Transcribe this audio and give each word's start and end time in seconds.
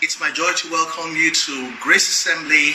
It's 0.00 0.20
my 0.20 0.30
joy 0.30 0.52
to 0.52 0.70
welcome 0.70 1.16
you 1.16 1.34
to 1.34 1.74
Grace 1.80 2.08
Assembly. 2.08 2.74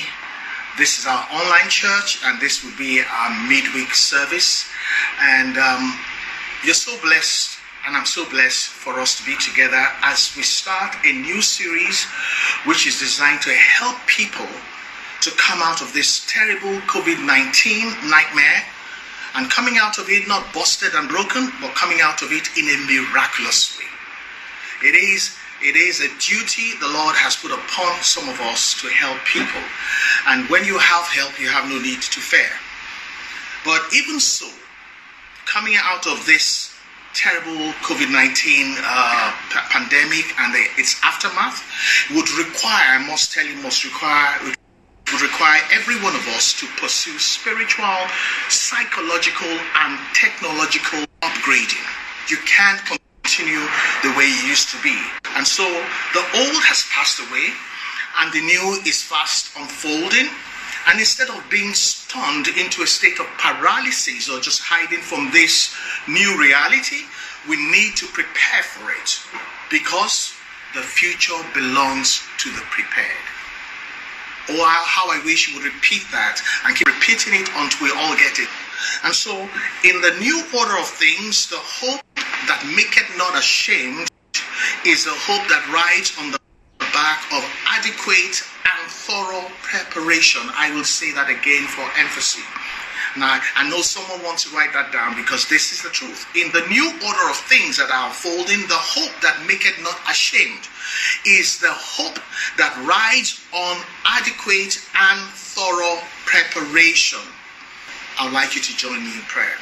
This 0.77 1.00
is 1.00 1.05
our 1.05 1.25
online 1.31 1.69
church, 1.69 2.19
and 2.25 2.38
this 2.42 2.65
will 2.65 2.75
be 2.77 3.00
our 3.00 3.48
midweek 3.48 3.96
service. 3.96 4.67
And 5.21 5.57
um, 5.57 5.98
you're 6.66 6.73
so 6.73 7.00
blessed, 7.01 7.59
and 7.87 7.96
I'm 7.96 8.05
so 8.05 8.30
blessed 8.30 8.68
for 8.68 9.00
us 9.00 9.18
to 9.20 9.25
be 9.25 9.38
together 9.38 9.82
as 10.02 10.36
we 10.36 10.44
start 10.44 10.98
a 11.05 11.14
new 11.14 11.41
series 11.41 12.04
which 12.66 12.86
is 12.86 13.00
designed 13.00 13.42
to 13.44 13.54
help 13.54 13.96
people 14.05 14.52
to 15.21 15.32
come 15.38 15.62
out 15.62 15.82
of 15.82 15.94
this 15.94 16.26
terrible 16.28 16.76
COVID 16.92 17.26
19 17.26 18.10
nightmare 18.10 18.64
and 19.36 19.50
coming 19.50 19.78
out 19.78 19.98
of 19.98 20.10
it 20.10 20.28
not 20.28 20.54
busted 20.54 20.94
and 20.94 21.08
broken, 21.08 21.54
but 21.62 21.74
coming 21.74 22.02
out 22.02 22.21
of 22.21 22.34
it 22.34 22.50
in 22.58 22.68
a 22.68 22.78
miraculous 22.84 23.80
way. 23.80 24.90
It 24.90 24.96
is 24.96 25.38
it 25.64 25.75
is 25.75 26.02
a 26.02 26.11
duty 26.20 26.75
the 26.79 26.91
Lord 26.91 27.15
has 27.15 27.36
put 27.36 27.51
upon 27.51 28.04
some 28.04 28.28
of 28.28 28.39
us 28.42 28.75
to 28.82 28.88
help 28.92 29.18
people. 29.24 29.64
And 30.28 30.50
when 30.50 30.65
you 30.65 30.78
have 30.78 31.07
help, 31.07 31.39
you 31.39 31.47
have 31.47 31.69
no 31.69 31.79
need 31.79 32.01
to 32.03 32.19
fear. 32.19 32.51
But 33.63 33.81
even 33.95 34.19
so, 34.19 34.52
coming 35.45 35.79
out 35.79 36.05
of 36.05 36.25
this 36.25 36.75
terrible 37.13 37.71
COVID 37.88 38.11
19 38.11 38.75
uh, 38.83 39.31
pandemic 39.71 40.25
and 40.39 40.53
the, 40.53 40.67
its 40.75 40.99
aftermath 41.03 41.63
would 42.11 42.30
require, 42.35 42.99
I 42.99 43.05
must 43.07 43.31
tell 43.31 43.45
you, 43.45 43.55
must 43.63 43.85
require 43.85 44.53
would 45.11 45.21
require 45.21 45.61
every 45.71 45.95
one 46.02 46.16
of 46.16 46.27
us 46.30 46.53
to 46.59 46.66
pursue 46.81 47.17
spiritual, 47.19 48.07
psychological, 48.49 49.52
and 49.85 49.99
technological 50.16 51.05
upgrading. 51.21 51.85
You 52.30 52.38
can't 52.47 52.81
continue 53.33 53.65
the 54.03 54.13
way 54.17 54.25
it 54.25 54.47
used 54.47 54.69
to 54.69 54.77
be. 54.83 54.95
And 55.35 55.45
so 55.45 55.63
the 56.13 56.23
old 56.37 56.61
has 56.69 56.85
passed 56.93 57.19
away 57.19 57.49
and 58.21 58.31
the 58.33 58.41
new 58.41 58.77
is 58.85 59.02
fast 59.02 59.58
unfolding. 59.58 60.30
And 60.88 60.99
instead 60.99 61.30
of 61.30 61.41
being 61.49 61.73
stunned 61.73 62.47
into 62.59 62.83
a 62.83 62.88
state 62.88 63.19
of 63.19 63.25
paralysis 63.39 64.30
or 64.30 64.39
just 64.39 64.61
hiding 64.61 64.99
from 64.99 65.31
this 65.31 65.73
new 66.08 66.38
reality, 66.38 67.08
we 67.49 67.58
need 67.71 67.95
to 67.97 68.05
prepare 68.13 68.63
for 68.63 68.91
it 68.91 69.17
because 69.71 70.36
the 70.75 70.81
future 70.81 71.39
belongs 71.53 72.21
to 72.38 72.52
the 72.52 72.61
prepared. 72.69 73.25
Oh, 74.49 74.61
how 74.86 75.09
I 75.09 75.23
wish 75.23 75.47
you 75.47 75.55
would 75.55 75.65
repeat 75.65 76.03
that 76.11 76.41
and 76.65 76.75
keep 76.75 76.86
repeating 76.86 77.33
it 77.33 77.49
until 77.55 77.88
we 77.88 77.91
all 77.95 78.13
get 78.19 78.38
it. 78.38 78.52
And 79.08 79.15
so, 79.15 79.31
in 79.88 80.02
the 80.02 80.11
new 80.19 80.43
order 80.52 80.75
of 80.77 80.86
things, 80.86 81.47
the 81.47 81.58
hope 81.58 82.03
that 82.47 82.63
maketh 82.75 83.09
not 83.17 83.38
ashamed 83.38 84.08
is 84.86 85.05
the 85.05 85.16
hope 85.16 85.44
that 85.47 85.63
rides 85.72 86.16
on 86.19 86.31
the 86.31 86.39
back 86.91 87.23
of 87.31 87.44
adequate 87.72 88.44
and 88.67 88.81
thorough 88.91 89.47
preparation. 89.63 90.41
I 90.55 90.71
will 90.75 90.83
say 90.83 91.11
that 91.14 91.30
again 91.30 91.66
for 91.67 91.83
emphasis. 91.99 92.45
Now, 93.16 93.39
I 93.55 93.69
know 93.69 93.81
someone 93.81 94.25
wants 94.25 94.49
to 94.49 94.55
write 94.55 94.73
that 94.73 94.91
down 94.91 95.16
because 95.16 95.47
this 95.47 95.71
is 95.71 95.83
the 95.83 95.89
truth. 95.89 96.25
In 96.36 96.52
the 96.52 96.66
new 96.67 96.89
order 97.05 97.25
of 97.30 97.38
things 97.45 97.77
that 97.77 97.91
are 97.94 98.09
unfolding, 98.09 98.66
the 98.66 98.80
hope 98.80 99.14
that 99.21 99.38
maketh 99.45 99.77
not 99.86 99.99
ashamed 100.09 100.66
is 101.25 101.59
the 101.59 101.71
hope 101.71 102.17
that 102.58 102.73
rides 102.81 103.45
on 103.53 103.77
adequate 104.05 104.81
and 104.97 105.19
thorough 105.38 106.02
preparation. 106.25 107.21
I'd 108.19 108.33
like 108.33 108.55
you 108.55 108.61
to 108.61 108.73
join 108.77 109.03
me 109.03 109.14
in 109.14 109.25
prayer. 109.30 109.61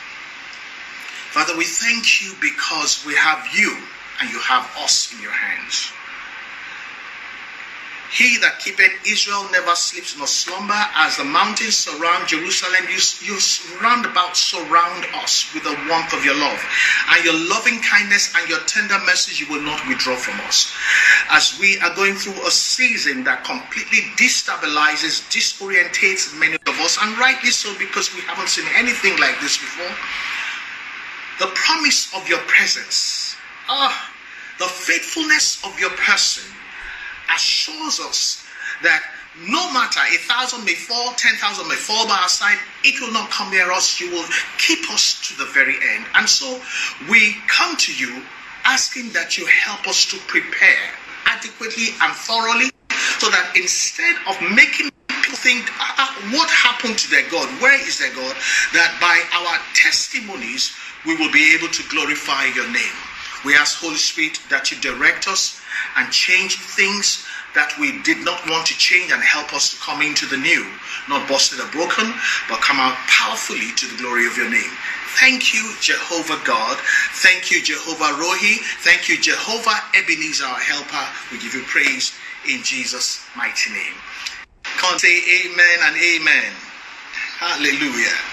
Father, 1.32 1.56
we 1.56 1.64
thank 1.64 2.22
you 2.22 2.36
because 2.42 3.06
we 3.08 3.16
have 3.16 3.48
you 3.56 3.72
and 4.20 4.30
you 4.30 4.38
have 4.40 4.70
us 4.84 5.14
in 5.16 5.22
your 5.22 5.32
hands. 5.32 5.94
He 8.12 8.36
that 8.44 8.60
keepeth 8.60 8.92
Israel 9.08 9.48
never 9.50 9.74
sleeps 9.74 10.18
nor 10.18 10.28
slumber. 10.28 10.76
As 11.00 11.16
the 11.16 11.24
mountains 11.24 11.78
surround 11.78 12.28
Jerusalem, 12.28 12.84
you, 12.92 13.00
you 13.24 13.40
round 13.80 14.06
about 14.06 14.36
surround 14.36 15.08
us 15.24 15.47
with 15.53 15.64
the 15.64 15.72
warmth 15.88 16.12
of 16.12 16.25
your 16.25 16.36
love. 16.36 16.59
And 17.16 17.24
your 17.24 17.40
loving 17.48 17.80
kindness 17.80 18.36
and 18.36 18.50
your 18.50 18.59
tender 18.68 19.00
mercy 19.08 19.40
you 19.40 19.50
will 19.50 19.63
not 19.63 19.80
withdraw 19.88 20.18
from 20.18 20.36
us. 20.42 20.68
As 21.30 21.58
we 21.62 21.80
are 21.80 21.96
going 21.96 22.16
through 22.16 22.46
a 22.46 22.52
season 22.52 23.24
that 23.24 23.46
completely 23.46 24.03
destabilizes, 24.19 25.24
disorientates 25.31 26.38
many 26.38 26.56
of 26.68 26.75
us, 26.84 26.98
and 27.00 27.18
rightly 27.18 27.52
so 27.52 27.72
because 27.80 28.13
we 28.13 28.19
haven't 28.28 28.50
seen 28.50 28.68
anything 28.75 29.18
like 29.18 29.40
this 29.40 29.56
before 29.58 29.96
the 31.41 31.50
promise 31.56 32.13
of 32.16 32.29
your 32.29 32.38
presence, 32.46 33.35
ah, 33.68 34.13
the 34.59 34.68
faithfulness 34.68 35.57
of 35.66 35.74
your 35.79 35.90
person 35.90 36.46
assures 37.34 38.00
us 38.00 38.46
that 38.84 39.02
no 39.50 39.74
matter 39.74 40.01
a 40.13 40.18
thousand 40.30 40.63
may 40.66 40.75
fall, 40.75 41.13
ten 41.18 41.34
thousand 41.38 41.68
may 41.68 41.75
fall 41.75 42.06
by 42.06 42.13
our 42.22 42.30
side, 42.30 42.59
it 42.84 43.01
will 43.01 43.12
not 43.12 43.31
come 43.31 43.50
near 43.50 43.72
us. 43.72 44.00
You 44.00 44.12
will 44.12 44.25
keep 44.59 44.88
us 44.91 45.18
to 45.30 45.38
the 45.40 45.50
very 45.50 45.74
end. 45.96 46.06
And 46.13 46.30
so 46.30 46.62
we 47.09 47.35
come 47.47 47.75
to 47.75 47.94
you 47.96 48.22
asking 48.66 49.09
that 49.13 49.40
you 49.40 49.47
help 49.47 49.88
us 49.88 50.06
to 50.12 50.18
prepare 50.28 50.94
adequately 51.25 51.97
and 52.01 52.13
thoroughly 52.13 52.69
so 53.18 53.31
that 53.31 53.53
instead 53.56 54.13
of 54.30 54.38
making 54.53 54.91
people 55.09 55.38
think, 55.38 55.72
uh, 55.80 56.06
uh, 56.06 56.38
what 56.38 56.50
happened 56.51 57.00
to 57.00 57.09
their 57.09 57.28
God? 57.31 57.47
Where 57.62 57.80
is 57.88 57.97
their 57.97 58.13
God? 58.13 58.35
That 58.74 58.94
by 59.00 59.18
our 59.34 59.57
testimonies, 59.74 60.75
we 61.06 61.16
will 61.17 61.31
be 61.31 61.56
able 61.56 61.69
to 61.69 61.84
glorify 61.89 62.45
your 62.53 62.69
name. 62.72 62.97
We 63.44 63.56
ask, 63.56 63.79
Holy 63.79 63.97
Spirit, 63.97 64.39
that 64.50 64.72
you 64.72 64.78
direct 64.81 65.28
us 65.28 65.62
and 65.97 66.12
change 66.12 66.57
things 66.57 67.25
that 67.53 67.73
we 67.79 68.00
did 68.03 68.23
not 68.23 68.39
want 68.47 68.66
to 68.67 68.78
change 68.78 69.12
and 69.12 69.22
help 69.22 69.53
us 69.53 69.73
to 69.73 69.81
come 69.81 70.01
into 70.01 70.25
the 70.25 70.38
new, 70.38 70.63
not 71.09 71.28
busted 71.28 71.59
or 71.59 71.67
broken, 71.72 72.13
but 72.47 72.62
come 72.62 72.79
out 72.79 72.95
powerfully 73.09 73.73
to 73.75 73.88
the 73.88 73.97
glory 73.97 74.25
of 74.28 74.38
your 74.38 74.50
name. 74.50 74.72
Thank 75.19 75.53
you, 75.53 75.73
Jehovah 75.81 76.39
God. 76.45 76.78
Thank 77.19 77.51
you, 77.51 77.62
Jehovah 77.62 78.16
Rohi. 78.16 78.63
Thank 78.85 79.09
you, 79.09 79.19
Jehovah 79.19 79.83
Ebenezer, 79.97 80.45
our 80.45 80.59
helper. 80.59 81.03
We 81.31 81.41
give 81.41 81.53
you 81.53 81.63
praise 81.68 82.13
in 82.47 82.63
Jesus' 82.63 83.19
mighty 83.35 83.73
name. 83.73 83.97
Can't 84.63 85.00
say 85.01 85.19
amen 85.45 85.78
and 85.83 85.95
amen. 85.97 86.51
Hallelujah. 87.38 88.31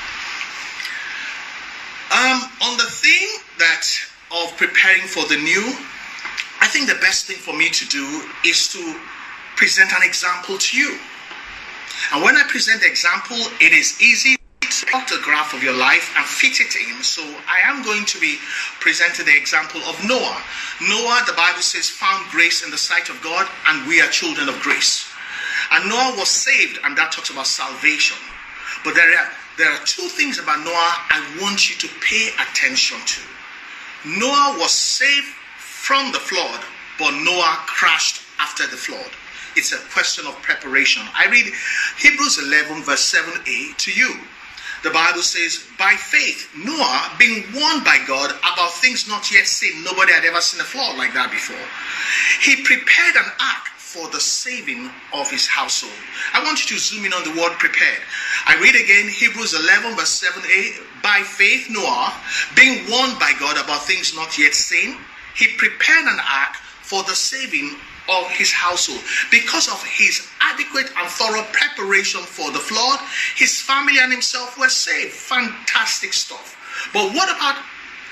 Um, 2.08 2.40
on 2.64 2.76
the 2.78 2.88
theme 2.88 3.40
that 3.58 3.84
of 4.32 4.56
preparing 4.56 5.06
for 5.06 5.28
the 5.28 5.36
new, 5.36 5.76
I 6.60 6.66
think 6.66 6.88
the 6.88 6.98
best 7.04 7.26
thing 7.26 7.36
for 7.36 7.52
me 7.52 7.68
to 7.68 7.84
do 7.88 8.24
is 8.44 8.72
to 8.72 8.96
present 9.56 9.92
an 9.92 10.02
example 10.02 10.56
to 10.56 10.76
you. 10.76 10.98
And 12.12 12.24
when 12.24 12.36
I 12.36 12.44
present 12.48 12.80
the 12.80 12.86
example, 12.86 13.36
it 13.60 13.72
is 13.72 14.00
easy 14.00 14.36
to 14.60 14.86
plot 14.86 15.12
a 15.12 15.20
graph 15.20 15.52
of 15.52 15.62
your 15.62 15.76
life 15.76 16.14
and 16.16 16.24
fit 16.24 16.60
it 16.60 16.72
in. 16.76 17.02
So 17.02 17.22
I 17.44 17.60
am 17.68 17.84
going 17.84 18.06
to 18.06 18.20
be 18.20 18.38
presenting 18.80 19.26
the 19.26 19.36
example 19.36 19.80
of 19.84 20.02
Noah. 20.04 20.40
Noah, 20.80 21.22
the 21.26 21.36
Bible 21.36 21.60
says, 21.60 21.90
found 21.90 22.30
grace 22.30 22.64
in 22.64 22.70
the 22.70 22.78
sight 22.78 23.10
of 23.10 23.20
God, 23.22 23.46
and 23.68 23.86
we 23.86 24.00
are 24.00 24.08
children 24.08 24.48
of 24.48 24.58
grace. 24.60 25.10
And 25.72 25.88
Noah 25.88 26.14
was 26.16 26.30
saved, 26.30 26.80
and 26.84 26.96
that 26.96 27.12
talks 27.12 27.28
about 27.28 27.46
salvation. 27.46 28.16
But 28.84 28.94
there 28.94 29.08
are 29.18 29.30
there 29.58 29.70
are 29.70 29.84
two 29.84 30.06
things 30.08 30.38
about 30.38 30.64
Noah 30.64 30.94
I 31.10 31.38
want 31.40 31.68
you 31.68 31.76
to 31.76 31.88
pay 32.00 32.30
attention 32.38 32.98
to. 33.04 33.20
Noah 34.06 34.56
was 34.58 34.70
saved 34.70 35.26
from 35.58 36.12
the 36.12 36.20
flood, 36.20 36.60
but 36.98 37.10
Noah 37.24 37.58
crashed 37.66 38.22
after 38.38 38.66
the 38.68 38.76
flood. 38.76 39.10
It's 39.56 39.72
a 39.72 39.78
question 39.92 40.26
of 40.26 40.40
preparation. 40.42 41.02
I 41.12 41.26
read 41.26 41.52
Hebrews 41.98 42.38
11, 42.38 42.84
verse 42.84 43.12
7a 43.12 43.76
to 43.76 43.90
you. 43.90 44.14
The 44.84 44.90
Bible 44.90 45.22
says, 45.22 45.66
By 45.76 45.94
faith, 45.94 46.48
Noah, 46.56 47.10
being 47.18 47.42
warned 47.52 47.84
by 47.84 47.98
God 48.06 48.30
about 48.38 48.72
things 48.74 49.08
not 49.08 49.32
yet 49.32 49.46
seen, 49.46 49.82
nobody 49.82 50.12
had 50.12 50.24
ever 50.24 50.40
seen 50.40 50.60
a 50.60 50.64
flood 50.64 50.96
like 50.96 51.14
that 51.14 51.32
before, 51.32 51.58
he 52.40 52.62
prepared 52.62 53.16
an 53.16 53.32
ark 53.40 53.66
for 53.88 54.06
the 54.10 54.20
saving 54.20 54.90
of 55.14 55.30
his 55.30 55.46
household. 55.48 55.96
I 56.34 56.44
want 56.44 56.60
you 56.60 56.76
to 56.76 56.82
zoom 56.82 57.06
in 57.06 57.14
on 57.14 57.24
the 57.24 57.40
word 57.40 57.56
prepared. 57.56 58.04
I 58.44 58.60
read 58.60 58.76
again 58.76 59.08
Hebrews 59.08 59.54
11, 59.54 59.96
verse 59.96 60.20
7a. 60.20 61.02
By 61.02 61.22
faith, 61.24 61.70
Noah, 61.70 62.12
being 62.54 62.84
warned 62.90 63.18
by 63.18 63.32
God 63.40 63.56
about 63.56 63.86
things 63.86 64.14
not 64.14 64.36
yet 64.36 64.52
seen, 64.52 64.98
he 65.34 65.56
prepared 65.56 66.04
an 66.04 66.20
ark 66.20 66.56
for 66.82 67.02
the 67.04 67.16
saving 67.16 67.76
of 68.12 68.28
his 68.28 68.52
household. 68.52 69.00
Because 69.30 69.72
of 69.72 69.82
his 69.84 70.20
adequate 70.40 70.92
and 70.98 71.08
thorough 71.08 71.48
preparation 71.52 72.20
for 72.20 72.50
the 72.52 72.60
flood, 72.60 73.00
his 73.36 73.58
family 73.58 73.96
and 74.00 74.12
himself 74.12 74.58
were 74.58 74.68
saved. 74.68 75.12
Fantastic 75.12 76.12
stuff. 76.12 76.60
But 76.92 77.14
what 77.14 77.34
about 77.34 77.56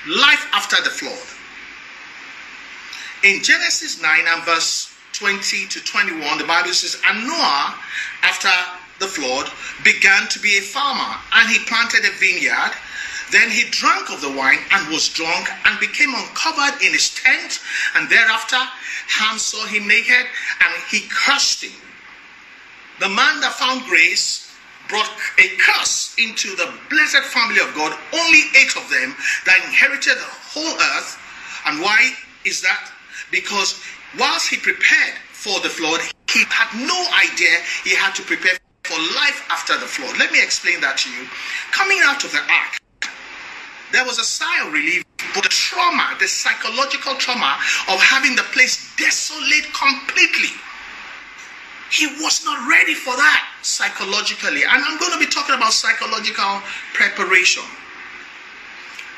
life 0.08 0.48
after 0.54 0.80
the 0.82 0.88
flood? 0.88 1.20
In 3.24 3.42
Genesis 3.42 4.00
9 4.00 4.24
and 4.26 4.42
verse 4.44 4.95
20 5.18 5.66
to 5.68 5.80
21, 5.82 6.38
the 6.38 6.44
Bible 6.44 6.72
says, 6.72 7.00
And 7.08 7.26
Noah, 7.26 7.74
after 8.22 8.52
the 8.98 9.06
flood, 9.08 9.50
began 9.82 10.28
to 10.28 10.38
be 10.40 10.58
a 10.58 10.60
farmer, 10.60 11.16
and 11.34 11.48
he 11.48 11.58
planted 11.64 12.04
a 12.04 12.12
vineyard. 12.20 12.72
Then 13.32 13.50
he 13.50 13.64
drank 13.70 14.10
of 14.12 14.20
the 14.20 14.30
wine 14.30 14.58
and 14.70 14.88
was 14.88 15.08
drunk 15.08 15.48
and 15.64 15.80
became 15.80 16.14
uncovered 16.14 16.80
in 16.82 16.92
his 16.92 17.14
tent. 17.14 17.60
And 17.96 18.08
thereafter, 18.08 18.56
Ham 18.56 19.38
saw 19.38 19.66
him 19.66 19.88
naked 19.88 20.26
and 20.60 20.72
he 20.90 21.08
cursed 21.10 21.64
him. 21.64 21.80
The 23.00 23.08
man 23.08 23.40
that 23.40 23.54
found 23.58 23.84
grace 23.88 24.54
brought 24.88 25.10
a 25.38 25.48
curse 25.58 26.14
into 26.18 26.54
the 26.54 26.72
blessed 26.88 27.24
family 27.34 27.58
of 27.58 27.74
God, 27.74 27.98
only 28.14 28.42
eight 28.54 28.76
of 28.76 28.88
them 28.90 29.16
that 29.44 29.64
inherited 29.66 30.16
the 30.16 30.30
whole 30.54 30.76
earth. 30.94 31.18
And 31.66 31.80
why 31.80 32.12
is 32.44 32.62
that? 32.62 32.92
Because 33.32 33.82
whilst 34.18 34.48
he 34.48 34.56
prepared 34.56 35.14
for 35.32 35.60
the 35.60 35.68
flood, 35.68 36.00
he 36.30 36.44
had 36.50 36.70
no 36.74 36.98
idea 37.32 37.56
he 37.84 37.94
had 37.94 38.14
to 38.14 38.22
prepare 38.22 38.58
for 38.84 38.98
life 39.18 39.42
after 39.50 39.74
the 39.78 39.86
flood. 39.86 40.16
Let 40.18 40.32
me 40.32 40.42
explain 40.42 40.80
that 40.80 40.98
to 40.98 41.10
you. 41.10 41.26
Coming 41.72 41.98
out 42.04 42.24
of 42.24 42.32
the 42.32 42.42
ark, 42.42 42.78
there 43.92 44.04
was 44.04 44.18
a 44.18 44.24
sigh 44.24 44.66
of 44.66 44.72
relief, 44.72 45.04
but 45.34 45.42
the 45.42 45.50
trauma, 45.50 46.16
the 46.18 46.28
psychological 46.28 47.14
trauma 47.16 47.58
of 47.88 48.00
having 48.00 48.36
the 48.36 48.46
place 48.54 48.94
desolate 48.96 49.66
completely 49.74 50.54
he 51.90 52.06
was 52.22 52.44
not 52.44 52.68
ready 52.68 52.94
for 52.94 53.14
that 53.14 53.48
psychologically. 53.62 54.64
And 54.64 54.82
I'm 54.84 54.98
going 54.98 55.12
to 55.12 55.18
be 55.18 55.26
talking 55.26 55.54
about 55.54 55.72
psychological 55.72 56.62
preparation. 56.94 57.62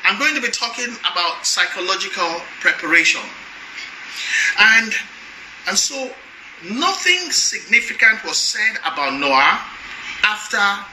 I'm 0.05 0.19
going 0.19 0.35
to 0.35 0.41
be 0.41 0.51
talking 0.51 0.95
about 1.11 1.47
psychological 1.47 2.41
preparation. 2.61 3.21
And 4.59 4.93
and 5.67 5.79
so 5.79 6.11
nothing 6.65 7.31
significant 7.31 8.25
was 8.25 8.37
said 8.37 8.79
about 8.85 9.19
Noah 9.19 9.61
after 10.23 10.85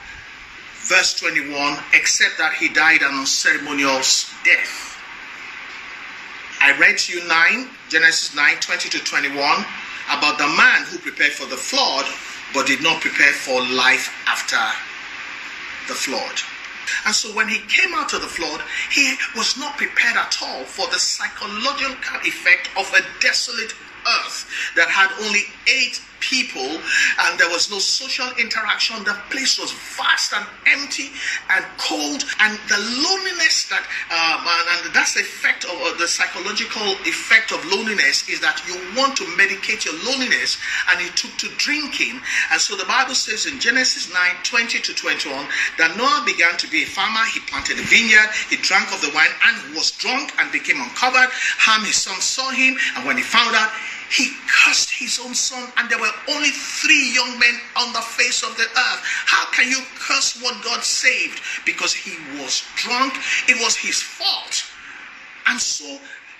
verse 0.86 1.18
21 1.18 1.78
except 1.94 2.38
that 2.38 2.54
he 2.54 2.68
died 2.68 3.02
an 3.02 3.14
unceremonious 3.14 4.32
death. 4.44 4.96
I 6.60 6.76
read 6.78 6.98
to 6.98 7.12
you 7.12 7.26
9, 7.26 7.68
Genesis 7.88 8.34
9, 8.34 8.56
20 8.60 8.88
to 8.90 8.98
21 9.04 9.64
about 10.10 10.38
the 10.38 10.46
man 10.46 10.84
who 10.86 10.98
prepared 10.98 11.32
for 11.32 11.46
the 11.46 11.56
flood 11.56 12.06
but 12.54 12.66
did 12.66 12.82
not 12.82 13.00
prepare 13.00 13.32
for 13.32 13.60
life 13.62 14.14
after 14.26 14.56
the 15.88 15.94
flood. 15.94 16.40
And 17.04 17.14
so 17.14 17.34
when 17.34 17.48
he 17.48 17.58
came 17.58 17.94
out 17.94 18.12
of 18.12 18.20
the 18.20 18.28
flood, 18.28 18.62
he 18.90 19.16
was 19.34 19.56
not 19.56 19.76
prepared 19.76 20.16
at 20.16 20.36
all 20.42 20.64
for 20.64 20.86
the 20.88 20.98
psychological 20.98 22.20
effect 22.24 22.70
of 22.76 22.92
a 22.94 23.02
desolate 23.20 23.74
earth 24.06 24.46
that 24.76 24.88
had 24.88 25.10
only 25.24 25.44
eight 25.66 26.00
people 26.20 26.80
and 27.26 27.38
there 27.38 27.48
was 27.50 27.70
no 27.70 27.78
social 27.78 28.26
interaction. 28.38 29.02
The 29.04 29.16
place 29.30 29.58
was 29.58 29.72
vast 29.96 30.32
and 30.32 30.46
empty 30.66 31.10
and 31.50 31.64
cold, 31.78 32.24
and 32.40 32.58
the 32.68 32.80
loneliness 32.80 33.68
that, 33.68 33.84
um, 34.10 34.42
and, 34.42 34.86
and, 34.86 34.94
that's 34.94 35.14
the 35.14 35.20
effect 35.20 35.64
of 35.64 35.76
uh, 35.82 35.94
the 35.98 36.08
psychological 36.08 36.96
effect 37.04 37.52
of 37.52 37.60
loneliness 37.70 38.28
is 38.28 38.40
that 38.40 38.62
you 38.66 38.74
want 38.96 39.16
to 39.16 39.24
medicate 39.36 39.84
your 39.84 39.94
loneliness, 40.04 40.58
and 40.90 41.00
it 41.00 41.14
took 41.16 41.34
to 41.38 41.48
drinking. 41.58 42.20
And 42.50 42.60
so 42.60 42.76
the 42.76 42.86
Bible 42.86 43.14
says 43.14 43.46
in 43.46 43.60
Genesis 43.60 44.12
9 44.12 44.18
20 44.42 44.80
to 44.80 44.94
21 44.94 45.46
that 45.78 45.96
Noah 45.96 46.24
began 46.24 46.56
to 46.58 46.68
be 46.68 46.82
a 46.82 46.86
farmer, 46.86 47.24
he 47.32 47.40
planted 47.46 47.78
a 47.78 47.86
vineyard, 47.86 48.30
he 48.48 48.56
drank 48.56 48.92
of 48.92 49.00
the 49.00 49.12
wine 49.14 49.32
and 49.46 49.74
was 49.74 49.92
drunk 49.92 50.32
and 50.38 50.50
became 50.50 50.80
uncovered. 50.80 51.30
Ham, 51.58 51.84
his 51.84 51.96
son, 51.96 52.18
saw 52.20 52.50
him, 52.50 52.76
and 52.96 53.06
when 53.06 53.16
he 53.16 53.22
found 53.22 53.54
out, 53.54 53.70
he 54.10 54.30
cursed 54.48 54.90
his 54.90 55.18
own 55.18 55.34
son, 55.34 55.70
and 55.76 55.90
there 55.90 55.98
were 55.98 56.12
only 56.28 56.50
three 56.50 57.12
young 57.12 57.38
men 57.38 57.54
on 57.76 57.92
the 57.92 58.00
face 58.00 58.42
of 58.42 58.56
the 58.56 58.64
earth. 58.64 59.00
How 59.26 59.46
can 59.52 59.68
you 59.68 59.80
curse 59.98 60.40
what 60.40 60.62
God 60.64 60.82
saved? 60.82 61.40
Because 61.64 61.92
he 61.92 62.16
was 62.40 62.62
drunk, 62.76 63.14
it 63.48 63.60
was 63.60 63.76
his 63.76 64.00
fault. 64.00 64.64
And 65.46 65.60
so 65.60 65.98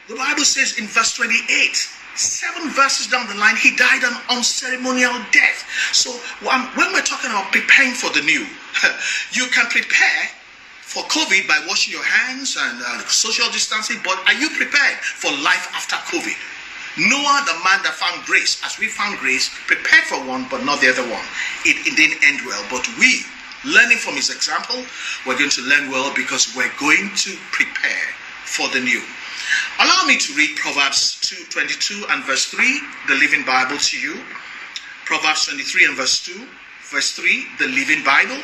the 0.08 0.14
Bible 0.14 0.44
says 0.44 0.78
in 0.78 0.86
verse 0.86 1.14
28, 1.14 1.76
seven 2.14 2.70
verses 2.70 3.06
down 3.08 3.26
the 3.28 3.34
line, 3.34 3.56
he 3.56 3.76
died 3.76 4.02
an 4.02 4.16
unceremonial 4.30 5.14
death. 5.32 5.66
So 5.92 6.10
when 6.42 6.92
we're 6.92 7.02
talking 7.02 7.30
about 7.30 7.52
preparing 7.52 7.92
for 7.92 8.10
the 8.10 8.22
new, 8.22 8.46
you 9.32 9.46
can 9.52 9.66
prepare 9.66 10.30
for 10.80 11.02
COVID 11.04 11.46
by 11.48 11.60
washing 11.68 11.92
your 11.92 12.04
hands 12.04 12.56
and 12.58 12.80
uh, 12.80 12.98
social 13.06 13.50
distancing, 13.50 13.98
but 14.04 14.16
are 14.26 14.34
you 14.34 14.48
prepared 14.50 14.96
for 15.02 15.30
life 15.42 15.68
after 15.74 15.96
COVID? 16.16 16.55
Noah, 16.96 17.44
the 17.44 17.60
man 17.60 17.84
that 17.84 17.92
found 18.00 18.24
grace, 18.24 18.56
as 18.64 18.78
we 18.78 18.88
found 18.88 19.18
grace, 19.18 19.50
prepared 19.68 20.04
for 20.04 20.16
one, 20.24 20.46
but 20.48 20.64
not 20.64 20.80
the 20.80 20.88
other 20.88 21.04
one. 21.04 21.24
It, 21.68 21.76
it 21.84 21.96
didn't 21.96 22.24
end 22.24 22.40
well. 22.48 22.64
But 22.72 22.88
we, 22.96 23.20
learning 23.68 23.98
from 23.98 24.16
his 24.16 24.32
example, 24.32 24.80
we're 25.26 25.36
going 25.36 25.52
to 25.60 25.62
learn 25.68 25.90
well 25.90 26.12
because 26.16 26.56
we're 26.56 26.72
going 26.80 27.12
to 27.26 27.36
prepare 27.52 28.08
for 28.48 28.68
the 28.72 28.80
new. 28.80 29.02
Allow 29.78 30.08
me 30.08 30.16
to 30.16 30.32
read 30.34 30.56
Proverbs 30.56 31.20
2, 31.20 31.44
22 31.50 32.06
and 32.10 32.24
verse 32.24 32.46
3, 32.46 32.64
the 33.08 33.14
Living 33.14 33.44
Bible 33.44 33.76
to 33.76 33.98
you. 34.00 34.16
Proverbs 35.04 35.46
23 35.46 35.86
and 35.86 35.96
verse 35.96 36.24
2, 36.24 36.32
verse 36.90 37.12
3, 37.12 37.46
the 37.58 37.68
Living 37.68 38.02
Bible. 38.04 38.40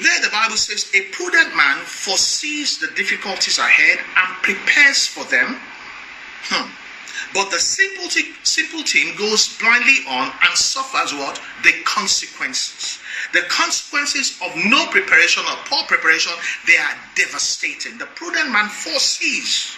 There 0.00 0.20
the 0.22 0.30
Bible 0.30 0.56
says, 0.56 0.90
A 0.94 1.02
prudent 1.12 1.54
man 1.56 1.84
foresees 1.84 2.78
the 2.78 2.88
difficulties 2.94 3.58
ahead 3.58 3.98
and 4.16 4.42
prepares 4.42 5.06
for 5.06 5.24
them. 5.24 5.60
Hmm. 6.48 6.70
But 7.34 7.50
the 7.50 7.58
simpleton, 7.58 8.34
simpleton 8.42 9.16
goes 9.16 9.56
blindly 9.58 9.98
on 10.08 10.32
and 10.42 10.56
suffers 10.56 11.12
what? 11.12 11.40
The 11.62 11.72
consequences. 11.84 12.98
The 13.32 13.42
consequences 13.48 14.38
of 14.42 14.54
no 14.56 14.86
preparation 14.86 15.42
or 15.44 15.56
poor 15.66 15.84
preparation, 15.86 16.32
they 16.66 16.76
are 16.76 16.94
devastating. 17.14 17.98
The 17.98 18.06
prudent 18.06 18.50
man 18.50 18.68
foresees 18.68 19.76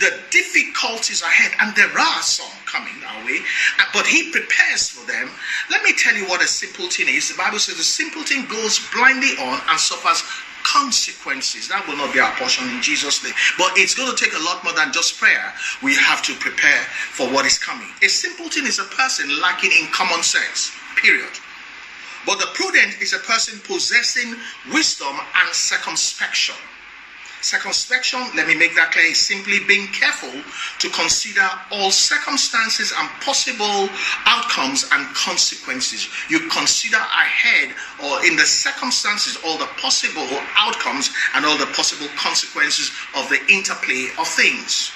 the 0.00 0.10
difficulties 0.30 1.22
ahead, 1.22 1.52
and 1.60 1.74
there 1.76 1.98
are 1.98 2.22
some 2.22 2.50
coming 2.66 2.94
our 3.06 3.24
way, 3.24 3.38
uh, 3.78 3.84
but 3.92 4.06
he 4.06 4.30
prepares 4.32 4.88
for 4.88 5.06
them. 5.06 5.30
Let 5.70 5.84
me 5.84 5.92
tell 5.92 6.14
you 6.16 6.26
what 6.26 6.42
a 6.42 6.48
simpleton 6.48 7.08
is. 7.08 7.28
The 7.28 7.38
Bible 7.38 7.60
says 7.60 7.76
the 7.76 7.84
simpleton 7.84 8.46
goes 8.46 8.80
blindly 8.92 9.38
on 9.38 9.60
and 9.68 9.78
suffers 9.78 10.22
consequences. 10.64 11.68
That 11.68 11.86
will 11.86 11.96
not 11.96 12.12
be 12.12 12.18
our 12.20 12.34
portion 12.34 12.68
in 12.68 12.82
Jesus' 12.82 13.22
name. 13.22 13.34
But 13.56 13.72
it's 13.76 13.94
going 13.94 14.10
to 14.10 14.18
take 14.18 14.34
a 14.34 14.42
lot 14.42 14.64
more 14.64 14.72
than 14.72 14.92
just 14.92 15.18
prayer. 15.20 15.54
We 15.82 15.94
have 15.94 16.22
to 16.22 16.34
prepare 16.34 16.82
for 17.14 17.28
what 17.30 17.46
is 17.46 17.58
coming. 17.58 17.88
A 18.02 18.08
simpleton 18.08 18.66
is 18.66 18.80
a 18.80 18.84
person 18.96 19.40
lacking 19.40 19.70
in 19.78 19.86
common 19.92 20.22
sense, 20.22 20.72
period. 20.96 21.30
But 22.26 22.40
the 22.40 22.48
prudent 22.54 23.00
is 23.00 23.12
a 23.12 23.18
person 23.18 23.60
possessing 23.60 24.34
wisdom 24.72 25.14
and 25.14 25.54
circumspection. 25.54 26.56
Circumspection, 27.44 28.20
let 28.34 28.46
me 28.46 28.54
make 28.54 28.74
that 28.74 28.92
clear, 28.92 29.04
is 29.04 29.18
simply 29.18 29.60
being 29.68 29.86
careful 29.88 30.32
to 30.78 30.88
consider 30.96 31.44
all 31.70 31.90
circumstances 31.90 32.90
and 32.96 33.06
possible 33.20 33.86
outcomes 34.24 34.88
and 34.90 35.04
consequences. 35.14 36.08
You 36.30 36.48
consider 36.48 36.96
ahead 36.96 37.74
or 38.02 38.24
in 38.24 38.36
the 38.36 38.48
circumstances 38.48 39.36
all 39.44 39.58
the 39.58 39.68
possible 39.76 40.24
outcomes 40.56 41.12
and 41.34 41.44
all 41.44 41.58
the 41.58 41.68
possible 41.76 42.08
consequences 42.16 42.90
of 43.14 43.28
the 43.28 43.38
interplay 43.52 44.08
of 44.18 44.26
things. 44.26 44.90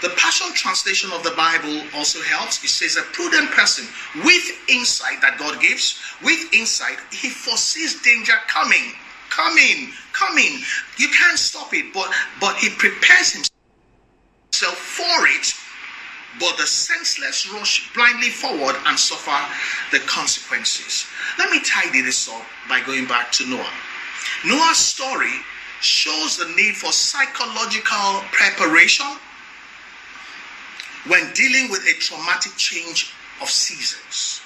The 0.00 0.16
Passion 0.16 0.54
Translation 0.54 1.12
of 1.12 1.22
the 1.22 1.36
Bible 1.36 1.84
also 1.94 2.22
helps. 2.22 2.64
It 2.64 2.72
says, 2.72 2.96
A 2.96 3.02
prudent 3.12 3.50
person 3.50 3.84
with 4.24 4.48
insight 4.70 5.20
that 5.20 5.36
God 5.36 5.60
gives, 5.60 6.00
with 6.24 6.40
insight, 6.54 6.96
he 7.12 7.28
foresees 7.28 8.00
danger 8.00 8.40
coming 8.48 8.96
coming, 9.30 9.92
coming. 10.12 10.60
You 10.98 11.08
can't 11.08 11.38
stop 11.38 11.72
it, 11.72 11.94
but 11.94 12.12
but 12.40 12.56
he 12.56 12.68
prepares 12.70 13.32
himself 13.32 14.76
for 14.76 15.26
it. 15.28 15.54
But 16.38 16.56
the 16.58 16.66
senseless 16.66 17.50
rush 17.52 17.92
blindly 17.92 18.28
forward 18.28 18.76
and 18.86 18.98
suffer 18.98 19.38
the 19.90 19.98
consequences. 20.06 21.06
Let 21.38 21.50
me 21.50 21.60
tidy 21.60 22.02
this 22.02 22.28
up 22.28 22.42
by 22.68 22.80
going 22.82 23.06
back 23.06 23.32
to 23.32 23.46
Noah. 23.46 23.66
Noah's 24.46 24.76
story 24.78 25.32
shows 25.80 26.36
the 26.36 26.46
need 26.56 26.76
for 26.76 26.92
psychological 26.92 28.22
preparation 28.30 29.06
when 31.06 31.32
dealing 31.32 31.70
with 31.70 31.80
a 31.86 31.98
traumatic 31.98 32.52
change 32.56 33.12
of 33.40 33.48
seasons. 33.50 34.42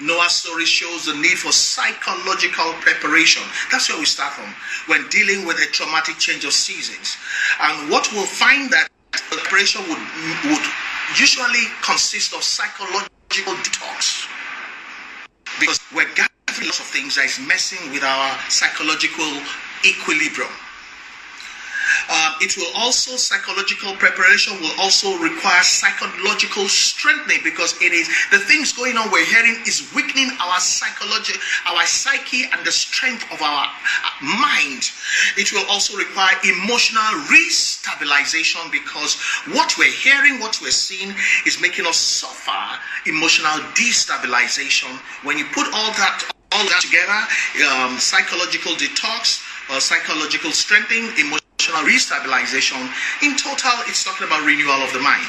Noah's 0.00 0.32
story 0.32 0.64
shows 0.64 1.06
the 1.06 1.14
need 1.14 1.38
for 1.38 1.52
psychological 1.52 2.72
preparation. 2.80 3.42
That's 3.70 3.88
where 3.88 3.98
we 3.98 4.04
start 4.04 4.32
from 4.34 4.54
when 4.86 5.08
dealing 5.08 5.46
with 5.46 5.58
a 5.58 5.66
traumatic 5.72 6.18
change 6.18 6.44
of 6.44 6.52
seasons. 6.52 7.16
And 7.60 7.90
what 7.90 8.08
we'll 8.12 8.26
find 8.26 8.70
that 8.70 8.88
preparation 9.10 9.82
would, 9.88 9.98
would 10.50 10.66
usually 11.18 11.66
consist 11.82 12.34
of 12.34 12.42
psychological 12.42 13.54
detox. 13.66 14.28
Because 15.58 15.80
we're 15.94 16.08
gathering 16.14 16.66
lots 16.66 16.80
of 16.80 16.86
things 16.86 17.16
that 17.16 17.24
is 17.24 17.40
messing 17.46 17.90
with 17.90 18.04
our 18.04 18.38
psychological 18.48 19.26
equilibrium. 19.84 20.50
Uh, 22.38 22.44
it 22.44 22.56
will 22.56 22.70
also 22.74 23.16
psychological 23.16 23.94
preparation 23.94 24.58
will 24.60 24.72
also 24.78 25.16
require 25.18 25.62
psychological 25.62 26.68
strengthening 26.68 27.40
because 27.42 27.74
it 27.80 27.92
is 27.92 28.08
the 28.30 28.38
things 28.38 28.72
going 28.72 28.96
on 28.96 29.10
we're 29.10 29.24
hearing 29.24 29.56
is 29.66 29.92
weakening 29.94 30.30
our 30.40 30.60
psychology, 30.60 31.34
our 31.66 31.84
psyche, 31.86 32.44
and 32.52 32.64
the 32.66 32.72
strength 32.72 33.24
of 33.32 33.40
our 33.42 33.66
mind. 34.22 34.90
It 35.36 35.52
will 35.52 35.64
also 35.68 35.96
require 35.96 36.34
emotional 36.44 37.12
restabilization 37.26 38.70
because 38.70 39.16
what 39.54 39.74
we're 39.78 39.92
hearing, 39.92 40.40
what 40.40 40.58
we're 40.60 40.70
seeing, 40.70 41.14
is 41.46 41.60
making 41.60 41.86
us 41.86 41.96
suffer 41.96 42.80
emotional 43.06 43.58
destabilization. 43.74 44.90
When 45.24 45.38
you 45.38 45.44
put 45.46 45.66
all 45.66 45.92
that 45.92 46.30
all 46.52 46.64
that 46.64 46.80
together, 46.80 47.20
um, 47.70 47.98
psychological 47.98 48.72
detox, 48.72 49.44
uh, 49.70 49.78
psychological 49.78 50.50
strengthening, 50.50 51.04
emotional 51.18 51.47
restabilization. 51.84 52.80
In 53.22 53.36
total, 53.36 53.72
it's 53.86 54.04
talking 54.04 54.26
about 54.26 54.44
renewal 54.44 54.80
of 54.82 54.92
the 54.92 55.00
mind. 55.00 55.26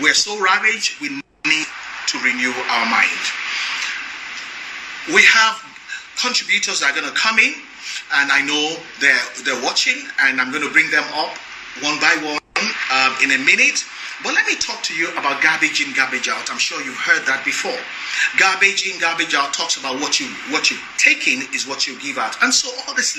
We're 0.00 0.14
so 0.14 0.40
ravaged, 0.40 1.00
we 1.00 1.08
need 1.08 1.66
to 2.08 2.18
renew 2.18 2.50
our 2.50 2.86
mind. 2.90 3.22
We 5.14 5.22
have 5.22 5.60
contributors 6.20 6.80
that 6.80 6.92
are 6.92 7.00
going 7.00 7.12
to 7.12 7.18
come 7.18 7.38
in, 7.38 7.54
and 8.14 8.32
I 8.32 8.42
know 8.42 8.76
they're 9.00 9.24
they're 9.44 9.62
watching, 9.62 9.96
and 10.22 10.40
I'm 10.40 10.50
going 10.50 10.64
to 10.64 10.72
bring 10.72 10.90
them 10.90 11.04
up 11.14 11.36
one 11.82 12.00
by 12.00 12.16
one 12.24 12.43
um, 12.92 13.12
in 13.22 13.30
a 13.32 13.38
minute. 13.38 13.84
But 14.22 14.34
let 14.34 14.46
me 14.46 14.54
talk 14.56 14.82
to 14.84 14.94
you 14.94 15.10
about 15.18 15.42
garbage 15.42 15.84
in, 15.84 15.92
garbage 15.92 16.28
out. 16.28 16.50
I'm 16.50 16.58
sure 16.58 16.80
you've 16.82 16.96
heard 16.96 17.26
that 17.26 17.44
before. 17.44 17.76
Garbage 18.38 18.86
in, 18.86 19.00
garbage 19.00 19.34
out 19.34 19.52
talks 19.52 19.76
about 19.76 20.00
what 20.00 20.20
you 20.20 20.28
what 20.50 20.70
you 20.70 20.78
take 20.96 21.26
in 21.26 21.42
is 21.52 21.66
what 21.66 21.86
you 21.86 21.98
give 22.00 22.16
out. 22.18 22.36
And 22.42 22.54
so 22.54 22.70
all 22.86 22.94
this 22.94 23.18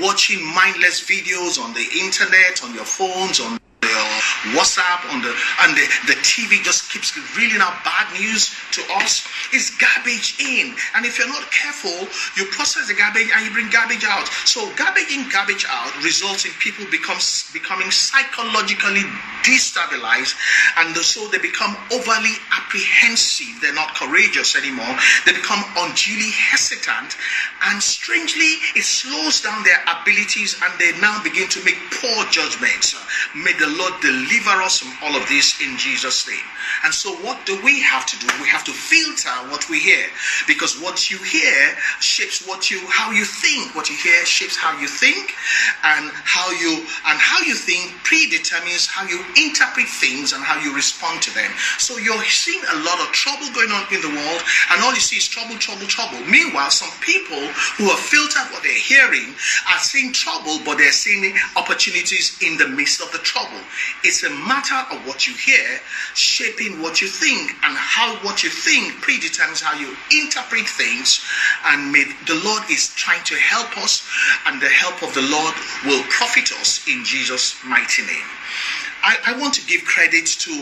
watching 0.00 0.44
mindless 0.54 1.00
videos 1.00 1.62
on 1.62 1.72
the 1.72 1.86
internet, 1.96 2.62
on 2.64 2.74
your 2.74 2.84
phones, 2.84 3.40
on 3.40 3.58
WhatsApp, 4.54 5.12
on 5.12 5.22
the 5.22 5.32
and 5.64 5.76
the, 5.76 5.86
the 6.06 6.16
TV 6.22 6.62
just 6.62 6.90
keeps 6.90 7.14
reeling 7.36 7.60
out 7.60 7.82
bad 7.84 8.12
news 8.14 8.54
to 8.72 8.82
us. 9.00 9.26
It's 9.52 9.70
garbage 9.76 10.36
in. 10.40 10.74
And 10.94 11.06
if 11.06 11.18
you're 11.18 11.28
not 11.28 11.50
careful, 11.50 12.08
you 12.36 12.48
process 12.50 12.88
the 12.88 12.94
garbage 12.94 13.28
and 13.34 13.46
you 13.46 13.52
bring 13.52 13.70
garbage 13.70 14.04
out. 14.04 14.28
So 14.44 14.70
garbage 14.76 15.10
in, 15.10 15.28
garbage 15.28 15.66
out 15.68 15.92
results 16.04 16.44
in 16.44 16.52
people 16.58 16.84
becomes 16.90 17.50
becoming 17.52 17.90
psychologically 17.90 19.04
destabilized 19.42 20.36
and 20.78 20.96
so 20.96 21.28
they 21.28 21.38
become 21.38 21.76
overly 21.92 22.34
apprehensive. 22.52 23.60
They're 23.60 23.74
not 23.74 23.94
courageous 23.94 24.56
anymore. 24.56 24.94
They 25.24 25.32
become 25.32 25.64
unduly 25.78 26.30
hesitant 26.30 27.16
and 27.70 27.82
strangely 27.82 28.60
it 28.76 28.84
slows 28.84 29.40
down 29.40 29.64
their 29.64 29.80
abilities 29.88 30.60
and 30.62 30.72
they 30.78 30.92
now 31.00 31.22
begin 31.22 31.48
to 31.48 31.64
make 31.64 31.78
poor 31.90 32.24
judgments. 32.30 32.94
May 33.34 33.52
the 33.54 33.68
Lord 33.78 33.94
deliver 34.08 34.56
us 34.64 34.80
from 34.80 34.92
all 35.04 35.14
of 35.16 35.28
this 35.28 35.60
in 35.60 35.76
Jesus' 35.76 36.26
name. 36.26 36.48
And 36.84 36.94
so, 36.94 37.12
what 37.20 37.44
do 37.44 37.60
we 37.62 37.80
have 37.82 38.06
to 38.06 38.16
do? 38.18 38.26
We 38.40 38.48
have 38.48 38.64
to 38.64 38.72
filter 38.72 39.34
what 39.52 39.68
we 39.68 39.78
hear 39.80 40.06
because 40.46 40.80
what 40.80 41.10
you 41.10 41.18
hear 41.18 41.76
shapes 42.00 42.46
what 42.46 42.70
you, 42.70 42.80
how 42.88 43.10
you 43.12 43.24
think. 43.24 43.74
What 43.74 43.90
you 43.90 43.96
hear 43.96 44.24
shapes 44.24 44.56
how 44.56 44.78
you 44.80 44.88
think, 44.88 45.34
and 45.84 46.10
how 46.24 46.50
you 46.52 46.80
and 47.06 47.18
how 47.20 47.44
you 47.44 47.54
think 47.54 47.92
predetermines 48.04 48.86
how 48.86 49.06
you 49.06 49.20
interpret 49.36 49.86
things 49.86 50.32
and 50.32 50.42
how 50.42 50.56
you 50.60 50.74
respond 50.74 51.20
to 51.22 51.34
them. 51.34 51.50
So 51.78 51.98
you're 51.98 52.22
seeing 52.24 52.62
a 52.72 52.76
lot 52.84 53.00
of 53.00 53.12
trouble 53.12 53.52
going 53.52 53.70
on 53.70 53.84
in 53.92 54.00
the 54.00 54.12
world, 54.12 54.40
and 54.72 54.82
all 54.82 54.94
you 54.94 55.04
see 55.04 55.16
is 55.16 55.28
trouble, 55.28 55.56
trouble, 55.56 55.86
trouble. 55.86 56.20
Meanwhile, 56.24 56.70
some 56.70 56.92
people 57.00 57.40
who 57.76 57.84
have 57.92 58.00
filtered 58.00 58.48
what 58.52 58.62
they're 58.62 58.72
hearing 58.72 59.34
are 59.68 59.82
seeing 59.82 60.12
trouble, 60.12 60.60
but 60.64 60.78
they're 60.78 60.92
seeing 60.92 61.34
opportunities 61.56 62.38
in 62.42 62.56
the 62.56 62.68
midst 62.68 63.00
of 63.00 63.10
the 63.12 63.18
trouble. 63.18 63.60
It's 64.04 64.22
a 64.22 64.30
matter 64.30 64.78
of 64.94 65.06
what 65.06 65.26
you 65.26 65.34
hear 65.34 65.80
shaping 66.14 66.80
what 66.80 67.00
you 67.00 67.08
think, 67.08 67.50
and 67.64 67.76
how 67.76 68.16
what 68.24 68.42
you 68.42 68.50
think 68.50 69.00
predetermines 69.00 69.60
how 69.60 69.78
you 69.78 69.96
interpret 70.10 70.66
things. 70.66 71.20
And 71.66 71.92
may 71.92 72.04
the 72.26 72.40
Lord 72.44 72.62
is 72.70 72.94
trying 72.94 73.24
to 73.24 73.34
help 73.36 73.76
us, 73.78 74.06
and 74.46 74.60
the 74.60 74.68
help 74.68 75.02
of 75.02 75.12
the 75.14 75.22
Lord 75.22 75.54
will 75.84 76.02
profit 76.10 76.52
us 76.60 76.86
in 76.88 77.04
Jesus' 77.04 77.56
mighty 77.64 78.02
name. 78.02 78.30
I, 79.02 79.16
I, 79.26 79.38
want 79.38 79.54
to 79.54 79.66
give 79.66 79.84
credit 79.84 80.26
to 80.26 80.52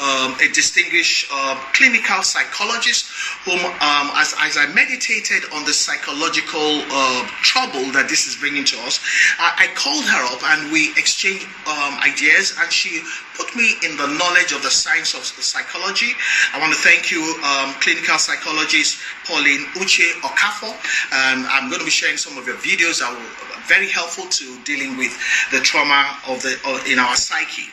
um, 0.00 0.34
a 0.40 0.48
distinguished 0.52 1.28
uh, 1.32 1.54
clinical 1.72 2.22
psychologist 2.22 3.06
whom, 3.44 3.60
um, 3.60 4.10
as, 4.16 4.34
as, 4.40 4.56
I 4.56 4.66
meditated 4.74 5.44
on 5.52 5.64
the 5.64 5.72
psychological 5.72 6.82
uh, 6.88 7.26
trouble 7.42 7.84
that 7.92 8.06
this 8.08 8.26
is 8.26 8.36
bringing 8.36 8.64
to 8.64 8.78
us, 8.80 9.00
I, 9.38 9.68
I 9.68 9.74
called 9.74 10.04
her 10.04 10.24
up 10.34 10.42
and 10.42 10.72
we 10.72 10.90
exchanged 10.92 11.46
um, 11.68 11.98
ideas, 12.00 12.56
and 12.58 12.72
she 12.72 13.02
put 13.36 13.54
me 13.56 13.74
in 13.84 13.96
the 13.96 14.06
knowledge 14.18 14.52
of 14.52 14.62
the 14.62 14.70
science 14.70 15.14
of 15.14 15.24
psychology. 15.24 16.12
I 16.52 16.60
want 16.60 16.72
to 16.72 16.78
thank 16.78 17.10
you, 17.10 17.22
um, 17.44 17.74
clinical 17.80 18.18
psychologist 18.18 18.98
Pauline 19.26 19.64
Uche 19.74 20.12
Okafor. 20.20 20.72
Um, 21.12 21.46
I'm 21.48 21.68
going 21.68 21.80
to 21.80 21.84
be 21.84 21.90
sharing 21.90 22.16
some 22.16 22.38
of 22.38 22.46
your 22.46 22.56
videos 22.56 23.00
that 23.00 23.10
were 23.12 23.62
very 23.66 23.88
helpful 23.88 24.26
to 24.26 24.58
dealing 24.64 24.96
with 24.96 25.16
the 25.50 25.60
trauma 25.60 26.16
of 26.28 26.42
the 26.42 26.58
uh, 26.64 26.82
in 26.90 26.98
our 26.98 27.16
psyche. 27.16 27.70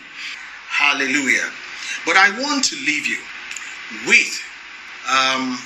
Hallelujah. 0.69 1.49
But 2.05 2.15
I 2.15 2.29
want 2.39 2.63
to 2.65 2.75
leave 2.75 3.07
you 3.07 3.19
with 4.07 4.41
um, 5.09 5.57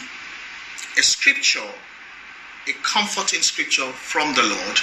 a 0.97 1.01
scripture, 1.01 1.67
a 2.67 2.71
comforting 2.83 3.41
scripture 3.41 3.91
from 3.91 4.33
the 4.33 4.43
Lord. 4.43 4.79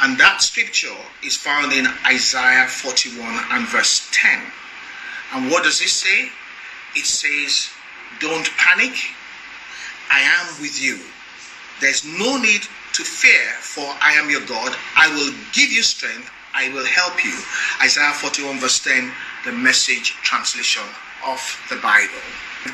And 0.00 0.18
that 0.18 0.42
scripture 0.42 0.94
is 1.24 1.36
found 1.36 1.72
in 1.72 1.86
Isaiah 2.06 2.68
41 2.68 3.26
and 3.50 3.66
verse 3.68 4.08
10. 4.12 4.40
And 5.34 5.50
what 5.50 5.64
does 5.64 5.80
it 5.80 5.88
say? 5.88 6.30
It 6.94 7.04
says, 7.04 7.68
Don't 8.20 8.48
panic. 8.56 8.94
I 10.10 10.20
am 10.20 10.62
with 10.62 10.80
you. 10.80 10.98
There's 11.80 12.04
no 12.04 12.38
need 12.38 12.62
to 12.94 13.04
fear, 13.04 13.52
for 13.60 13.84
I 14.00 14.12
am 14.14 14.30
your 14.30 14.44
God. 14.46 14.74
I 14.96 15.08
will 15.14 15.32
give 15.52 15.70
you 15.70 15.82
strength. 15.82 16.30
I 16.54 16.72
will 16.72 16.86
help 16.86 17.24
you. 17.24 17.36
Isaiah 17.82 18.12
41 18.12 18.58
verse 18.58 18.82
10 18.82 19.12
the 19.44 19.52
message 19.52 20.10
translation 20.22 20.82
of 21.24 21.38
the 21.70 21.76
Bible. 21.76 22.22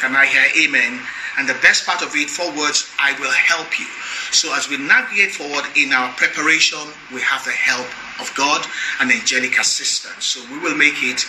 Can 0.00 0.16
I 0.16 0.26
hear 0.26 0.44
amen? 0.66 1.00
And 1.38 1.48
the 1.48 1.54
best 1.62 1.86
part 1.86 2.02
of 2.02 2.14
it, 2.14 2.30
four 2.30 2.50
words, 2.56 2.90
I 2.98 3.12
will 3.20 3.30
help 3.30 3.78
you. 3.78 3.86
So 4.32 4.54
as 4.54 4.68
we 4.68 4.78
navigate 4.78 5.32
forward 5.32 5.64
in 5.76 5.92
our 5.92 6.12
preparation, 6.14 6.78
we 7.12 7.20
have 7.20 7.44
the 7.44 7.52
help 7.52 7.86
of 8.20 8.34
God 8.36 8.66
and 9.00 9.10
angelic 9.10 9.58
assistance. 9.58 10.24
So 10.24 10.40
we 10.50 10.58
will 10.58 10.76
make 10.76 11.02
it 11.02 11.24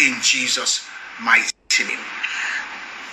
in 0.00 0.16
Jesus' 0.22 0.86
mighty 1.20 1.52
name. 1.80 1.98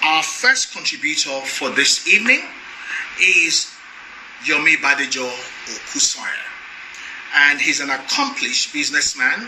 Our 0.04 0.24
first 0.24 0.74
contributor 0.74 1.40
for 1.42 1.70
this 1.70 2.08
evening 2.08 2.42
is 3.22 3.72
Yomi 4.46 4.76
Badejo 4.78 5.30
Okusanya. 5.66 6.28
And 7.36 7.60
he's 7.62 7.80
an 7.80 7.90
accomplished 7.90 8.74
businessman 8.74 9.48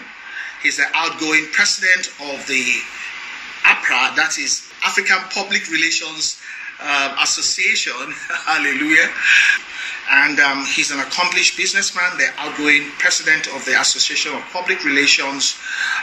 He's 0.66 0.78
the 0.78 0.88
outgoing 0.96 1.46
president 1.52 2.08
of 2.34 2.48
the 2.48 2.82
APRA, 3.66 4.16
that 4.16 4.34
is 4.40 4.65
African 4.84 5.18
Public 5.32 5.70
Relations 5.72 6.42
uh, 6.80 7.18
Association. 7.22 7.94
Hallelujah. 8.46 9.10
And 10.12 10.40
um, 10.40 10.66
he's 10.66 10.92
an 10.92 11.00
accomplished 11.00 11.58
businessman, 11.58 12.18
the 12.18 12.30
outgoing 12.38 12.92
president 13.00 13.48
of 13.56 13.66
the 13.66 13.80
Association 13.80 14.36
of 14.36 14.42
Public 14.54 14.84
Relations, 14.86 15.58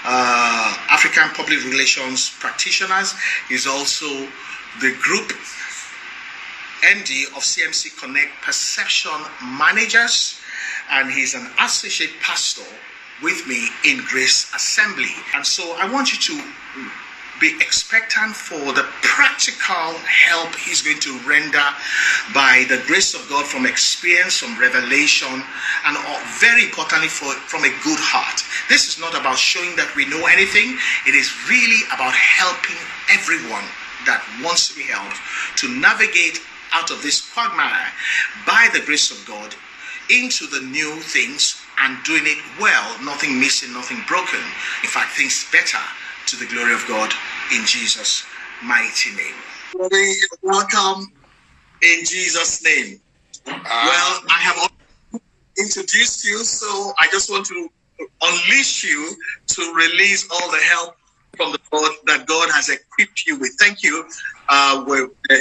uh, 0.05 0.76
African 0.91 1.29
Public 1.37 1.64
Relations 1.64 2.31
Practitioners. 2.41 3.14
He's 3.49 3.67
also 3.67 4.09
the 4.81 4.97
group 5.00 5.33
MD 6.83 7.26
of 7.37 7.43
CMC 7.45 7.97
Connect 8.00 8.33
Perception 8.43 9.12
Managers, 9.57 10.41
and 10.91 11.12
he's 11.12 11.35
an 11.35 11.47
associate 11.61 12.11
pastor 12.21 12.67
with 13.23 13.47
me 13.47 13.69
in 13.85 14.02
Grace 14.09 14.52
Assembly. 14.52 15.14
And 15.35 15.47
so 15.47 15.76
I 15.79 15.91
want 15.91 16.12
you 16.12 16.19
to 16.19 16.43
be 17.42 17.58
expectant 17.58 18.37
for 18.37 18.72
the 18.72 18.87
practical 19.02 19.99
help 20.06 20.54
he's 20.54 20.80
going 20.80 21.00
to 21.00 21.18
render 21.26 21.66
by 22.32 22.64
the 22.70 22.80
grace 22.87 23.18
of 23.18 23.28
God 23.28 23.44
from 23.44 23.66
experience, 23.66 24.38
from 24.38 24.54
revelation, 24.61 25.42
and 25.84 25.99
very 26.38 26.70
importantly, 26.70 27.08
for, 27.11 27.34
from 27.50 27.66
a 27.66 27.75
good 27.82 27.99
heart. 27.99 28.46
This 28.70 28.87
is 28.87 29.02
not 29.02 29.18
about 29.18 29.37
showing 29.37 29.75
that 29.75 29.90
we 29.99 30.06
know 30.06 30.22
anything, 30.30 30.78
it 31.02 31.18
is 31.18 31.34
really 31.50 31.82
about 31.90 32.14
helping 32.14 32.78
everyone 33.11 33.66
that 34.06 34.22
wants 34.38 34.70
to 34.70 34.78
be 34.78 34.87
helped 34.87 35.18
to 35.58 35.66
navigate 35.66 36.38
out 36.70 36.94
of 36.94 37.02
this 37.02 37.26
quagmire 37.34 37.90
by 38.46 38.70
the 38.72 38.87
grace 38.87 39.11
of 39.11 39.18
God 39.26 39.50
into 40.14 40.46
the 40.46 40.62
new 40.70 40.94
things 41.02 41.58
and 41.82 41.99
doing 42.04 42.22
it 42.22 42.38
well, 42.62 42.87
nothing 43.02 43.40
missing, 43.40 43.72
nothing 43.75 43.99
broken. 44.06 44.38
In 44.87 44.90
fact, 44.90 45.18
things 45.18 45.50
better 45.50 45.82
to 46.26 46.37
the 46.37 46.46
glory 46.46 46.72
of 46.72 46.84
God 46.87 47.12
in 47.54 47.64
Jesus' 47.66 48.25
mighty 48.62 49.11
name. 49.16 49.34
Welcome 50.42 51.12
in 51.82 52.04
Jesus' 52.04 52.62
name. 52.64 53.00
Uh, 53.46 53.58
well, 53.64 54.22
I 54.30 54.40
have 54.40 54.70
introduced 55.58 56.25
you, 56.25 56.38
so 56.38 56.92
I 56.99 57.08
just 57.11 57.30
want 57.30 57.46
to 57.46 57.68
unleash 58.22 58.84
you 58.84 59.14
to 59.49 59.75
release 59.75 60.28
all 60.30 60.50
the 60.50 60.58
help 60.58 60.96
from 61.37 61.52
the 61.52 61.58
Lord 61.72 61.92
that 62.06 62.26
God 62.26 62.50
has 62.52 62.68
equipped 62.68 63.26
you 63.26 63.38
with. 63.38 63.56
Thank 63.58 63.82
you. 63.82 64.08
Uh, 64.49 64.84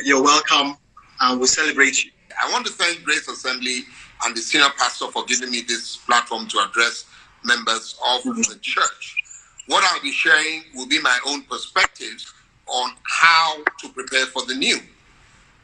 you're 0.03 0.23
welcome. 0.23 0.77
And 1.21 1.39
we 1.39 1.47
celebrate 1.47 2.03
you. 2.03 2.11
I 2.41 2.51
want 2.51 2.65
to 2.65 2.73
thank 2.73 3.03
Grace 3.03 3.27
Assembly 3.27 3.81
and 4.25 4.35
the 4.35 4.41
senior 4.41 4.69
pastor 4.77 5.07
for 5.11 5.23
giving 5.25 5.51
me 5.51 5.61
this 5.67 5.97
platform 5.97 6.47
to 6.47 6.59
address 6.59 7.05
members 7.43 7.95
of 8.13 8.21
mm-hmm. 8.21 8.41
the 8.41 8.57
church. 8.61 9.20
What 9.71 9.85
I'll 9.85 10.01
be 10.01 10.11
sharing 10.11 10.63
will 10.75 10.85
be 10.85 10.99
my 10.99 11.17
own 11.25 11.43
perspectives 11.43 12.33
on 12.67 12.91
how 13.07 13.63
to 13.79 13.89
prepare 13.93 14.25
for 14.25 14.45
the 14.45 14.53
new. 14.53 14.77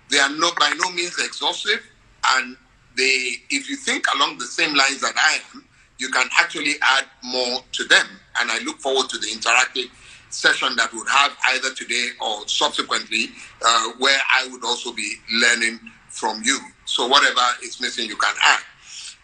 They 0.09 0.17
are 0.17 0.29
not 0.29 0.57
by 0.57 0.73
no 0.81 0.89
means 0.91 1.19
exhaustive, 1.19 1.85
and 2.29 2.55
they, 2.95 3.33
if 3.49 3.69
you 3.69 3.75
think 3.75 4.05
along 4.15 4.37
the 4.37 4.45
same 4.45 4.73
lines 4.73 5.01
that 5.01 5.13
I 5.17 5.39
am, 5.53 5.65
you 5.99 6.07
can 6.07 6.25
actually 6.39 6.75
add 6.81 7.03
more 7.21 7.59
to 7.73 7.83
them. 7.83 8.07
And 8.39 8.49
I 8.49 8.59
look 8.59 8.79
forward 8.79 9.09
to 9.09 9.17
the 9.17 9.27
interactive 9.27 9.89
session 10.29 10.77
that 10.77 10.93
we'll 10.93 11.05
have 11.07 11.35
either 11.49 11.73
today 11.73 12.07
or 12.21 12.47
subsequently, 12.47 13.31
uh, 13.65 13.91
where 13.97 14.21
I 14.33 14.47
would 14.53 14.63
also 14.63 14.93
be 14.93 15.15
learning 15.33 15.81
from 16.07 16.41
you. 16.45 16.57
So 16.85 17.07
whatever 17.07 17.41
is 17.61 17.81
missing, 17.81 18.07
you 18.07 18.15
can 18.15 18.35
add. 18.41 18.61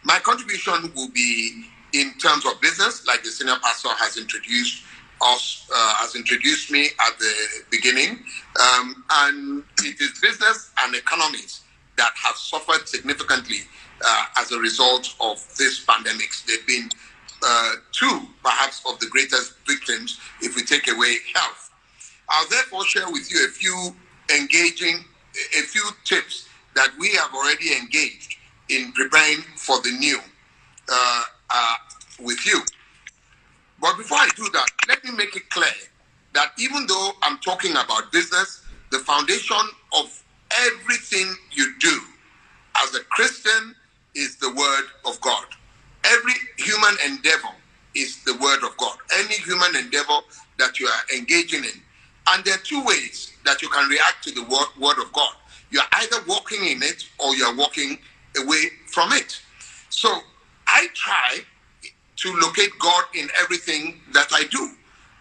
My 0.04 0.20
contribution 0.20 0.92
will 0.94 1.10
be 1.12 1.70
in 1.94 2.14
terms 2.18 2.46
of 2.46 2.60
business, 2.62 3.06
like 3.08 3.24
the 3.24 3.30
senior 3.30 3.56
pastor 3.62 3.90
has 3.98 4.18
introduced 4.18 4.84
us, 5.22 5.70
uh, 5.74 5.94
has 5.96 6.16
introduced 6.16 6.72
me 6.72 6.88
at 7.08 7.18
the 7.20 7.34
beginning. 7.72 8.24
Um, 8.60 9.04
and 9.12 9.64
it 9.80 10.02
is 10.02 10.20
business 10.20 10.72
and 10.82 10.96
economies 10.96 11.62
that 11.98 12.12
have 12.16 12.36
suffered 12.36 12.88
significantly 12.88 13.60
uh, 14.06 14.26
as 14.38 14.52
a 14.52 14.60
result 14.60 15.16
of 15.22 15.38
this 15.58 15.84
pandemic. 15.86 16.30
They've 16.48 16.66
been 16.68 16.90
uh, 17.46 17.74
two, 17.92 18.22
perhaps, 18.44 18.82
of 18.90 19.00
the 19.00 19.08
greatest 19.08 19.54
victims 19.68 20.20
if 20.42 20.56
we 20.56 20.64
take 20.64 20.88
away 20.88 21.18
health. 21.36 21.72
I'll 22.30 22.50
therefore 22.50 22.86
share 22.86 23.10
with 23.12 23.32
you 23.32 23.46
a 23.46 23.52
few 23.52 23.96
engaging, 24.36 25.06
a 25.58 25.62
few 25.62 25.84
tips 26.06 26.48
that 26.76 26.90
we 27.00 27.10
have 27.16 27.34
already 27.34 27.76
engaged 27.76 28.38
in 28.70 28.92
preparing 28.94 29.42
for 29.58 29.80
the 29.82 29.92
new 29.92 30.20
uh, 30.92 31.24
uh, 31.54 31.76
with 32.22 32.46
you. 32.46 32.62
But 33.82 33.98
before 33.98 34.18
I 34.20 34.30
do 34.36 34.50
that, 34.54 34.68
let 34.88 35.04
me 35.04 35.12
make 35.12 35.36
it 35.36 35.50
clear 35.50 35.70
that 36.34 36.54
even 36.60 36.88
though 36.88 37.12
I'm 37.24 37.38
talking 37.40 37.72
about 37.72 38.12
business, 38.12 38.64
the 38.92 39.00
foundation 39.00 39.58
of 40.00 40.24
everything 40.68 41.36
you 41.52 41.74
do 41.80 42.00
as 42.84 42.96
a 42.96 43.02
Christian 43.12 43.76
is 44.16 44.38
the 44.38 44.52
Word 44.54 44.86
of 45.06 45.20
God. 45.22 45.46
Every 46.06 46.34
human 46.58 46.96
endeavor 47.06 47.50
is 47.96 48.24
the 48.26 48.36
Word 48.38 48.64
of 48.64 48.78
God. 48.78 48.98
Any 49.20 49.36
human 49.36 49.76
endeavor 49.76 50.20
that 50.60 50.80
you 50.80 50.88
are 50.88 51.18
engaging 51.18 51.66
in. 51.66 51.82
And 52.30 52.44
there 52.46 52.56
are 52.56 52.60
two 52.64 52.84
ways 52.86 53.34
that 53.46 53.62
you 53.62 53.70
can 53.70 53.90
react 53.90 54.24
to 54.26 54.32
the 54.32 54.44
Word, 54.44 54.68
word 54.80 55.00
of 55.04 55.12
God. 55.14 55.34
You're 55.72 55.84
either 55.94 56.18
walking 56.28 56.66
in 56.66 56.84
it 56.84 57.04
or 57.20 57.36
you're 57.36 57.56
walking 57.56 58.00
away 58.38 58.64
from 58.88 59.12
it. 59.14 59.40
So 59.90 60.22
I 60.74 60.88
try 60.96 61.40
to 62.16 62.36
locate 62.38 62.72
God 62.80 63.04
in 63.14 63.30
everything 63.40 64.02
that 64.14 64.28
I 64.34 64.46
do, 64.46 64.72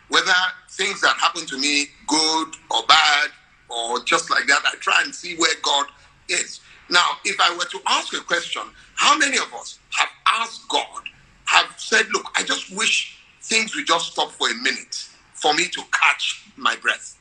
whether 0.09 0.33
things 0.71 1.03
that 1.03 1.15
happen 1.17 1.45
to 1.47 1.59
me, 1.59 1.87
good 2.07 2.49
or 2.71 2.83
bad, 2.89 3.29
or 3.69 4.01
just 4.01 4.31
like 4.31 4.47
that, 4.47 4.63
I 4.65 4.77
try 4.77 5.03
and 5.05 5.15
see 5.15 5.37
where 5.37 5.55
God 5.63 5.87
is. 6.31 6.61
Now, 6.89 7.05
if 7.27 7.39
I 7.39 7.55
were 7.55 7.65
to 7.67 7.81
ask 7.87 8.15
a 8.15 8.21
question, 8.21 8.63
how 8.95 9.17
many 9.19 9.37
of 9.37 9.53
us 9.55 9.79
have 9.91 10.09
asked 10.27 10.67
God, 10.71 11.03
have 11.45 11.75
said, 11.77 12.07
Look, 12.13 12.27
I 12.37 12.45
just 12.45 12.75
wish 12.75 13.19
things 13.43 13.75
would 13.77 13.87
just 13.87 14.13
stop 14.13 14.31
for 14.33 14.51
a 14.51 14.55
minute 14.55 14.97
for 15.35 15.53
me 15.53 15.69
to 15.69 15.83
catch 15.93 16.51
my 16.57 16.77
breath? 16.77 17.19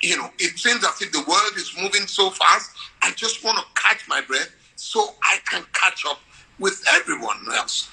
You 0.00 0.16
know, 0.16 0.30
it 0.38 0.58
seems 0.58 0.84
as 0.84 1.00
if 1.02 1.12
the 1.12 1.24
world 1.28 1.52
is 1.56 1.72
moving 1.80 2.06
so 2.06 2.30
fast. 2.30 2.70
I 3.02 3.12
just 3.12 3.44
want 3.44 3.58
to 3.58 3.64
catch 3.80 4.08
my 4.08 4.20
breath 4.22 4.50
so 4.76 5.14
I 5.22 5.38
can 5.44 5.64
catch 5.72 6.04
up 6.06 6.18
with 6.58 6.82
everyone 6.94 7.38
else. 7.54 7.90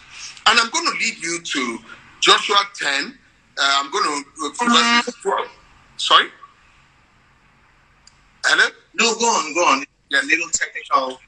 And 0.48 0.60
I'm 0.60 0.70
going 0.70 0.86
to 0.86 0.98
lead 1.00 1.18
you 1.22 1.42
to 1.42 1.80
Joshua 2.22 2.58
10. 2.76 3.18
Uh, 3.58 3.82
I'm 3.84 3.92
going 3.92 4.04
to 4.04 4.46
uh, 4.46 5.04
verses 5.04 5.16
12. 5.22 5.48
Sorry? 5.98 6.28
Hello? 8.46 8.70
No, 8.96 9.16
go 9.16 9.26
on, 9.26 9.54
go 9.54 9.62
on. 9.62 9.86
Yeah, 10.10 10.22
little 10.26 10.50
technical. 10.50 11.20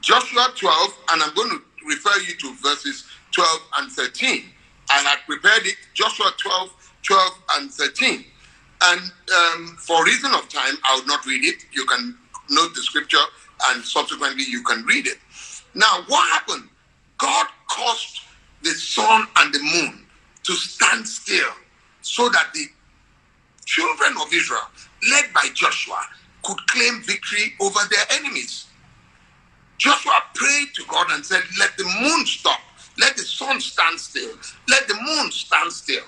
Joshua 0.00 0.52
12, 0.54 0.98
and 1.12 1.22
I'm 1.22 1.34
going 1.34 1.50
to 1.50 1.60
refer 1.86 2.20
you 2.20 2.36
to 2.36 2.54
verses 2.62 3.04
12 3.32 3.60
and 3.78 3.92
13. 3.92 4.44
I 4.90 4.98
had 5.00 5.18
prepared 5.26 5.66
it, 5.66 5.76
Joshua 5.94 6.32
12, 6.36 6.92
12 7.02 7.32
and 7.56 7.72
13. 7.72 8.24
And 8.82 9.00
um, 9.00 9.76
for 9.78 10.04
reason 10.04 10.32
of 10.34 10.48
time, 10.48 10.74
I 10.84 10.96
will 10.96 11.06
not 11.06 11.24
read 11.26 11.44
it. 11.44 11.64
You 11.72 11.84
can 11.86 12.16
note 12.50 12.74
the 12.74 12.82
scripture 12.82 13.24
and 13.66 13.84
subsequently 13.84 14.44
you 14.48 14.62
can 14.62 14.84
read 14.84 15.06
it. 15.06 15.18
Now, 15.74 16.04
what 16.08 16.28
happened? 16.30 16.68
God 17.18 17.46
caused 17.68 18.20
the 18.62 18.70
sun 18.70 19.26
and 19.36 19.54
the 19.54 19.60
moon 19.60 20.06
to 20.44 20.52
stand 20.54 21.06
still 21.06 21.50
so 22.02 22.28
that 22.30 22.52
the 22.54 22.66
children 23.66 24.14
of 24.20 24.32
Israel, 24.32 24.68
led 25.10 25.32
by 25.34 25.48
Joshua, 25.54 26.00
could 26.42 26.58
claim 26.68 27.02
victory 27.02 27.54
over 27.60 27.80
their 27.90 28.04
enemies. 28.18 28.66
Joshua 29.78 30.22
prayed 30.34 30.68
to 30.74 30.84
God 30.88 31.06
and 31.10 31.24
said, 31.24 31.42
Let 31.58 31.76
the 31.76 31.84
moon 31.84 32.26
stop, 32.26 32.60
let 32.98 33.16
the 33.16 33.22
sun 33.22 33.60
stand 33.60 34.00
still, 34.00 34.30
let 34.68 34.88
the 34.88 34.94
moon 34.94 35.30
stand 35.30 35.72
still. 35.72 36.04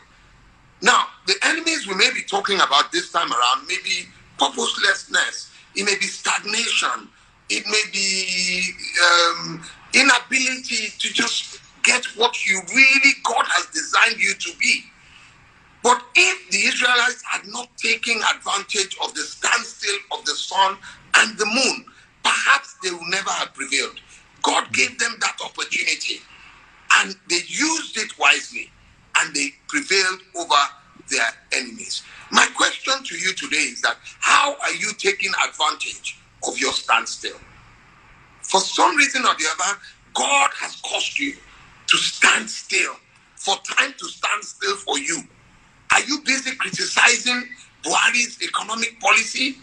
Now, 0.82 1.06
the 1.26 1.36
enemies 1.44 1.86
we 1.86 1.94
may 1.94 2.10
be 2.12 2.22
talking 2.22 2.56
about 2.60 2.90
this 2.90 3.12
time 3.12 3.30
around 3.30 3.66
may 3.68 3.76
be 3.84 4.06
purposelessness, 4.38 5.52
it 5.76 5.84
may 5.84 5.96
be 5.96 6.06
stagnation, 6.06 7.08
it 7.50 7.66
may 7.66 7.82
be 7.92 8.72
um, 9.04 9.62
inability 9.94 10.88
to 10.98 11.12
just 11.12 11.60
get 11.82 12.04
what 12.16 12.46
you 12.46 12.60
really 12.74 13.12
God 13.24 13.44
has 13.48 13.66
designed 13.66 14.20
you 14.20 14.34
to 14.34 14.58
be. 14.58 14.84
But 15.82 16.02
if 16.14 16.50
the 16.50 16.58
Israelites 16.58 17.22
had 17.28 17.46
not 17.48 17.76
taken 17.78 18.20
advantage 18.36 18.96
of 19.04 19.14
the 19.14 19.22
standstill 19.22 19.96
of 20.12 20.24
the 20.26 20.34
sun 20.34 20.78
and 21.16 21.38
the 21.38 21.46
moon, 21.46 21.86
perhaps 22.22 22.76
they 22.84 22.90
would 22.92 23.08
never 23.10 23.30
have 23.30 23.54
prevailed. 23.54 24.00
God 24.42 24.72
gave 24.72 24.98
them 24.98 25.16
that 25.20 25.36
opportunity 25.44 26.20
and 26.96 27.16
they 27.30 27.40
used 27.48 27.98
it 27.98 28.18
wisely 28.18 28.70
and 29.18 29.34
they 29.34 29.50
prevailed 29.68 30.20
over 30.36 30.54
their 31.10 31.30
enemies. 31.52 32.02
My 32.30 32.46
question 32.56 33.02
to 33.04 33.16
you 33.18 33.34
today 33.34 33.56
is 33.56 33.82
that 33.82 33.96
how 34.20 34.56
are 34.62 34.74
you 34.74 34.92
taking 34.98 35.32
advantage 35.48 36.19
of 36.46 36.58
your 36.58 36.72
standstill? 36.72 37.38
For 38.42 38.60
some 38.60 38.96
reason 38.96 39.22
or 39.22 39.34
the 39.38 39.46
other, 39.58 39.78
God 40.14 40.50
has 40.60 40.80
caused 40.82 41.18
you 41.18 41.34
to 41.86 41.96
stand 41.96 42.48
still, 42.48 42.94
for 43.36 43.56
time 43.76 43.94
to 43.98 44.04
stand 44.06 44.44
still 44.44 44.76
for 44.76 44.98
you. 44.98 45.22
Are 45.92 46.02
you 46.02 46.20
busy 46.24 46.54
criticizing 46.56 47.48
Buhari's 47.82 48.38
economic 48.42 48.98
policy, 49.00 49.56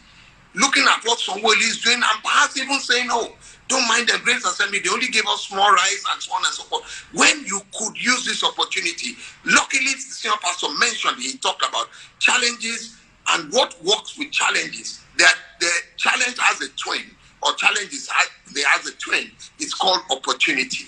looking 0.56 0.84
at 0.84 1.04
what 1.04 1.20
Sanwo-Olu 1.20 1.68
is 1.68 1.82
doing, 1.82 1.98
and 1.98 2.24
perhaps 2.24 2.58
even 2.58 2.80
saying, 2.80 3.08
oh, 3.12 3.34
don't 3.68 3.88
mind 3.88 4.08
the 4.08 4.20
Grace 4.24 4.46
Assembly, 4.46 4.80
they 4.80 4.90
only 4.90 5.08
gave 5.08 5.26
us 5.28 5.48
small 5.48 5.72
rice 5.72 6.04
and 6.14 6.22
so 6.22 6.34
on 6.34 6.46
and 6.46 6.54
so 6.54 6.64
forth. 6.64 6.84
When 7.14 7.46
you 7.46 7.62
could 7.78 8.02
use 8.02 8.26
this 8.26 8.44
opportunity, 8.44 9.16
luckily 9.46 9.92
the 9.94 10.00
senior 10.00 10.38
pastor 10.42 10.68
mentioned, 10.80 11.18
he 11.20 11.38
talked 11.38 11.68
about 11.68 11.88
challenges 12.20 12.98
and 13.30 13.52
what 13.52 13.76
works 13.84 14.18
with 14.18 14.32
challenges. 14.32 15.02
That 15.18 15.36
the 15.60 15.70
challenge 15.98 16.38
has 16.40 16.62
a 16.62 16.70
twin, 16.78 17.04
or 17.44 17.54
challenges 17.56 18.10
they 18.54 18.62
has 18.68 18.88
a 18.88 18.94
twin. 18.98 19.32
It's 19.60 19.74
called 19.74 20.02
opportunity. 20.12 20.86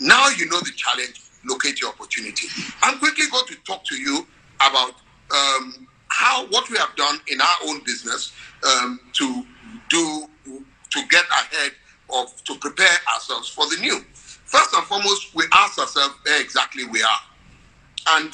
Now 0.00 0.28
you 0.30 0.46
know 0.48 0.60
the 0.60 0.72
challenge, 0.76 1.20
locate 1.48 1.80
your 1.80 1.90
opportunity. 1.90 2.48
I'm 2.82 2.98
quickly 2.98 3.24
going 3.30 3.46
to 3.48 3.56
talk 3.66 3.84
to 3.84 3.96
you 3.96 4.26
about 4.56 4.94
um, 5.34 5.88
how 6.08 6.46
what 6.48 6.70
we 6.70 6.78
have 6.78 6.94
done 6.96 7.18
in 7.28 7.40
our 7.40 7.56
own 7.68 7.80
business 7.84 8.32
um, 8.66 9.00
to 9.14 9.44
do 9.90 10.28
to 10.44 11.06
get 11.10 11.24
ahead 11.30 11.72
of 12.14 12.42
to 12.44 12.54
prepare 12.56 12.96
ourselves 13.14 13.48
for 13.48 13.66
the 13.68 13.76
new. 13.80 14.00
First 14.44 14.74
and 14.74 14.84
foremost, 14.86 15.34
we 15.34 15.44
ask 15.52 15.78
ourselves 15.78 16.14
where 16.24 16.40
exactly 16.40 16.84
we 16.86 17.02
are, 17.02 17.20
and 18.18 18.32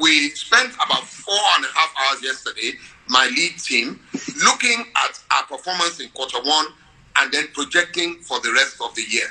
we 0.00 0.30
spent 0.30 0.72
about 0.74 1.04
four 1.04 1.38
and 1.56 1.64
a 1.64 1.68
half 1.74 1.92
hours 1.98 2.22
yesterday, 2.22 2.72
my 3.08 3.26
lead 3.26 3.58
team, 3.58 4.00
looking 4.44 4.84
at 4.96 5.20
our 5.30 5.44
performance 5.44 6.00
in 6.00 6.08
quarter 6.10 6.38
one 6.42 6.66
and 7.16 7.32
then 7.32 7.46
projecting 7.52 8.16
for 8.20 8.40
the 8.40 8.52
rest 8.52 8.76
of 8.82 8.94
the 8.94 9.02
year. 9.08 9.28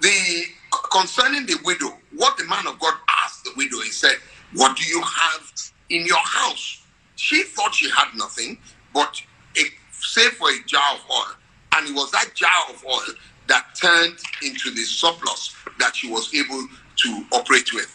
The 0.00 0.44
concerning 0.90 1.46
the 1.46 1.56
widow, 1.64 1.96
what 2.16 2.36
the 2.38 2.44
man 2.44 2.66
of 2.66 2.78
God 2.78 2.94
asked 3.24 3.44
the 3.44 3.52
widow, 3.56 3.80
he 3.80 3.90
said, 3.90 4.14
What 4.54 4.76
do 4.76 4.84
you 4.84 5.00
have 5.02 5.52
in 5.90 6.06
your 6.06 6.24
house? 6.24 6.82
She 7.16 7.42
thought 7.42 7.74
she 7.74 7.90
had 7.90 8.08
nothing, 8.16 8.58
but 8.94 9.20
a, 9.56 9.62
save 9.92 10.32
for 10.32 10.48
a 10.48 10.58
jar 10.66 10.94
of 10.94 11.00
oil. 11.10 11.34
And 11.76 11.88
it 11.88 11.94
was 11.94 12.10
that 12.12 12.34
jar 12.34 12.50
of 12.70 12.84
oil 12.84 13.14
that 13.46 13.66
turned 13.80 14.18
into 14.42 14.70
the 14.70 14.82
surplus 14.82 15.54
that 15.78 15.94
she 15.94 16.10
was 16.10 16.34
able 16.34 16.66
to 16.96 17.24
operate 17.32 17.72
with. 17.74 17.94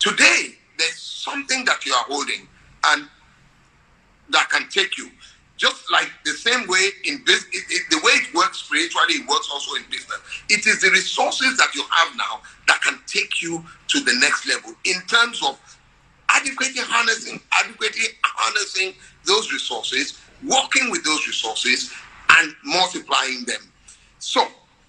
Today, 0.00 0.56
there's 0.78 0.98
something 0.98 1.64
that 1.64 1.84
you 1.86 1.92
are 1.92 2.04
holding 2.04 2.46
and 2.86 3.08
that 4.30 4.48
can 4.50 4.68
take 4.68 4.96
you. 4.98 5.10
Just 5.56 5.90
like 5.90 6.10
the 6.24 6.32
same 6.32 6.66
way 6.66 6.88
in 7.04 7.22
business, 7.24 7.62
the 7.90 8.00
way 8.02 8.12
it 8.12 8.34
works 8.34 8.58
spiritually, 8.58 9.14
it 9.14 9.28
works 9.28 9.48
also 9.52 9.76
in 9.76 9.84
business. 9.90 10.18
It 10.50 10.66
is 10.66 10.80
the 10.80 10.90
resources 10.90 11.56
that 11.58 11.74
you 11.74 11.84
have 11.90 12.16
now 12.16 12.40
that 12.66 12.82
can 12.82 12.98
take 13.06 13.40
you 13.40 13.64
to 13.88 14.00
the 14.00 14.14
next 14.20 14.48
level 14.48 14.74
in 14.84 15.00
terms 15.06 15.40
of 15.46 15.58
adequately 16.28 16.82
harnessing, 16.82 17.40
adequately 17.52 18.06
harnessing 18.24 18.94
those 19.26 19.52
resources, 19.52 20.20
working 20.42 20.90
with 20.90 21.04
those 21.04 21.26
resources, 21.26 21.92
and 22.38 22.54
multiplying 22.64 23.44
them. 23.44 23.60
So 24.18 24.44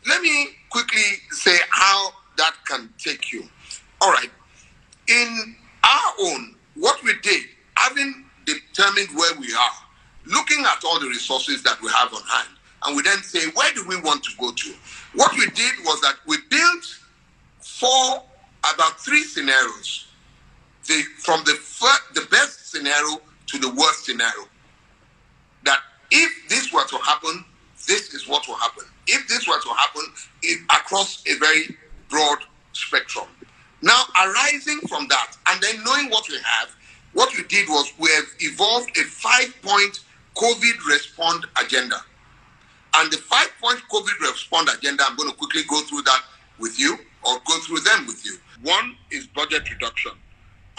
let 0.07 0.21
me 0.21 0.49
quickly 0.71 1.03
say 1.29 1.57
how 1.69 2.09
that 2.37 2.53
can 2.67 2.91
take 2.97 3.31
you. 3.31 3.43
All 4.01 4.11
right. 4.11 4.31
In 5.07 5.55
our 5.85 6.13
own, 6.21 6.55
what 6.75 7.01
we 7.03 7.13
did, 7.21 7.43
having 7.75 8.25
determined 8.45 9.09
where 9.15 9.35
we 9.39 9.53
are, 9.53 9.71
looking 10.25 10.65
at 10.65 10.83
all 10.83 10.99
the 10.99 11.07
resources 11.07 11.61
that 11.63 11.81
we 11.81 11.89
have 11.91 12.13
on 12.13 12.21
hand, 12.23 12.49
and 12.85 12.95
we 12.95 13.03
then 13.03 13.21
say, 13.23 13.49
where 13.53 13.71
do 13.73 13.85
we 13.87 13.99
want 14.01 14.23
to 14.23 14.31
go 14.39 14.51
to? 14.51 14.73
What 15.13 15.31
we 15.33 15.47
did 15.51 15.73
was 15.83 16.01
that 16.01 16.15
we 16.27 16.37
built 16.49 16.99
four, 17.59 18.23
about 18.73 18.99
three 18.99 19.23
scenarios. 19.23 20.07
The, 20.87 21.01
from 21.19 21.43
the 21.45 21.53
first, 21.53 22.13
the 22.13 22.27
best 22.29 22.71
scenario 22.71 23.19
to 23.47 23.57
the 23.57 23.69
worst 23.69 24.05
scenario. 24.05 24.45
That 25.63 25.79
if 26.11 26.49
this 26.49 26.71
were 26.71 26.85
to 26.85 26.97
happen, 26.97 27.43
this 27.87 28.13
is 28.13 28.27
what 28.27 28.47
will 28.47 28.55
happen. 28.55 28.83
If 29.07 29.27
this 29.27 29.47
were 29.47 29.59
to 29.59 29.69
happen 29.69 30.03
it, 30.43 30.61
across 30.65 31.23
a 31.27 31.37
very 31.39 31.75
broad 32.09 32.39
spectrum. 32.73 33.25
Now, 33.85 34.01
arising 34.19 34.79
from 34.89 35.07
that, 35.09 35.37
and 35.45 35.61
then 35.61 35.83
knowing 35.83 36.09
what 36.09 36.27
we 36.27 36.37
have, 36.43 36.75
what 37.13 37.29
we 37.37 37.43
did 37.43 37.69
was 37.69 37.93
we 37.99 38.09
have 38.15 38.25
evolved 38.39 38.97
a 38.97 39.03
five 39.03 39.53
point 39.61 39.99
COVID 40.35 40.87
respond 40.89 41.45
agenda. 41.63 41.97
And 42.95 43.11
the 43.11 43.17
five 43.17 43.51
point 43.61 43.79
COVID 43.91 44.19
respond 44.21 44.69
agenda, 44.75 45.03
I'm 45.07 45.15
going 45.15 45.29
to 45.29 45.35
quickly 45.35 45.61
go 45.69 45.81
through 45.81 46.01
that 46.01 46.23
with 46.57 46.79
you 46.79 46.97
or 47.23 47.37
go 47.45 47.59
through 47.59 47.81
them 47.81 48.07
with 48.07 48.25
you. 48.25 48.37
One 48.63 48.95
is 49.11 49.27
budget 49.27 49.69
reduction. 49.69 50.13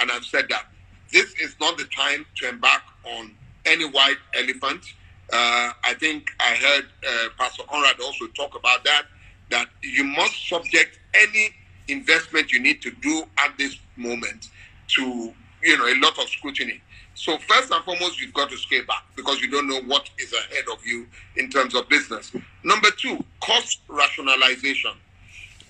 And 0.00 0.10
I've 0.10 0.24
said 0.24 0.46
that 0.48 0.66
this 1.12 1.32
is 1.34 1.54
not 1.60 1.78
the 1.78 1.84
time 1.84 2.26
to 2.38 2.48
embark 2.48 2.82
on 3.04 3.30
any 3.66 3.84
white 3.84 4.18
elephant. 4.34 4.84
Uh, 5.32 5.70
I 5.84 5.94
think 6.00 6.32
I 6.40 6.56
heard 6.56 6.86
uh, 7.08 7.28
Pastor 7.38 7.62
Conrad 7.68 8.00
also 8.00 8.26
talk 8.28 8.56
about 8.58 8.82
that, 8.82 9.04
that 9.50 9.68
you 9.80 10.02
must 10.02 10.48
subject 10.48 10.98
any 11.14 11.54
investment 11.88 12.52
you 12.52 12.60
need 12.60 12.82
to 12.82 12.90
do 13.02 13.24
at 13.38 13.56
this 13.58 13.76
moment 13.96 14.48
to, 14.88 15.32
you 15.62 15.78
know, 15.78 15.86
a 15.86 15.96
lot 16.00 16.18
of 16.18 16.28
scrutiny. 16.28 16.80
So 17.14 17.38
first 17.38 17.72
and 17.72 17.82
foremost, 17.84 18.20
you've 18.20 18.34
got 18.34 18.50
to 18.50 18.56
scale 18.56 18.84
back 18.86 19.04
because 19.16 19.40
you 19.40 19.50
don't 19.50 19.66
know 19.68 19.80
what 19.82 20.08
is 20.18 20.32
ahead 20.32 20.64
of 20.70 20.84
you 20.84 21.06
in 21.36 21.48
terms 21.48 21.74
of 21.74 21.88
business. 21.88 22.30
Number 22.62 22.88
two, 22.90 23.24
cost 23.40 23.80
rationalization. 23.88 24.92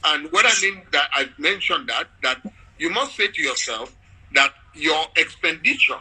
And 0.05 0.31
what 0.33 0.45
I 0.45 0.53
mean 0.61 0.83
that 0.93 1.09
I've 1.15 1.39
mentioned 1.39 1.89
that 1.89 2.09
that 2.23 2.41
you 2.79 2.91
must 2.91 3.17
say 3.17 3.29
to 3.29 3.43
yourself 3.43 3.95
that 4.35 4.53
your 4.75 5.07
expenditure 5.17 6.01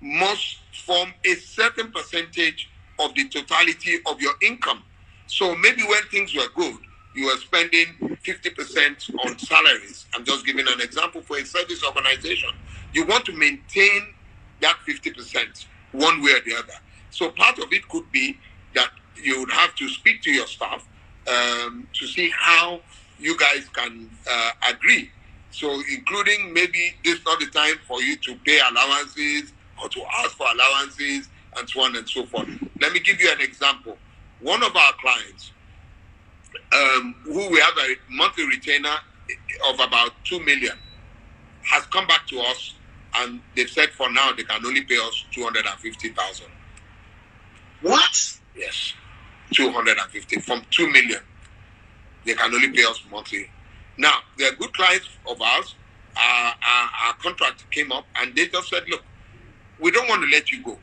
must 0.00 0.58
form 0.84 1.12
a 1.24 1.34
certain 1.34 1.90
percentage 1.92 2.68
of 2.98 3.14
the 3.14 3.28
totality 3.28 3.98
of 4.06 4.20
your 4.20 4.34
income. 4.42 4.82
So 5.26 5.54
maybe 5.56 5.82
when 5.82 6.02
things 6.10 6.34
were 6.34 6.48
good, 6.54 6.76
you 7.16 7.26
were 7.26 7.36
spending 7.38 7.86
50% 8.24 9.24
on 9.24 9.38
salaries. 9.38 10.06
I'm 10.14 10.24
just 10.24 10.44
giving 10.44 10.66
an 10.68 10.80
example 10.80 11.22
for 11.22 11.38
a 11.38 11.46
service 11.46 11.82
organization. 11.82 12.50
You 12.92 13.06
want 13.06 13.24
to 13.26 13.32
maintain 13.32 14.14
that 14.60 14.76
50% 14.86 15.66
one 15.92 16.22
way 16.22 16.32
or 16.32 16.40
the 16.40 16.54
other. 16.56 16.74
So 17.10 17.30
part 17.30 17.58
of 17.58 17.72
it 17.72 17.88
could 17.88 18.10
be 18.12 18.38
that 18.74 18.90
you 19.16 19.40
would 19.40 19.50
have 19.50 19.74
to 19.76 19.88
speak 19.88 20.22
to 20.22 20.30
your 20.30 20.46
staff 20.46 20.86
um, 21.26 21.88
to 21.94 22.06
see 22.06 22.30
how 22.36 22.80
you 23.18 23.36
guys 23.38 23.66
can 23.72 24.10
uh, 24.30 24.50
agree. 24.70 25.10
So 25.50 25.80
including 25.90 26.52
maybe 26.52 26.94
this 27.02 27.18
not 27.24 27.40
the 27.40 27.46
time 27.46 27.76
for 27.88 28.02
you 28.02 28.16
to 28.16 28.36
pay 28.44 28.60
allowances 28.70 29.54
or 29.82 29.88
to 29.88 30.02
ask 30.18 30.36
for 30.36 30.46
allowances 30.52 31.28
and 31.56 31.68
so 31.68 31.80
on 31.80 31.96
and 31.96 32.06
so 32.06 32.26
forth. 32.26 32.48
Let 32.80 32.92
me 32.92 33.00
give 33.00 33.20
you 33.20 33.30
an 33.32 33.40
example. 33.40 33.96
One 34.40 34.62
of 34.62 34.76
our 34.76 34.92
clients, 35.00 35.52
um, 36.72 37.14
who 37.24 37.50
we 37.50 37.60
have 37.60 37.76
a 37.78 37.94
monthly 38.10 38.46
retainer 38.46 38.94
of 39.68 39.74
about 39.80 40.12
two 40.24 40.40
million, 40.40 40.76
has 41.62 41.84
come 41.86 42.06
back 42.06 42.26
to 42.28 42.38
us 42.40 42.74
and 43.16 43.40
they've 43.54 43.70
said 43.70 43.90
for 43.90 44.10
now 44.12 44.32
they 44.32 44.44
can 44.44 44.64
only 44.64 44.82
pay 44.82 44.98
us 44.98 45.24
two 45.32 45.42
hundred 45.42 45.66
and 45.66 45.78
fifty 45.80 46.10
thousand. 46.10 46.48
What? 47.82 48.38
Yes, 48.56 48.94
two 49.52 49.70
hundred 49.70 49.98
and 49.98 50.10
fifty 50.10 50.40
from 50.40 50.62
two 50.70 50.90
million. 50.90 51.20
They 52.24 52.34
can 52.34 52.52
only 52.52 52.70
pay 52.72 52.84
us 52.84 53.02
monthly. 53.10 53.48
Now 53.98 54.18
they're 54.36 54.54
good 54.54 54.72
clients 54.74 55.08
of 55.28 55.40
ours. 55.40 55.74
Our, 56.16 56.46
our, 56.46 56.90
our 57.06 57.14
contract 57.14 57.70
came 57.70 57.92
up 57.92 58.06
and 58.18 58.34
they 58.34 58.46
just 58.46 58.70
said, 58.70 58.84
look, 58.88 59.02
we 59.78 59.90
don't 59.90 60.08
want 60.08 60.22
to 60.22 60.28
let 60.28 60.50
you 60.50 60.62
go, 60.62 60.78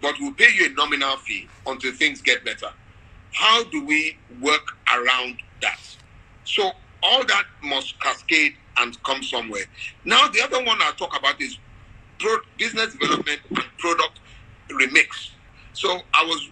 but 0.00 0.14
we'll 0.18 0.32
pay 0.32 0.48
you 0.54 0.66
a 0.66 0.70
nominal 0.70 1.16
fee 1.18 1.46
until 1.66 1.92
things 1.92 2.22
get 2.22 2.42
better. 2.42 2.70
How 3.34 3.64
do 3.64 3.84
we 3.84 4.16
work 4.40 4.66
around 4.92 5.38
that? 5.62 5.80
So 6.44 6.72
all 7.02 7.24
that 7.26 7.44
must 7.62 8.00
cascade 8.00 8.54
and 8.78 9.00
come 9.04 9.22
somewhere. 9.22 9.64
Now, 10.04 10.28
the 10.28 10.42
other 10.42 10.64
one 10.64 10.78
I'll 10.82 10.92
talk 10.94 11.18
about 11.18 11.40
is 11.40 11.58
pro- 12.18 12.38
business 12.58 12.94
development 12.94 13.40
and 13.50 13.64
product 13.78 14.20
remix. 14.70 15.30
So 15.72 16.00
I 16.14 16.24
was 16.24 16.48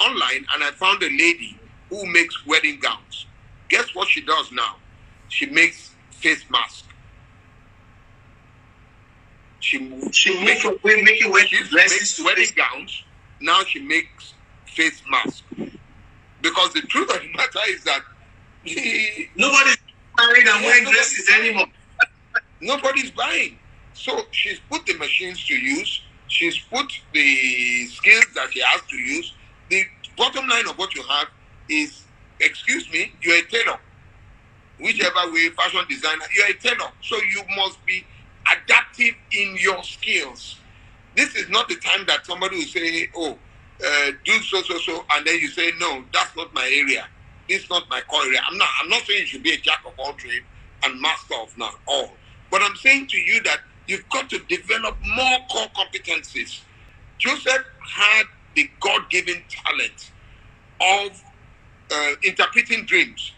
online 0.00 0.46
and 0.54 0.64
I 0.64 0.70
found 0.72 1.02
a 1.02 1.10
lady 1.10 1.58
who 1.90 2.06
makes 2.06 2.46
wedding 2.46 2.80
gowns. 2.80 3.26
Guess 3.68 3.94
what 3.94 4.08
she 4.08 4.22
does 4.22 4.50
now? 4.52 4.76
She 5.28 5.46
makes 5.46 5.94
face 6.12 6.44
masks. 6.50 6.84
She 9.60 9.78
she 10.12 10.44
makes 10.44 10.64
making 10.84 11.32
wedding 11.32 11.64
dresses 11.70 12.24
wedding 12.24 12.48
gowns. 12.56 13.04
Now 13.40 13.64
she 13.64 13.80
makes 13.80 14.34
face 14.66 15.02
masks. 15.10 15.42
Because 16.44 16.74
the 16.74 16.82
truth 16.82 17.10
of 17.10 17.22
the 17.22 17.32
matter 17.34 17.58
is 17.68 17.82
that 17.84 18.02
he, 18.64 19.30
nobody's 19.34 19.78
married 20.18 20.46
and 20.46 20.62
wearing 20.62 20.84
dresses 20.84 21.26
anymore. 21.30 21.64
Nobody's 22.60 23.10
buying. 23.12 23.56
So 23.94 24.20
she's 24.30 24.60
put 24.70 24.84
the 24.84 24.92
machines 24.98 25.42
to 25.46 25.54
use. 25.54 26.02
She's 26.28 26.58
put 26.58 26.92
the 27.14 27.86
skills 27.86 28.26
that 28.34 28.52
she 28.52 28.60
has 28.60 28.82
to 28.90 28.96
use. 28.96 29.32
The 29.70 29.84
bottom 30.18 30.46
line 30.46 30.68
of 30.68 30.76
what 30.76 30.94
you 30.94 31.02
have 31.04 31.28
is, 31.70 32.04
excuse 32.38 32.92
me, 32.92 33.14
you're 33.22 33.38
a 33.38 33.42
tailor. 33.44 33.78
Whichever 34.78 35.32
way, 35.32 35.48
fashion 35.48 35.80
designer, 35.88 36.26
you're 36.36 36.48
a 36.48 36.54
tailor. 36.60 36.90
So 37.00 37.16
you 37.16 37.42
must 37.56 37.82
be 37.86 38.04
adaptive 38.52 39.14
in 39.32 39.56
your 39.58 39.82
skills. 39.82 40.60
This 41.16 41.36
is 41.36 41.48
not 41.48 41.70
the 41.70 41.76
time 41.76 42.04
that 42.06 42.26
somebody 42.26 42.56
will 42.56 42.64
say, 42.64 43.08
oh, 43.16 43.38
uh, 43.86 44.12
do 44.24 44.32
so, 44.42 44.62
so, 44.62 44.78
so, 44.78 45.04
and 45.14 45.26
then 45.26 45.38
you 45.38 45.48
say, 45.48 45.72
no, 45.78 46.04
that's 46.12 46.36
not 46.36 46.52
my 46.54 46.64
area. 46.64 47.06
This 47.48 47.64
is 47.64 47.70
not 47.70 47.88
my 47.90 48.00
core 48.02 48.22
area. 48.24 48.40
I'm 48.48 48.58
not, 48.58 48.68
I'm 48.82 48.88
not 48.88 49.02
saying 49.02 49.20
you 49.20 49.26
should 49.26 49.42
be 49.42 49.52
a 49.54 49.58
jack 49.58 49.80
of 49.86 49.92
all 49.98 50.12
trades 50.14 50.44
and 50.84 51.00
master 51.00 51.34
of 51.42 51.56
not 51.58 51.74
all. 51.86 52.10
But 52.50 52.62
I'm 52.62 52.76
saying 52.76 53.08
to 53.08 53.18
you 53.18 53.42
that 53.44 53.60
you've 53.86 54.08
got 54.10 54.30
to 54.30 54.38
develop 54.48 54.96
more 55.06 55.38
core 55.50 55.68
competencies. 55.76 56.62
Joseph 57.18 57.64
had 57.96 58.24
the 58.54 58.70
God 58.80 59.10
given 59.10 59.42
talent 59.50 60.12
of 60.80 61.22
uh, 61.92 62.12
interpreting 62.24 62.86
dreams. 62.86 63.32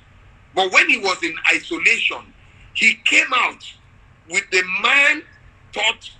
But 0.54 0.72
when 0.72 0.88
he 0.88 0.98
was 0.98 1.22
in 1.22 1.34
isolation, 1.54 2.34
he 2.74 2.94
came 3.04 3.28
out 3.34 3.62
with 4.30 4.44
the 4.50 4.62
man 4.82 5.22
taught 5.72 6.10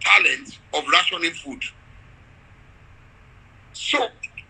talent 0.00 0.58
of 0.74 0.84
rationing 0.92 1.32
food. 1.32 1.62
So, 3.74 4.08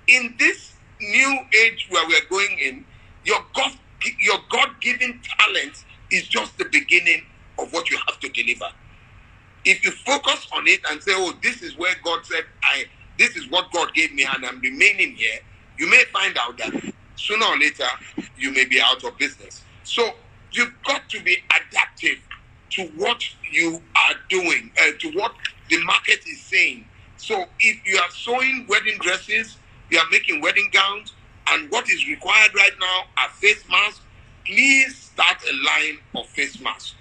in 0.09 0.37
this 0.39 0.75
new 1.01 1.41
age 1.65 1.87
where 1.91 2.07
we're 2.09 2.29
going 2.31 2.59
in, 2.61 2.87
your 3.25 3.41
God, 3.57 3.73
your 4.21 4.39
God-given 4.51 5.23
talent 5.41 5.85
is 6.13 6.29
just 6.29 6.59
the 6.59 6.67
beginning 6.73 7.23
of 7.59 7.73
what 7.73 7.91
you 7.91 7.99
have 8.09 8.21
to 8.21 8.31
deliver. 8.31 8.67
If 9.65 9.85
you 9.85 9.93
focus 9.93 10.49
on 10.55 10.67
it 10.69 10.81
and 10.91 11.03
say, 11.03 11.13
"Oh, 11.15 11.35
this 11.43 11.63
is 11.63 11.77
where 11.79 11.95
God 12.05 12.27
said 12.27 12.45
I, 12.65 12.87
this 13.19 13.37
is 13.37 13.49
what 13.51 13.73
God 13.73 13.95
gave 13.95 14.15
me, 14.15 14.25
and 14.25 14.45
I'm 14.47 14.61
remaining 14.61 15.15
here," 15.17 15.41
you 15.79 15.89
may 15.89 16.05
find 16.13 16.37
out 16.39 16.59
that 16.59 16.73
sooner 17.17 17.47
or 17.47 17.59
later 17.59 17.87
you 18.37 18.53
may 18.53 18.67
be 18.67 18.81
out 18.81 19.05
of 19.05 19.19
business. 19.19 19.63
So 19.85 20.17
you've 20.53 20.75
got 20.85 21.09
to 21.11 21.23
be 21.23 21.39
adaptive 21.57 22.19
to 22.73 22.85
what 22.97 23.23
you 23.53 23.83
are 24.09 24.17
doing, 24.31 24.73
uh, 24.81 24.93
to 25.01 25.11
what 25.13 25.35
the 25.71 25.79
market 25.85 26.21
is 26.27 26.43
saying. 26.45 26.87
So 27.25 27.47
if 27.59 27.87
you 27.87 27.97
are 27.97 28.11
sewing 28.11 28.67
wedding 28.69 28.99
dresses, 29.01 29.57
you 29.89 29.99
are 29.99 30.05
making 30.11 30.43
wedding 30.43 30.69
gowns, 30.71 31.15
and 31.49 31.71
what 31.71 31.89
is 31.89 32.07
required 32.07 32.55
right 32.55 32.73
now 32.79 33.05
are 33.17 33.31
face 33.31 33.65
masks, 33.71 34.03
please 34.45 34.95
start 34.95 35.39
a 35.51 35.55
line 35.65 35.99
of 36.17 36.27
face 36.27 36.61
masks. 36.61 36.95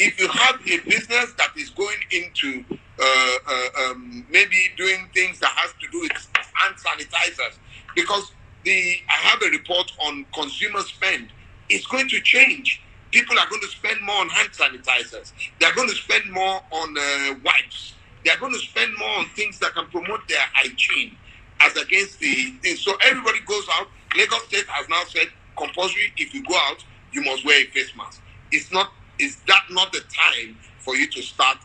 If 0.00 0.18
you 0.18 0.26
have 0.26 0.56
a 0.66 0.78
business 0.80 1.32
that 1.34 1.50
is 1.56 1.70
going 1.70 1.98
into 2.10 2.64
uh, 3.00 3.34
uh, 3.48 3.68
um, 3.84 4.26
maybe 4.28 4.56
doing 4.76 5.08
things 5.14 5.38
that 5.38 5.50
has 5.50 5.72
to 5.80 5.86
do 5.92 6.00
with 6.00 6.10
hand 6.54 6.74
sanitizers, 6.74 7.58
because 7.94 8.32
the 8.64 8.96
I 9.08 9.12
have 9.28 9.40
a 9.42 9.50
report 9.50 9.92
on 10.04 10.26
consumer 10.34 10.80
spend. 10.80 11.28
It's 11.68 11.86
going 11.86 12.08
to 12.08 12.20
change. 12.22 12.82
People 13.12 13.38
are 13.38 13.48
going 13.48 13.60
to 13.62 13.68
spend 13.68 14.00
more 14.02 14.16
on 14.16 14.28
hand 14.28 14.48
sanitizers. 14.50 15.32
They're 15.60 15.74
going 15.74 15.88
to 15.88 15.94
spend 15.94 16.32
more 16.32 16.62
on 16.72 16.98
uh, 16.98 17.34
wipes. 17.44 17.87
They're 18.24 18.38
going 18.38 18.52
to 18.52 18.58
spend 18.58 18.92
more 18.98 19.18
on 19.18 19.26
things 19.30 19.58
that 19.60 19.74
can 19.74 19.86
promote 19.86 20.26
their 20.28 20.44
hygiene 20.52 21.16
as 21.60 21.76
against 21.76 22.18
the. 22.20 22.54
So 22.76 22.96
everybody 23.04 23.40
goes 23.46 23.66
out. 23.72 23.88
Lagos 24.16 24.44
State 24.44 24.66
has 24.68 24.88
now 24.88 25.02
said 25.08 25.28
compulsory 25.56 26.12
if 26.16 26.34
you 26.34 26.44
go 26.44 26.56
out, 26.56 26.84
you 27.12 27.22
must 27.22 27.44
wear 27.44 27.60
a 27.62 27.66
face 27.66 27.92
mask. 27.96 28.22
It's 28.52 28.72
not 28.72 28.92
is 29.18 29.38
that 29.48 29.62
not 29.70 29.92
the 29.92 30.00
time 30.00 30.56
for 30.78 30.96
you 30.96 31.08
to 31.08 31.22
start 31.22 31.58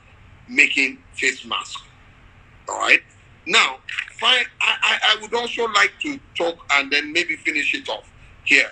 making 0.50 0.98
face 1.14 1.46
masks? 1.46 1.82
All 2.68 2.80
right. 2.80 3.02
Now, 3.46 3.78
fine. 4.20 4.46
I, 4.62 4.76
I, 4.82 5.00
I 5.18 5.22
would 5.22 5.34
also 5.34 5.68
like 5.68 5.92
to 6.02 6.20
talk 6.36 6.66
and 6.74 6.92
then 6.92 7.12
maybe 7.14 7.36
finish 7.36 7.74
it 7.74 7.88
off 7.90 8.10
here. 8.46 8.72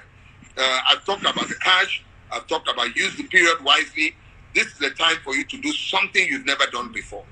Uh, 0.58 0.80
I've 0.90 1.06
talked 1.06 1.22
about 1.22 1.48
the 1.48 1.56
cash. 1.56 2.04
I've 2.32 2.48
talked 2.48 2.70
about 2.70 2.96
use 2.96 3.16
the 3.18 3.24
period 3.24 3.64
wisely. 3.64 4.16
This 4.56 4.68
is 4.68 4.78
the 4.80 4.92
time 4.92 5.18
for 5.24 5.36
you 5.36 5.44
to 5.46 5.62
do 5.62 5.72
something 5.72 6.26
you've 6.28 6.46
never 6.46 6.66
done 6.72 6.92
before. 6.92 7.24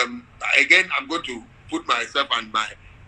Um, 0.00 0.26
again, 0.58 0.88
I'm 0.98 1.08
going 1.08 1.22
to 1.24 1.42
put 1.70 1.86
myself 1.86 2.28
and 2.34 2.52
my 2.52 2.66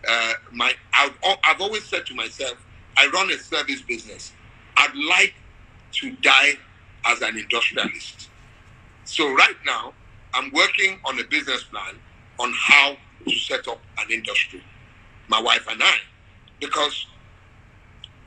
uh, 0.08 0.32
my. 0.52 0.74
I've, 0.94 1.14
I've 1.44 1.60
always 1.60 1.84
said 1.84 2.06
to 2.06 2.14
myself, 2.14 2.64
I 2.96 3.08
run 3.14 3.30
a 3.30 3.38
service 3.38 3.82
business. 3.82 4.32
I'd 4.76 4.94
like 5.08 5.34
to 5.92 6.12
die 6.22 6.54
as 7.06 7.22
an 7.22 7.36
industrialist. 7.38 8.28
So 9.04 9.32
right 9.34 9.56
now, 9.66 9.94
I'm 10.34 10.50
working 10.52 10.98
on 11.04 11.18
a 11.20 11.24
business 11.24 11.62
plan 11.64 11.96
on 12.38 12.52
how 12.56 12.96
to 13.26 13.36
set 13.36 13.68
up 13.68 13.80
an 13.98 14.10
industry, 14.10 14.62
my 15.28 15.40
wife 15.40 15.66
and 15.70 15.82
I, 15.82 15.96
because 16.60 17.06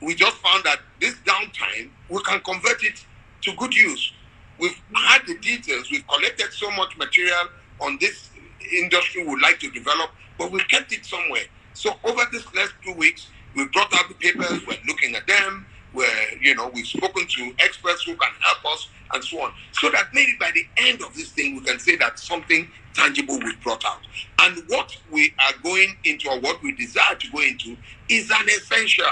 we 0.02 0.14
just 0.14 0.36
found 0.38 0.64
that 0.64 0.80
this 1.00 1.14
downtime, 1.26 1.90
we 2.08 2.22
can 2.22 2.40
convert 2.40 2.84
it 2.84 3.04
to 3.42 3.52
good 3.56 3.74
use. 3.74 4.12
We've 4.58 4.80
had 4.94 5.26
the 5.26 5.36
details, 5.38 5.90
we've 5.90 6.06
collected 6.08 6.52
so 6.52 6.70
much 6.72 6.96
material 6.96 7.48
on 7.80 7.98
this 8.00 8.30
industry 8.76 9.24
we'd 9.26 9.42
like 9.42 9.58
to 9.60 9.70
develop, 9.70 10.10
but 10.38 10.50
we 10.50 10.60
kept 10.64 10.92
it 10.92 11.04
somewhere. 11.04 11.44
So 11.74 11.94
over 12.04 12.22
this 12.32 12.44
last 12.54 12.74
two 12.84 12.94
weeks, 12.94 13.28
we 13.54 13.66
brought 13.68 13.92
out 13.94 14.08
the 14.08 14.14
papers, 14.14 14.66
we're 14.66 14.78
looking 14.86 15.14
at 15.14 15.26
them, 15.26 15.66
where 15.92 16.38
you 16.40 16.54
know 16.54 16.70
we've 16.74 16.86
spoken 16.86 17.26
to 17.26 17.54
experts 17.58 18.02
who 18.04 18.14
can 18.16 18.30
help 18.40 18.74
us 18.74 18.88
and 19.14 19.24
so 19.24 19.42
on. 19.42 19.52
So 19.72 19.90
that 19.90 20.08
maybe 20.12 20.32
by 20.38 20.50
the 20.54 20.66
end 20.76 21.02
of 21.02 21.14
this 21.14 21.30
thing 21.30 21.56
we 21.56 21.62
can 21.62 21.78
say 21.78 21.96
that 21.96 22.18
something 22.18 22.68
tangible 22.94 23.38
was 23.38 23.54
brought 23.62 23.84
out. 23.84 24.00
And 24.42 24.62
what 24.68 24.96
we 25.10 25.34
are 25.38 25.54
going 25.62 25.96
into 26.04 26.28
or 26.30 26.40
what 26.40 26.62
we 26.62 26.74
desire 26.74 27.14
to 27.16 27.30
go 27.30 27.40
into 27.40 27.76
is 28.08 28.30
an 28.30 28.48
essential. 28.48 29.06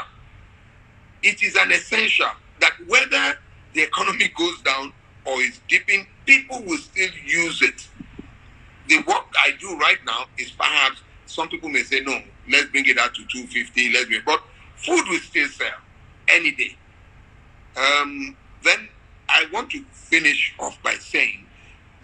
It 1.23 1.42
is 1.42 1.57
an 1.57 1.73
essential 1.73 2.29
that 2.61 2.75
whether 2.87 3.38
the 3.75 3.83
economy 3.83 4.31
goes 4.37 4.61
down 4.62 4.92
or 5.25 5.40
is 5.40 5.61
dipping 5.69 6.07
people 6.27 6.62
will 6.64 6.79
still 6.79 7.11
use 7.25 7.62
it 7.62 7.88
the 8.88 8.99
work 9.07 9.27
i 9.44 9.53
do 9.61 9.77
right 9.79 9.99
now 10.07 10.25
is 10.38 10.51
perhaps 10.53 11.03
some 11.27 11.49
people 11.49 11.68
may 11.68 11.83
say 11.83 12.01
no 12.01 12.20
let's 12.51 12.66
bring 12.66 12.87
it 12.87 12.99
out 12.99 13.14
to 13.14 13.25
250 13.27 13.92
let's 13.92 14.07
bring 14.07 14.22
but 14.25 14.40
food 14.77 15.05
will 15.09 15.18
still 15.18 15.49
sell 15.49 15.79
any 16.29 16.53
day. 16.53 16.77
Um, 17.77 18.37
then 18.62 18.88
I 19.29 19.46
want 19.53 19.70
to 19.70 19.85
finish 19.92 20.55
off 20.59 20.81
by 20.83 20.94
saying, 20.94 21.44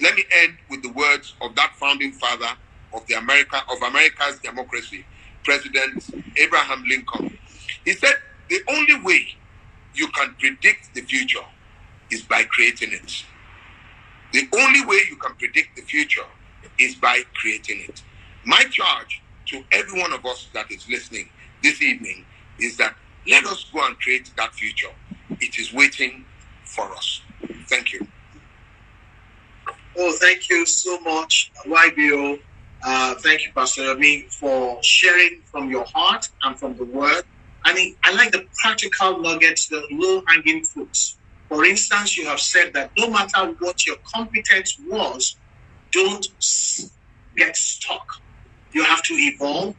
let 0.01 0.15
me 0.15 0.25
end 0.43 0.55
with 0.69 0.83
the 0.83 0.91
words 0.91 1.35
of 1.41 1.55
that 1.57 1.75
founding 1.77 2.13
father 2.13 2.49
of 2.93 3.07
the 3.07 3.15
America 3.15 3.63
of 3.71 3.81
America's 3.83 4.39
democracy, 4.41 5.05
President 5.45 6.05
Abraham 6.37 6.85
Lincoln. 6.89 7.39
He 7.85 7.93
said, 7.93 8.15
the 8.49 8.61
only 8.69 9.01
way 9.03 9.29
you 9.95 10.09
can 10.09 10.35
predict 10.39 10.95
the 10.95 11.03
future 11.03 11.45
is 12.11 12.23
by 12.23 12.45
creating 12.45 12.93
it. 12.93 13.25
The 14.33 14.49
only 14.59 14.85
way 14.85 15.01
you 15.09 15.17
can 15.17 15.35
predict 15.37 15.77
the 15.77 15.83
future 15.83 16.25
is 16.79 16.97
by 16.97 17.23
creating 17.41 17.85
it. 17.89 18.03
My 18.45 18.65
charge 18.65 19.23
to 19.49 19.63
every 19.73 20.01
one 20.01 20.13
of 20.13 20.25
us 20.27 20.49
that 20.55 20.71
is 20.71 20.89
listening 20.89 21.29
this 21.63 21.83
evening 21.83 22.25
is 22.59 22.77
that 22.79 22.97
let 23.29 23.45
us 23.47 23.67
go 23.73 23.87
and 23.87 23.99
create 24.01 24.33
that 24.37 24.55
future. 24.55 24.89
It 25.31 25.59
is 25.59 25.73
waiting 25.73 26.25
for 26.65 26.93
us. 26.93 27.23
Thank 27.69 27.93
you. 27.93 28.07
Oh, 29.99 30.13
thank 30.21 30.49
you 30.51 30.67
so 30.67 31.01
much, 31.01 31.53
YBO. 31.67 32.39
Uh, 32.85 33.15
thank 33.17 33.43
you, 33.45 33.53
Pastor 33.55 33.83
Yomi, 33.83 34.33
for 34.33 34.79
sharing 34.83 35.43
from 35.51 35.71
your 35.71 35.85
heart 35.95 36.29
and 36.45 36.59
from 36.59 36.77
the 36.77 36.85
word. 36.85 37.23
I 37.65 37.75
mean, 37.75 37.97
I 38.05 38.13
like 38.15 38.33
the 38.33 38.47
practical 38.63 39.21
nuggets, 39.21 39.69
the 39.69 39.83
low 39.93 40.23
hanging 40.29 40.65
fruits. 40.65 41.19
For 41.49 41.65
instance, 41.65 42.17
you 42.17 42.27
have 42.27 42.41
said 42.41 42.73
that 42.75 42.93
no 42.99 43.11
matter 43.11 43.55
what 43.61 43.87
your 43.87 43.97
competence 44.15 44.77
was, 44.89 45.37
don't 45.93 46.27
get 47.37 47.57
stuck. 47.57 48.21
You 48.73 48.85
have 48.85 49.03
to 49.03 49.15
evolve, 49.15 49.77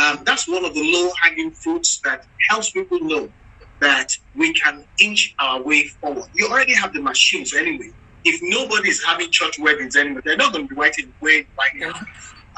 um, 0.00 0.20
that's 0.24 0.48
one 0.48 0.64
of 0.64 0.74
the 0.74 0.82
low 0.82 1.10
hanging 1.20 1.50
fruits 1.50 1.98
that 2.04 2.26
helps 2.48 2.70
people 2.70 3.00
know 3.00 3.28
that 3.80 4.16
we 4.34 4.52
can 4.54 4.84
inch 5.00 5.34
our 5.38 5.62
way 5.62 5.84
forward. 5.84 6.28
You 6.34 6.48
already 6.48 6.74
have 6.74 6.92
the 6.92 7.02
machines 7.02 7.54
anyway. 7.54 7.90
If 8.24 8.40
nobody 8.42 8.90
is 8.90 9.02
having 9.02 9.30
church 9.30 9.58
weddings 9.58 9.96
anymore, 9.96 10.22
they're 10.24 10.36
not 10.36 10.52
going 10.52 10.68
to 10.68 10.74
be 10.74 10.78
writing 10.78 11.12
way 11.20 11.46
right 11.58 11.74
now. 11.74 11.92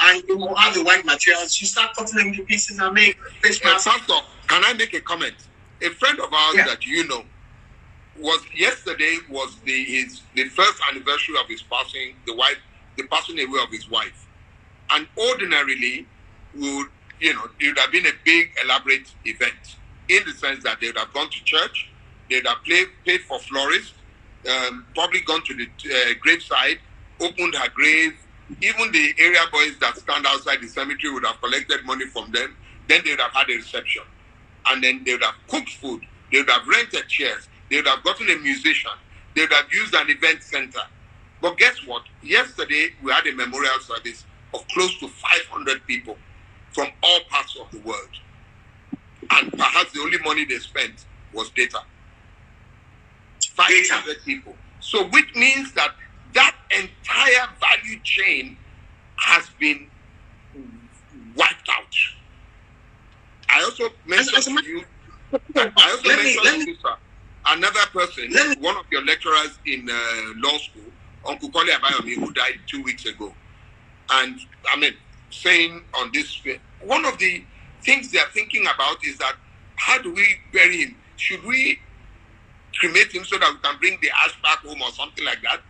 And 0.01 0.23
you 0.27 0.37
will 0.37 0.55
have 0.57 0.75
the 0.75 0.83
white 0.83 1.05
materials. 1.05 1.61
You 1.61 1.67
start 1.67 1.95
cutting 1.97 2.19
them 2.19 2.29
into 2.29 2.43
pieces 2.45 2.79
and 2.79 2.93
make 2.93 3.17
face 3.41 3.63
masks. 3.63 3.87
Pastor, 3.87 4.27
can 4.49 4.65
I 4.65 4.73
make 4.73 4.93
a 4.95 5.01
comment? 5.01 5.35
A 5.81 5.91
friend 5.91 6.19
of 6.19 6.33
ours 6.33 6.57
yeah. 6.57 6.67
that 6.67 6.85
you 6.85 7.07
know 7.07 7.23
was 8.19 8.41
yesterday 8.55 9.19
was 9.31 9.57
the 9.65 9.85
his 9.85 10.23
the 10.35 10.45
first 10.45 10.81
anniversary 10.91 11.37
of 11.41 11.47
his 11.49 11.63
passing, 11.63 12.15
the 12.27 12.35
wife, 12.35 12.59
the 12.97 13.05
passing 13.05 13.39
away 13.39 13.61
of 13.63 13.71
his 13.71 13.89
wife. 13.91 14.27
And 14.91 15.07
ordinarily, 15.17 16.07
would 16.55 16.89
you 17.23 17.33
know, 17.35 17.45
it 17.61 17.69
would 17.69 17.79
have 17.79 17.93
been 17.93 18.07
a 18.07 18.13
big, 18.25 18.51
elaborate 18.65 19.09
event 19.25 19.77
in 20.09 20.23
the 20.27 20.33
sense 20.33 20.63
that 20.65 20.81
they 20.81 20.89
would 20.89 20.99
have 20.99 21.13
gone 21.15 21.31
to 21.31 21.45
church, 21.45 21.89
they 22.29 22.37
would 22.37 22.47
have 22.47 22.63
played, 22.65 22.89
paid 23.07 23.21
for 23.23 23.39
florists, 23.39 23.95
um, 24.51 24.85
probably 24.95 25.21
gone 25.21 25.43
to 25.45 25.55
the 25.55 25.65
uh, 25.65 26.15
graveside, 26.21 26.79
opened 27.21 27.55
her 27.55 27.69
grave. 27.71 28.15
Even 28.61 28.91
the 28.91 29.15
area 29.19 29.41
boys 29.53 29.79
that 29.81 29.97
stand 29.97 30.27
outside 30.27 30.61
the 30.61 30.67
cemetery 30.67 31.15
would 31.15 31.25
have 31.25 31.41
collected 31.41 31.85
money 31.85 32.07
from 32.07 32.31
them. 32.33 32.57
Then 32.89 33.03
they 33.05 33.13
would 33.13 33.21
have 33.21 33.33
had 33.33 33.49
a 33.49 33.55
reception. 33.55 34.03
And 34.67 34.83
then 34.83 35.03
they 35.05 35.13
would 35.13 35.23
have 35.23 35.37
cooked 35.49 35.71
food. 35.71 36.03
They 36.33 36.39
would 36.39 36.51
have 36.51 36.67
rented 36.67 37.09
chairs. 37.09 37.49
They 37.71 37.77
would 37.77 37.87
have 37.87 38.03
gotten 38.03 38.29
a 38.31 38.37
musician. 38.39 38.91
They 39.35 39.43
would 39.43 39.53
have 39.53 39.73
used 39.73 39.95
an 39.95 40.11
event 40.11 40.43
center. 40.43 40.83
But 41.43 41.59
guess 41.59 41.77
what? 41.87 42.05
Yesterday, 42.23 42.91
we 43.03 43.11
had 43.11 43.27
a 43.27 43.33
memorial 43.33 43.79
service 43.81 44.25
of 44.55 44.67
close 44.69 44.97
to 45.01 45.09
500 45.09 45.85
people 45.87 46.17
from 46.73 46.89
all 47.03 47.21
parts 47.29 47.57
of 47.61 47.71
the 47.73 47.81
world. 47.81 48.09
And 49.31 49.53
perhaps 49.53 49.93
the 49.93 50.01
only 50.01 50.19
money 50.19 50.45
they 50.45 50.59
spent 50.59 51.05
was 51.35 51.51
data. 51.51 51.81
500 53.55 54.25
people. 54.25 54.55
So, 54.81 55.09
which 55.09 55.35
means 55.35 55.73
that 55.73 55.95
that 56.35 56.55
entire 56.71 57.49
value 57.61 58.01
chain 58.05 58.57
has 59.17 59.51
been 59.59 59.89
wiped 61.37 61.69
out. 61.69 61.95
I 63.49 63.63
also 63.65 63.89
mentioned 64.07 64.37
as, 64.39 64.49
as 64.49 64.55
to 64.55 64.65
you, 64.65 64.85
I 65.57 65.91
also 65.91 66.09
mentioned 66.09 66.59
me, 66.59 66.65
to 66.65 66.71
you, 66.71 66.77
sir, 66.77 66.95
another 67.47 67.87
person, 67.93 68.31
me, 68.31 68.55
one 68.61 68.77
of 68.77 68.85
your 68.91 69.05
lecturers 69.05 69.59
in 69.67 69.89
uh, 69.91 69.95
law 70.37 70.57
school, 70.59 70.91
Uncle 71.27 71.51
Kole 71.51 71.69
Abayomi, 71.69 72.15
who 72.15 72.33
died 72.33 72.59
two 72.67 72.83
weeks 72.83 73.07
ago. 73.07 73.33
And 74.11 74.39
I 74.73 74.79
mean, 74.79 74.95
saying 75.31 75.83
on 75.95 76.11
this 76.13 76.41
one 76.81 77.05
of 77.05 77.19
the 77.19 77.45
things 77.83 78.11
they 78.11 78.19
are 78.19 78.29
thinking 78.33 78.63
about 78.63 79.05
is 79.05 79.19
that 79.19 79.35
how 79.77 80.01
do 80.01 80.13
we 80.13 80.27
bury 80.53 80.79
him? 80.79 80.97
Should 81.17 81.45
we 81.45 81.79
cremate 82.79 83.13
him 83.13 83.25
so 83.25 83.39
that 83.39 83.51
we 83.53 83.59
can 83.59 83.79
bring 83.79 83.99
the 84.03 84.11
ash 84.25 84.41
back 84.43 84.59
home 84.59 84.83
or 84.83 84.91
something 84.91 85.25
like 85.25 85.43
that? 85.43 85.61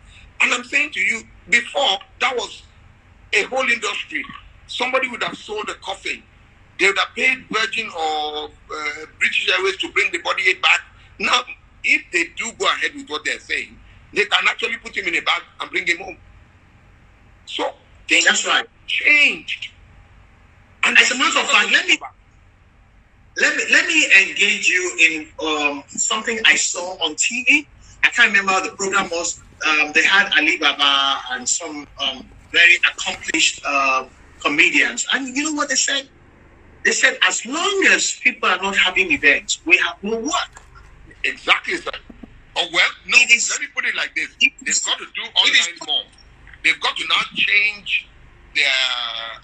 And 0.41 0.53
I'm 0.53 0.63
saying 0.63 0.91
to 0.91 0.99
you, 0.99 1.23
before 1.49 1.99
that 2.19 2.35
was 2.35 2.63
a 3.33 3.43
whole 3.43 3.67
industry. 3.69 4.23
Somebody 4.67 5.07
would 5.09 5.23
have 5.23 5.37
sold 5.37 5.69
a 5.69 5.73
coffin. 5.75 6.23
They 6.79 6.87
would 6.87 6.97
have 6.97 7.13
paid 7.15 7.45
Virgin 7.51 7.89
or 7.89 8.45
uh, 8.45 9.05
British 9.19 9.49
Airways 9.49 9.77
to 9.77 9.91
bring 9.91 10.11
the 10.11 10.19
body 10.19 10.53
back. 10.55 10.81
Now, 11.19 11.41
if 11.83 12.03
they 12.11 12.25
do 12.37 12.51
go 12.57 12.65
ahead 12.65 12.91
with 12.95 13.09
what 13.09 13.25
they're 13.25 13.39
saying, 13.39 13.77
they 14.13 14.25
can 14.25 14.47
actually 14.47 14.77
put 14.77 14.95
him 14.97 15.07
in 15.07 15.15
a 15.15 15.21
bag 15.21 15.41
and 15.61 15.71
bring 15.71 15.87
him 15.87 15.97
home. 15.99 16.17
So 17.45 17.71
things 18.07 18.25
That's 18.25 18.47
right. 18.47 18.65
changed. 18.87 19.71
And 20.85 20.97
as 20.97 21.11
a 21.11 21.17
matter 21.17 21.39
of 21.39 21.49
fact, 21.49 21.71
let 21.71 21.87
me 21.87 21.97
let 23.39 23.55
me 23.57 23.63
let 23.71 23.87
me 23.87 24.05
engage 24.29 24.67
you 24.67 24.97
in 25.01 25.27
um, 25.47 25.83
something 25.87 26.39
I 26.45 26.55
saw 26.55 26.97
on 27.03 27.15
TV. 27.15 27.67
I 28.03 28.09
can't 28.09 28.31
remember 28.35 28.69
the 28.69 28.75
program 28.75 29.09
was. 29.11 29.39
Um, 29.67 29.93
they 29.93 30.03
had 30.03 30.29
Alibaba 30.37 31.21
and 31.31 31.47
some 31.47 31.87
um, 31.99 32.29
very 32.51 32.75
accomplished 32.91 33.61
uh, 33.65 34.05
comedians, 34.43 35.05
and 35.13 35.27
you 35.35 35.45
know 35.45 35.53
what 35.53 35.69
they 35.69 35.75
said? 35.75 36.09
They 36.85 36.91
said 36.91 37.17
as 37.27 37.45
long 37.45 37.87
as 37.91 38.19
people 38.23 38.49
are 38.49 38.57
not 38.61 38.77
having 38.77 39.11
events, 39.11 39.61
we 39.65 39.77
have 39.79 39.97
no 40.03 40.17
work. 40.19 40.55
Exactly, 41.23 41.77
sir. 41.77 41.91
Oh 42.55 42.67
well, 42.71 42.89
no. 43.07 43.17
Is, 43.31 43.49
let 43.49 43.61
me 43.61 43.67
put 43.73 43.85
it 43.85 43.95
like 43.95 44.13
this: 44.15 44.29
they've 44.39 44.83
got 44.85 44.97
to 44.99 45.05
do 45.05 45.21
online 45.21 45.77
more. 45.87 46.03
They've 46.63 46.79
got 46.79 46.95
to 46.97 47.03
now 47.09 47.23
change 47.35 48.07
their. 48.55 48.67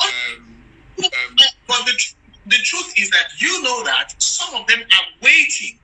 Um, 0.02 0.64
um, 1.00 1.36
but 1.68 1.86
the, 1.86 2.14
the 2.48 2.58
truth 2.64 2.94
is 2.98 3.10
that 3.12 3.28
you 3.40 3.64
know 3.64 3.84
that 3.86 4.14
some 4.22 4.54
of 4.56 4.68
them 4.68 4.80
are 4.80 5.08
waiting. 5.22 5.80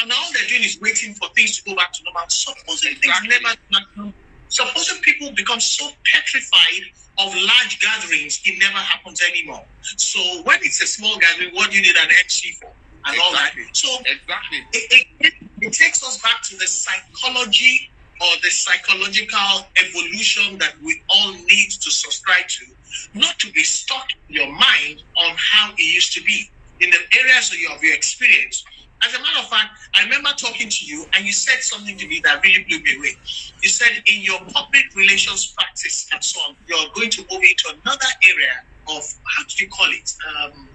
And 0.00 0.10
all 0.10 0.32
they're 0.32 0.48
doing 0.48 0.62
is 0.62 0.80
waiting 0.80 1.14
for 1.14 1.28
things 1.34 1.60
to 1.60 1.70
go 1.70 1.76
back 1.76 1.92
to 1.92 2.02
normal. 2.04 2.22
Supposing 2.28 2.92
exactly. 2.92 3.28
things 3.28 3.56
never. 3.96 4.12
Supposing 4.48 5.00
people 5.02 5.30
become 5.32 5.60
so 5.60 5.90
petrified 6.12 6.82
of 7.18 7.34
large 7.34 7.78
gatherings, 7.80 8.40
it 8.44 8.58
never 8.58 8.78
happens 8.78 9.20
anymore. 9.22 9.64
So 9.82 10.42
when 10.42 10.58
it's 10.62 10.82
a 10.82 10.86
small 10.86 11.18
gathering, 11.18 11.54
what 11.54 11.70
do 11.70 11.76
you 11.76 11.82
need 11.82 11.96
an 11.96 12.08
MC 12.24 12.52
for? 12.52 12.72
And 13.06 13.16
exactly. 13.16 13.22
all 13.22 13.32
that. 13.32 13.76
So 13.76 13.88
exactly. 14.04 14.58
It, 14.72 15.06
it, 15.20 15.34
it 15.60 15.72
takes 15.72 16.02
us 16.02 16.20
back 16.20 16.42
to 16.50 16.56
the 16.56 16.66
psychology 16.66 17.88
or 18.20 18.36
the 18.42 18.50
psychological 18.50 19.66
evolution 19.78 20.58
that 20.58 20.74
we 20.82 21.00
all 21.08 21.32
need 21.32 21.70
to 21.70 21.90
subscribe 21.90 22.46
to, 22.48 22.66
not 23.14 23.38
to 23.38 23.50
be 23.52 23.62
stuck 23.64 24.06
in 24.28 24.36
your 24.36 24.52
mind 24.52 25.02
on 25.16 25.36
how 25.36 25.72
it 25.72 25.80
used 25.80 26.12
to 26.12 26.22
be 26.22 26.50
in 26.80 26.90
the 26.90 26.98
areas 27.18 27.50
of 27.50 27.58
your, 27.58 27.72
of 27.72 27.82
your 27.82 27.94
experience. 27.94 28.62
As 29.02 29.14
a 29.14 29.18
matter 29.18 29.38
of 29.38 29.48
fact, 29.48 29.70
I 29.94 30.04
remember 30.04 30.28
talking 30.36 30.68
to 30.68 30.84
you 30.84 31.06
and 31.14 31.24
you 31.24 31.32
said 31.32 31.60
something 31.60 31.96
to 31.96 32.06
me 32.06 32.20
that 32.24 32.42
really 32.44 32.64
blew 32.64 32.82
me 32.82 32.96
away. 32.98 33.16
You 33.62 33.70
said 33.70 34.02
in 34.06 34.20
your 34.20 34.40
public 34.52 34.84
relations 34.94 35.54
practice 35.56 36.06
and 36.12 36.22
so 36.22 36.40
on, 36.40 36.56
you're 36.66 36.90
going 36.94 37.08
to 37.08 37.22
move 37.30 37.42
into 37.42 37.72
another 37.82 38.06
area 38.28 38.52
of, 38.88 39.02
how 39.36 39.44
do 39.48 39.64
you 39.64 39.70
call 39.70 39.88
it? 39.88 40.12
Um, 40.28 40.68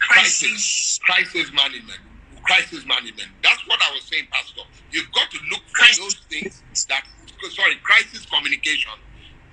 crisis. 0.00 1.00
Crisis 1.04 1.52
management 1.52 2.00
crisis 2.46 2.86
management. 2.86 3.28
That's 3.42 3.60
what 3.66 3.80
I 3.82 3.90
was 3.92 4.04
saying, 4.04 4.28
Pastor. 4.30 4.62
You've 4.92 5.10
got 5.12 5.30
to 5.30 5.38
look 5.50 5.62
for 5.66 5.82
crisis. 5.82 5.98
those 5.98 6.14
things 6.30 6.86
that, 6.88 7.02
sorry, 7.50 7.74
crisis 7.82 8.24
communication. 8.26 8.92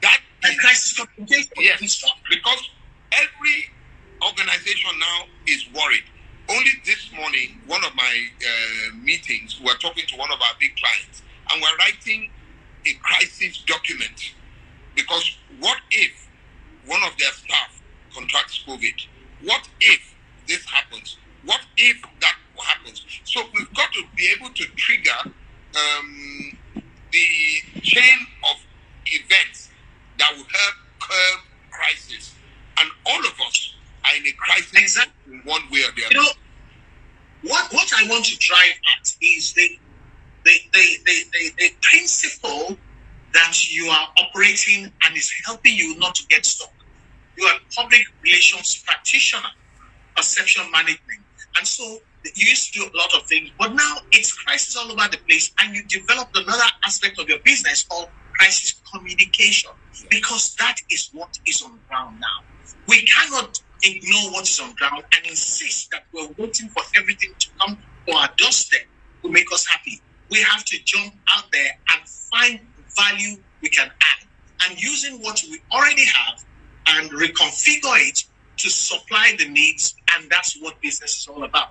That 0.01 0.21
is, 0.45 0.60
crisis 0.60 0.93
communication. 0.93 1.51
Yes, 1.58 2.03
because 2.29 2.69
every 3.12 3.73
organization 4.21 4.91
now 4.99 5.25
is 5.47 5.65
worried. 5.73 6.06
Only 6.49 6.71
this 6.86 7.10
morning, 7.15 7.60
one 7.67 7.84
of 7.84 7.95
my 7.95 8.13
uh, 8.13 8.95
meetings, 8.97 9.60
we 9.60 9.65
were 9.65 9.79
talking 9.79 10.06
to 10.08 10.17
one 10.17 10.32
of 10.32 10.39
our 10.39 10.56
big 10.60 10.75
clients, 10.75 11.23
and 11.51 11.62
we're 11.62 11.75
writing 11.77 12.29
a 12.86 12.93
crisis 13.01 13.63
document 13.65 14.34
because 14.93 15.38
what 15.60 15.77
if 15.89 16.27
one 16.86 17.01
of 17.03 17.17
their 17.17 17.32
staff 17.32 17.82
contracts 18.13 18.63
COVID? 18.67 19.08
What 19.41 19.67
if 19.79 20.12
this 20.47 20.65
happens? 20.65 21.17
What 21.45 21.62
if 21.77 22.01
that 22.21 22.36
happens. 22.62 23.06
So 23.23 23.41
we've 23.53 23.73
got 23.73 23.91
to 23.93 24.03
be 24.15 24.29
able 24.38 24.53
to 24.53 24.63
trigger 24.75 25.19
um, 25.23 26.58
the 27.12 27.82
chain 27.82 28.27
of 28.51 28.58
events 29.06 29.69
that 30.19 30.32
will 30.32 30.45
help 30.45 30.75
curb 30.99 31.39
crisis. 31.71 32.36
And 32.79 32.89
all 33.06 33.19
of 33.19 33.34
us 33.47 33.75
are 34.06 34.17
in 34.17 34.27
a 34.27 34.32
crisis 34.34 34.73
exactly. 34.73 35.36
in 35.36 35.41
one 35.41 35.62
way 35.71 35.79
or 35.82 35.91
the 35.95 36.06
other. 36.06 36.15
You 36.15 36.21
know, 36.21 36.32
what, 37.43 37.71
what 37.73 37.91
I 37.97 38.08
want 38.08 38.25
to 38.25 38.38
drive 38.38 38.75
at 38.97 39.15
is 39.21 39.53
the, 39.53 39.77
the, 40.45 40.51
the, 40.71 40.97
the, 41.06 41.23
the, 41.34 41.51
the 41.58 41.69
principle 41.82 42.77
that 43.34 43.71
you 43.71 43.88
are 43.88 44.08
operating 44.17 44.91
and 45.03 45.17
is 45.17 45.32
helping 45.45 45.75
you 45.75 45.97
not 45.97 46.15
to 46.15 46.27
get 46.27 46.45
stuck. 46.45 46.71
You 47.36 47.45
are 47.45 47.56
a 47.56 47.73
public 47.75 48.01
relations 48.21 48.84
practitioner, 48.86 49.49
perception 50.15 50.63
management. 50.71 51.26
And 51.58 51.67
so 51.67 51.84
you 52.36 52.47
used 52.47 52.73
to 52.73 52.80
do 52.80 52.86
a 52.86 52.97
lot 52.97 53.13
of 53.15 53.23
things, 53.28 53.52
but 53.60 53.73
now 53.73 53.97
it's 54.12 54.34
crisis 54.34 54.76
all 54.78 54.91
over 54.91 55.08
the 55.12 55.19
place, 55.30 55.52
and 55.60 55.76
you 55.76 55.84
developed 55.88 56.38
another 56.38 56.69
aspect 56.86 57.19
of 57.19 57.30
your 57.30 57.39
business 57.45 57.86
called 57.86 58.08
crisis 58.39 58.82
communication 58.93 59.71
because 60.10 60.56
that 60.60 60.76
is 60.89 61.10
what 61.13 61.30
is 61.47 61.62
on 61.62 61.80
ground 61.89 62.19
now. 62.19 62.47
We 62.88 63.06
cannot 63.06 63.58
ignore 63.84 64.32
what 64.32 64.43
is 64.43 64.60
on 64.60 64.73
ground 64.76 65.04
and 65.15 65.26
insist 65.28 65.89
that 65.91 66.04
we're 66.13 66.30
waiting 66.38 66.69
for 66.69 66.84
everything 66.97 67.32
to 67.39 67.47
come 67.62 67.78
to 68.08 68.15
our 68.15 68.30
doorstep 68.38 68.82
to 69.23 69.32
make 69.32 69.52
us 69.54 69.65
happy. 69.69 70.02
We 70.32 70.41
have 70.41 70.65
to 70.65 70.78
jump 70.86 71.13
out 71.36 71.45
there 71.52 71.71
and 71.93 72.02
find 72.34 72.60
value 72.97 73.38
we 73.62 73.69
can 73.69 73.88
add 73.88 74.28
and 74.69 74.82
using 74.82 75.19
what 75.21 75.41
we 75.49 75.60
already 75.71 76.06
have 76.06 76.39
and 76.89 77.12
reconfigure 77.12 78.10
it 78.10 78.19
to 78.57 78.69
supply 78.69 79.33
the 79.37 79.47
needs, 79.49 79.95
and 80.15 80.29
that's 80.29 80.55
what 80.61 80.79
business 80.81 81.19
is 81.19 81.27
all 81.27 81.43
about. 81.43 81.67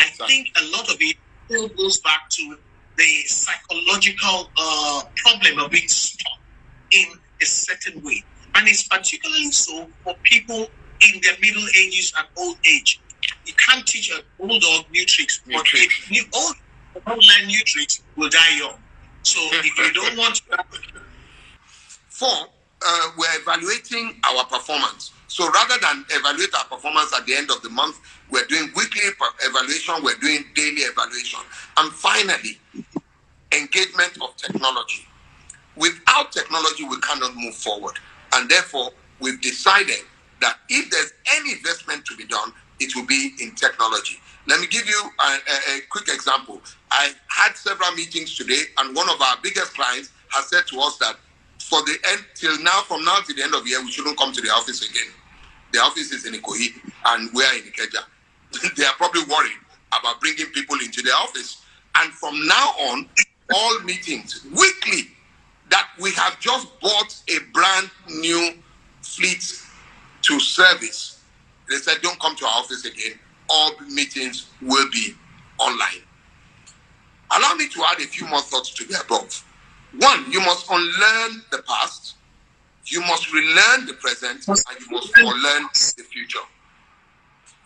I 0.00 0.04
think 0.26 0.48
a 0.60 0.64
lot 0.76 0.88
of 0.90 0.96
it 1.00 1.16
still 1.48 1.68
goes 1.68 2.00
back 2.00 2.28
to 2.30 2.56
the 2.96 3.22
psychological 3.26 4.52
uh, 4.58 5.02
problem 5.16 5.64
of 5.64 5.70
being 5.70 5.88
stuck 5.88 6.38
in 6.92 7.06
a 7.42 7.46
certain 7.46 8.02
way. 8.02 8.22
And 8.56 8.68
it's 8.68 8.86
particularly 8.86 9.50
so 9.50 9.88
for 10.02 10.14
people 10.24 10.66
in 11.12 11.20
their 11.22 11.34
middle 11.40 11.66
ages 11.76 12.12
and 12.18 12.26
old 12.38 12.56
age. 12.70 13.00
You 13.46 13.54
can't 13.68 13.86
teach 13.86 14.10
an 14.10 14.20
old 14.38 14.60
dog 14.62 14.84
new 14.90 15.04
tricks, 15.06 15.40
new 15.46 15.56
but 15.56 15.64
tricks. 15.66 16.04
if 16.04 16.10
new 16.10 16.24
old 16.34 16.54
don't 17.06 17.24
learn 17.24 17.46
new 17.46 17.62
tricks, 17.64 18.02
will 18.16 18.28
die 18.28 18.56
young. 18.58 18.78
So 19.22 19.40
if 19.52 19.78
you 19.78 19.92
don't 19.92 20.16
want 20.18 20.36
to. 20.36 20.58
Four, 22.10 22.46
uh, 22.86 23.10
we're 23.16 23.40
evaluating 23.40 24.20
our 24.24 24.44
performance. 24.44 25.12
So 25.28 25.50
rather 25.50 25.74
than 25.80 26.04
evaluate 26.10 26.54
our 26.54 26.64
performance 26.64 27.12
at 27.16 27.26
the 27.26 27.34
end 27.34 27.50
of 27.50 27.62
the 27.62 27.70
month, 27.70 27.98
we're 28.30 28.46
doing 28.46 28.70
weekly 28.76 29.02
evaluation, 29.42 29.94
we're 30.02 30.16
doing 30.16 30.44
daily 30.54 30.82
evaluation. 30.82 31.40
And 31.76 31.92
finally, 31.92 32.58
engagement 33.52 34.16
of 34.22 34.36
technology. 34.36 35.06
Without 35.76 36.30
technology, 36.30 36.84
we 36.84 36.98
cannot 37.00 37.34
move 37.34 37.54
forward. 37.54 37.98
And 38.34 38.48
therefore, 38.48 38.90
we've 39.20 39.40
decided 39.40 40.00
that 40.40 40.58
if 40.68 40.90
there's 40.90 41.12
any 41.36 41.52
investment 41.52 42.04
to 42.06 42.16
be 42.16 42.26
done, 42.26 42.52
it 42.80 42.94
will 42.94 43.06
be 43.06 43.32
in 43.40 43.54
technology. 43.54 44.16
Let 44.46 44.60
me 44.60 44.66
give 44.66 44.86
you 44.86 45.00
a, 45.20 45.24
a, 45.24 45.76
a 45.76 45.80
quick 45.90 46.08
example. 46.08 46.60
I 46.90 47.12
had 47.28 47.56
several 47.56 47.92
meetings 47.92 48.36
today, 48.36 48.60
and 48.78 48.94
one 48.94 49.08
of 49.08 49.20
our 49.20 49.36
biggest 49.42 49.74
clients 49.74 50.10
has 50.28 50.48
said 50.48 50.66
to 50.68 50.80
us 50.80 50.98
that 50.98 51.16
for 51.68 51.80
the 51.82 51.96
end 52.10 52.24
till 52.34 52.62
now, 52.62 52.82
from 52.82 53.04
now 53.04 53.20
to 53.20 53.32
the 53.32 53.42
end 53.42 53.54
of 53.54 53.64
the 53.64 53.70
year, 53.70 53.80
we 53.82 53.90
shouldn't 53.90 54.18
come 54.18 54.32
to 54.32 54.40
the 54.42 54.50
office 54.50 54.86
again. 54.88 55.10
The 55.72 55.78
office 55.78 56.12
is 56.12 56.26
in 56.26 56.34
Ikoyi, 56.34 56.68
and 57.06 57.30
we 57.32 57.42
are 57.42 57.54
in 57.54 57.62
Ikeja. 57.62 58.04
they 58.76 58.84
are 58.84 58.92
probably 58.94 59.22
worried 59.24 59.56
about 59.98 60.20
bringing 60.20 60.46
people 60.46 60.76
into 60.84 61.00
the 61.02 61.10
office. 61.10 61.62
And 61.96 62.12
from 62.12 62.46
now 62.46 62.74
on, 62.90 63.08
all 63.54 63.80
meetings 63.80 64.44
weekly 64.50 65.08
that 65.70 65.88
we 66.00 66.12
have 66.12 66.38
just 66.38 66.68
bought 66.80 67.16
a 67.28 67.38
brand 67.52 67.90
new 68.08 68.52
fleet 69.00 69.42
to 70.22 70.40
service. 70.40 71.22
They 71.70 71.76
said, 71.76 71.96
don't 72.02 72.20
come 72.20 72.36
to 72.36 72.44
our 72.44 72.58
office 72.58 72.84
again. 72.84 73.18
All 73.48 73.72
meetings 73.88 74.46
will 74.60 74.88
be 74.92 75.14
online. 75.58 76.02
Allow 77.36 77.54
me 77.54 77.68
to 77.68 77.84
add 77.84 77.98
a 77.98 78.06
few 78.06 78.26
more 78.26 78.40
thoughts 78.42 78.70
to 78.74 78.84
the 78.84 79.00
above. 79.00 79.43
One, 79.98 80.30
you 80.32 80.40
must 80.40 80.68
unlearn 80.68 81.42
the 81.50 81.62
past, 81.66 82.14
you 82.86 83.00
must 83.02 83.32
relearn 83.32 83.86
the 83.86 83.94
present, 83.94 84.46
and 84.48 84.80
you 84.80 84.90
must 84.90 85.12
unlearn 85.16 85.68
the 85.96 86.02
future. 86.02 86.40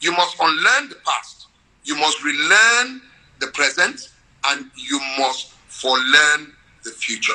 You 0.01 0.13
must 0.13 0.37
unlearn 0.41 0.91
the 0.91 0.99
past, 1.07 1.47
you 1.85 1.97
must 1.97 2.23
relearn 2.23 3.01
the 3.41 3.49
present, 3.49 4.11
and 4.47 4.71
you 4.77 5.01
must 5.19 5.53
forelearn 5.69 6.53
the 6.85 6.91
future. 6.91 7.35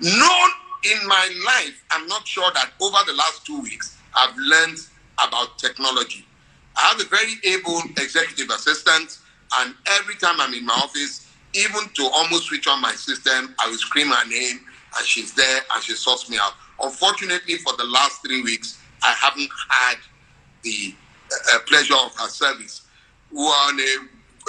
None 0.00 0.50
in 0.84 1.06
my 1.06 1.42
life, 1.46 1.84
I'm 1.90 2.06
not 2.06 2.26
sure 2.26 2.50
that 2.54 2.70
over 2.80 2.98
the 3.06 3.12
last 3.12 3.44
two 3.44 3.60
weeks, 3.60 3.98
I've 4.14 4.36
learned 4.36 4.78
about 5.18 5.58
technology. 5.58 6.24
I 6.76 6.82
have 6.88 7.00
a 7.00 7.04
very 7.04 7.34
able 7.44 7.82
executive 7.98 8.50
assistant, 8.50 9.18
and 9.58 9.74
every 9.86 10.14
time 10.16 10.40
I'm 10.40 10.54
in 10.54 10.64
my 10.64 10.74
office, 10.74 11.27
even 11.54 11.88
to 11.94 12.10
almost 12.14 12.44
switch 12.44 12.66
on 12.66 12.80
my 12.80 12.92
system, 12.92 13.54
I 13.58 13.68
will 13.68 13.78
scream 13.78 14.08
her 14.08 14.28
name 14.28 14.60
and 14.96 15.06
she's 15.06 15.32
there 15.34 15.60
and 15.74 15.82
she 15.82 15.94
sorts 15.94 16.28
me 16.30 16.38
out. 16.40 16.52
Unfortunately, 16.82 17.56
for 17.56 17.76
the 17.76 17.84
last 17.84 18.22
three 18.22 18.42
weeks, 18.42 18.80
I 19.02 19.14
haven't 19.20 19.50
had 19.68 19.96
the 20.62 20.94
uh, 21.54 21.58
pleasure 21.66 21.94
of 21.94 22.14
her 22.16 22.28
service. 22.28 22.82
We 23.30 23.38
were 23.38 23.44
on 23.44 23.78
a 23.78 23.96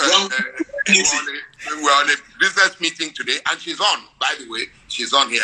uh, 0.02 0.06
uh, 0.06 0.30
we're, 0.88 0.96
on 0.96 1.28
a, 1.28 1.84
we're 1.84 1.90
on 1.90 2.10
a 2.10 2.16
business 2.40 2.80
meeting 2.80 3.10
today, 3.14 3.38
and 3.50 3.60
she's 3.60 3.82
on. 3.82 4.04
By 4.20 4.34
the 4.40 4.50
way, 4.50 4.62
she's 4.88 5.14
on 5.14 5.30
here, 5.30 5.42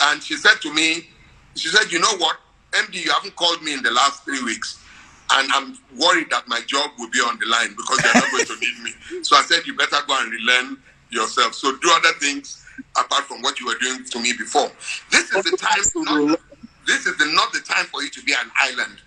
and 0.00 0.20
she 0.22 0.34
said 0.34 0.56
to 0.62 0.74
me, 0.74 1.08
she 1.54 1.68
said, 1.68 1.92
"You 1.92 2.00
know 2.00 2.16
what, 2.18 2.36
MD, 2.72 3.04
you 3.04 3.12
haven't 3.12 3.36
called 3.36 3.62
me 3.62 3.72
in 3.72 3.82
the 3.82 3.92
last 3.92 4.24
three 4.24 4.42
weeks. 4.42 4.83
And 5.32 5.50
I'm 5.52 5.78
worried 5.98 6.30
that 6.30 6.46
my 6.48 6.60
job 6.66 6.90
will 6.98 7.10
be 7.10 7.18
on 7.20 7.38
the 7.38 7.46
line 7.46 7.70
because 7.76 7.98
they're 7.98 8.14
not 8.14 8.30
going 8.30 8.46
to 8.46 8.56
need 8.60 8.82
me. 8.82 9.22
So 9.22 9.36
I 9.36 9.42
said, 9.42 9.66
you 9.66 9.74
better 9.74 9.96
go 10.06 10.16
and 10.20 10.30
relearn 10.30 10.78
yourself. 11.10 11.54
So 11.54 11.76
do 11.76 11.90
other 11.92 12.12
things 12.20 12.64
apart 12.98 13.24
from 13.24 13.42
what 13.42 13.60
you 13.60 13.66
were 13.66 13.78
doing 13.80 14.04
to 14.04 14.20
me 14.20 14.32
before. 14.36 14.70
This 15.10 15.32
is 15.32 15.44
the 15.44 15.56
time. 15.56 15.78
Not, 16.04 16.40
this 16.86 17.06
is 17.06 17.16
the, 17.16 17.26
not 17.26 17.52
the 17.52 17.60
time 17.60 17.86
for 17.86 18.02
you 18.02 18.10
to 18.10 18.22
be 18.22 18.32
an 18.32 18.50
island. 18.60 18.98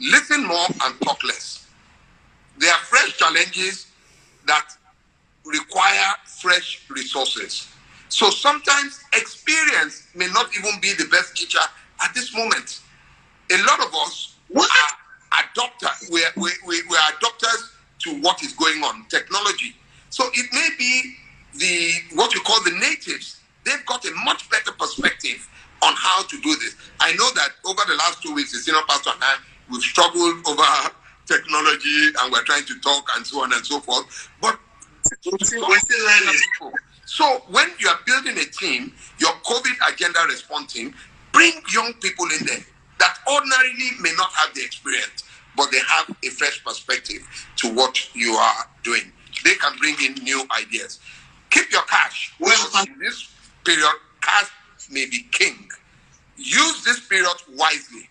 Listen 0.00 0.46
more 0.46 0.66
and 0.66 1.00
talk 1.02 1.22
less. 1.24 1.68
There 2.58 2.72
are 2.72 2.80
fresh 2.80 3.16
challenges 3.16 3.88
that 4.46 4.68
require 5.44 6.14
fresh 6.40 6.84
resources. 6.88 7.68
So 8.08 8.30
sometimes 8.30 9.04
experience 9.12 10.08
may 10.14 10.28
not 10.28 10.50
even 10.56 10.80
be 10.80 10.94
the 10.94 11.06
best 11.10 11.36
teacher 11.36 11.60
at 12.02 12.14
this 12.14 12.34
moment. 12.34 12.80
A 13.50 13.58
lot 13.64 13.80
of 13.80 13.94
us 13.94 14.34
what? 14.48 14.70
are 14.70 14.96
adopters. 15.32 16.10
We're, 16.10 16.30
we, 16.36 16.50
we, 16.66 16.82
we 16.88 16.96
are 16.96 17.12
adopters 17.12 17.72
to 18.00 18.20
what 18.20 18.42
is 18.42 18.52
going 18.52 18.82
on, 18.84 19.06
technology. 19.08 19.74
So 20.10 20.24
it 20.32 20.46
may 20.52 20.68
be 20.78 21.14
the 21.56 22.16
what 22.16 22.34
you 22.34 22.40
call 22.40 22.62
the 22.64 22.72
natives. 22.78 23.40
They've 23.64 23.84
got 23.86 24.04
a 24.04 24.12
much 24.24 24.48
better 24.50 24.72
perspective 24.72 25.46
on 25.82 25.94
how 25.96 26.22
to 26.22 26.40
do 26.40 26.56
this. 26.56 26.76
I 27.00 27.12
know 27.12 27.28
that 27.34 27.50
over 27.66 27.80
the 27.86 27.96
last 27.96 28.22
two 28.22 28.34
weeks, 28.34 28.52
the 28.52 28.58
senior 28.58 28.80
pastor 28.88 29.10
and 29.14 29.22
I, 29.22 29.36
we've 29.70 29.82
struggled 29.82 30.46
over 30.46 30.62
technology 31.26 32.06
and 32.20 32.32
we're 32.32 32.42
trying 32.44 32.64
to 32.64 32.80
talk 32.80 33.04
and 33.16 33.26
so 33.26 33.42
on 33.42 33.52
and 33.52 33.64
so 33.64 33.80
forth. 33.80 34.30
But 34.40 34.58
we're 35.26 35.38
still 35.38 36.04
learning. 36.04 36.40
So 37.04 37.42
when 37.48 37.68
you 37.78 37.88
are 37.88 37.98
building 38.06 38.38
a 38.38 38.44
team, 38.44 38.92
your 39.18 39.32
COVID 39.44 39.92
agenda 39.92 40.20
response 40.28 40.72
team, 40.72 40.94
bring 41.32 41.52
young 41.72 41.92
people 41.94 42.26
in 42.38 42.46
there 42.46 42.64
that 42.98 43.18
ordinarily 43.26 43.90
may 44.00 44.12
not 44.16 44.30
have 44.32 44.54
the 44.54 44.62
experience, 44.64 45.24
but 45.56 45.70
they 45.70 45.80
have 45.88 46.14
a 46.24 46.28
fresh 46.30 46.62
perspective 46.64 47.20
to 47.56 47.72
what 47.74 48.14
you 48.14 48.32
are 48.32 48.68
doing. 48.82 49.12
They 49.44 49.54
can 49.54 49.76
bring 49.78 49.96
in 50.04 50.14
new 50.24 50.44
ideas. 50.60 51.00
Keep 51.50 51.72
your 51.72 51.82
cash. 51.82 52.34
Well, 52.40 52.84
in 52.86 52.98
this 52.98 53.30
period, 53.64 53.94
cash 54.20 54.50
may 54.90 55.06
be 55.06 55.26
king. 55.30 55.68
Use 56.36 56.84
this 56.84 57.00
period 57.06 57.36
wisely. 57.56 58.08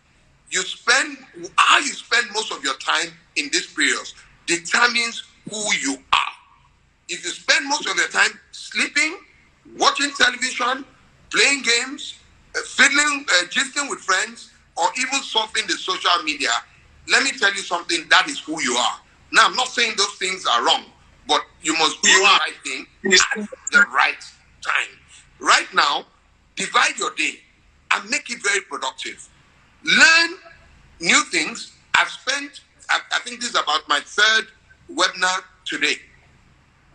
You 0.50 0.62
spend 0.62 1.18
how 1.58 1.80
you 1.80 1.94
spend 1.94 2.28
most 2.34 2.52
of 2.52 2.64
your 2.64 2.76
time 2.78 3.12
in 3.36 3.50
this 3.52 3.72
period 3.74 4.06
determines 4.46 5.24
who 5.50 5.62
you 5.82 5.98
are. 6.14 6.32
If 7.10 7.24
you 7.24 7.32
spend 7.32 7.68
most 7.68 7.88
of 7.88 7.96
your 7.98 8.08
time 8.08 8.32
sleeping, 8.52 9.20
watching 9.78 10.12
television, 10.12 10.86
playing 11.32 11.64
games, 11.64 12.16
uh, 12.56 12.60
fiddling, 12.66 13.26
uh, 13.30 13.46
gisting 13.48 13.90
with 13.90 14.00
friends, 14.00 14.52
or 14.78 14.88
even 14.98 15.20
surfing 15.20 15.68
the 15.68 15.74
social 15.74 16.24
media, 16.24 16.50
let 17.10 17.24
me 17.24 17.32
tell 17.32 17.54
you 17.54 17.62
something. 17.62 18.06
That 18.10 18.28
is 18.28 18.40
who 18.40 18.62
you 18.62 18.76
are. 18.76 19.00
Now, 19.32 19.46
I'm 19.46 19.56
not 19.56 19.68
saying 19.68 19.94
those 19.98 20.14
things 20.14 20.46
are 20.46 20.66
wrong, 20.66 20.86
but 21.28 21.42
you 21.62 21.74
must 21.74 22.02
do 22.02 22.10
the 22.10 22.24
right 22.24 22.54
thing 22.64 22.86
at 23.06 23.50
the 23.72 23.86
right 23.94 24.24
time. 24.62 24.98
Right 25.40 25.68
now, 25.74 26.06
divide 26.56 26.98
your 26.98 27.14
day 27.16 27.40
and 27.92 28.10
make 28.10 28.30
it 28.30 28.42
very 28.44 28.62
productive. 28.62 29.28
Learn 29.84 30.38
new 31.00 31.24
things. 31.26 31.74
I've 31.96 32.10
spent, 32.10 32.62
I, 32.90 33.00
I 33.14 33.20
think 33.20 33.42
this 33.42 33.50
is 33.50 33.56
about 33.56 33.88
my 33.88 34.00
third 34.00 34.48
webinar 34.92 35.42
today 35.66 35.96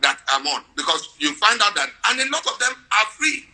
that 0.02 0.18
I'm 0.28 0.46
on 0.46 0.64
because 0.76 1.14
you 1.18 1.34
find 1.34 1.60
out 1.62 1.74
that, 1.74 1.90
and 2.08 2.20
a 2.20 2.30
lot 2.32 2.46
of 2.46 2.58
them 2.58 2.72
are 2.72 3.06
free. 3.06 3.44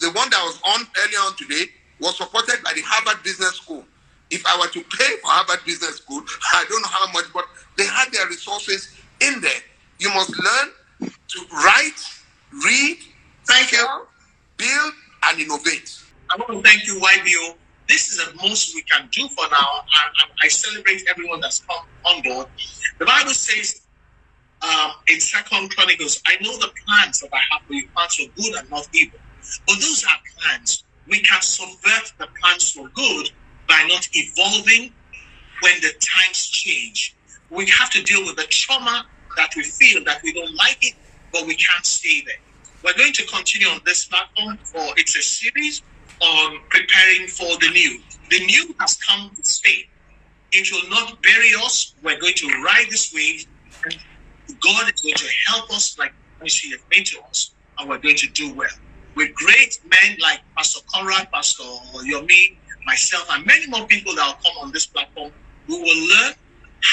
The 0.00 0.10
one 0.10 0.30
that 0.30 0.42
was 0.42 0.60
on 0.66 0.86
earlier 1.04 1.18
on 1.20 1.36
today 1.36 1.70
was 2.02 2.16
supported 2.18 2.62
by 2.64 2.72
the 2.74 2.82
Harvard 2.84 3.22
Business 3.22 3.54
School. 3.56 3.84
If 4.30 4.44
I 4.46 4.58
were 4.58 4.68
to 4.68 4.80
pay 4.98 5.16
for 5.22 5.28
Harvard 5.30 5.64
Business 5.64 5.96
School, 5.96 6.22
I 6.52 6.64
don't 6.68 6.82
know 6.82 6.88
how 6.88 7.12
much, 7.12 7.26
but 7.32 7.44
they 7.78 7.86
had 7.86 8.12
their 8.12 8.26
resources 8.28 8.90
in 9.20 9.40
there. 9.40 9.62
You 10.00 10.10
must 10.10 10.30
learn 10.30 10.68
to 11.00 11.40
write, 11.64 12.00
read, 12.64 12.98
thank 13.48 13.72
you, 13.72 13.86
build, 14.58 14.92
and 15.26 15.40
innovate. 15.40 15.88
I 16.30 16.36
want 16.38 16.64
to 16.64 16.68
thank 16.68 16.86
you, 16.86 17.00
YBO. 17.00 17.54
This 17.88 18.10
is 18.10 18.18
the 18.18 18.34
most 18.42 18.74
we 18.74 18.82
can 18.90 19.08
do 19.12 19.28
for 19.28 19.44
now. 19.50 19.58
I, 19.58 20.00
I, 20.02 20.24
I 20.44 20.48
celebrate 20.48 21.02
everyone 21.08 21.40
that's 21.40 21.62
come 21.68 21.78
on 22.16 22.22
board. 22.22 22.46
The 22.98 23.06
Bible 23.06 23.30
says 23.32 23.82
um, 24.62 24.92
in 25.08 25.20
Second 25.20 25.70
Chronicles, 25.74 26.20
I 26.26 26.36
know 26.42 26.52
the 26.58 26.72
plans 26.86 27.20
that 27.20 27.30
I 27.32 27.40
have 27.52 27.62
for 27.66 27.74
you, 27.74 27.88
plans 27.94 28.14
for 28.14 28.26
good 28.42 28.58
and 28.58 28.70
not 28.70 28.88
evil. 28.94 29.18
But 29.66 29.76
those 29.76 30.04
are 30.04 30.18
plans. 30.40 30.84
We 31.08 31.20
can 31.22 31.42
subvert 31.42 32.12
the 32.18 32.28
plans 32.40 32.72
for 32.72 32.88
good 32.94 33.28
by 33.68 33.86
not 33.88 34.08
evolving 34.12 34.94
when 35.62 35.80
the 35.80 35.92
times 36.16 36.48
change. 36.48 37.16
We 37.50 37.66
have 37.68 37.90
to 37.90 38.02
deal 38.02 38.24
with 38.24 38.36
the 38.36 38.46
trauma 38.50 39.06
that 39.36 39.50
we 39.56 39.64
feel 39.64 40.04
that 40.04 40.20
we 40.22 40.32
don't 40.32 40.54
like 40.54 40.78
it, 40.82 40.94
but 41.32 41.46
we 41.46 41.56
can't 41.56 41.86
stay 41.86 42.22
there. 42.26 42.36
We're 42.84 42.98
going 42.98 43.12
to 43.14 43.26
continue 43.26 43.68
on 43.68 43.80
this 43.86 44.06
platform 44.06 44.58
for 44.64 44.82
it's 44.96 45.16
a 45.16 45.22
series 45.22 45.82
on 46.20 46.58
preparing 46.70 47.28
for 47.28 47.58
the 47.60 47.70
new. 47.72 48.00
The 48.30 48.44
new 48.46 48.74
has 48.80 48.96
come 49.08 49.30
to 49.34 49.44
stay. 49.44 49.84
It 50.52 50.68
will 50.72 50.88
not 50.90 51.22
bury 51.22 51.52
us. 51.64 51.94
We're 52.02 52.20
going 52.20 52.34
to 52.34 52.46
ride 52.62 52.86
this 52.90 53.12
wave 53.14 53.46
God 54.62 54.92
is 54.94 55.00
going 55.02 55.14
to 55.16 55.28
help 55.48 55.70
us 55.70 55.96
like 55.98 56.12
He 56.44 56.70
has 56.70 56.80
made 56.90 57.06
to 57.06 57.20
us, 57.30 57.54
and 57.78 57.88
we're 57.88 57.98
going 57.98 58.16
to 58.16 58.28
do 58.28 58.54
well. 58.54 58.68
With 59.16 59.34
great 59.34 59.74
men 59.84 60.18
like 60.22 60.40
Pastor 60.56 60.80
Conrad, 60.94 61.28
Pastor 61.34 61.64
Yomi, 61.64 62.58
myself, 62.86 63.26
and 63.32 63.46
many 63.46 63.66
more 63.68 63.86
people 63.88 64.14
that 64.16 64.26
will 64.26 64.34
come 64.52 64.66
on 64.66 64.72
this 64.72 64.86
platform, 64.86 65.32
we 65.68 65.76
will 65.80 66.08
learn 66.16 66.34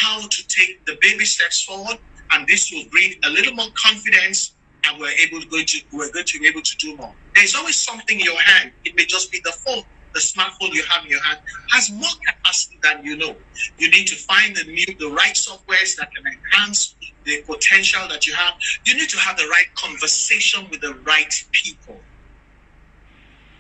how 0.02 0.22
to 0.22 0.48
take 0.50 0.86
the 0.86 0.98
baby 1.02 1.26
steps 1.26 1.64
forward, 1.64 1.98
and 2.34 2.48
this 2.48 2.72
will 2.74 2.86
bring 2.92 3.14
a 3.26 3.30
little 3.32 3.54
more 3.54 3.70
confidence, 3.82 4.56
and 4.86 5.00
we're 5.00 5.12
able 5.28 5.42
to 5.42 5.48
go 5.48 5.62
to 5.64 5.80
we're 5.94 6.12
going 6.12 6.26
to 6.26 6.40
be 6.40 6.48
able 6.48 6.62
to 6.64 6.78
do 6.80 6.98
more. 6.98 7.16
There's 7.36 7.56
always 7.56 7.78
something 7.82 8.20
in 8.20 8.26
your 8.26 8.42
hand. 8.42 8.74
It 8.86 8.96
may 8.98 9.06
just 9.06 9.32
be 9.32 9.42
the 9.46 9.54
phone, 9.66 9.84
the 10.16 10.22
smartphone 10.22 10.74
you 10.74 10.84
have 10.92 11.06
in 11.06 11.12
your 11.12 11.24
hand 11.24 11.40
has 11.72 11.92
more 11.92 12.12
capacity 12.28 12.80
than 12.84 13.06
you 13.06 13.18
know. 13.18 13.38
You 13.78 13.92
need 13.92 14.08
to 14.08 14.16
find 14.16 14.56
the 14.56 14.66
new, 14.66 14.86
the 15.00 15.14
right 15.16 15.36
softwares 15.36 15.96
that 15.98 16.10
can 16.16 16.26
enhance 16.34 16.96
the 17.26 17.44
potential 17.48 18.08
that 18.10 18.28
you 18.28 18.36
have. 18.36 18.54
You 18.86 18.96
need 18.96 19.10
to 19.10 19.20
have 19.20 19.38
the 19.38 19.46
right 19.48 19.68
conversation 19.78 20.68
with 20.72 20.82
the 20.82 20.96
right 21.08 21.34
people. 21.64 22.09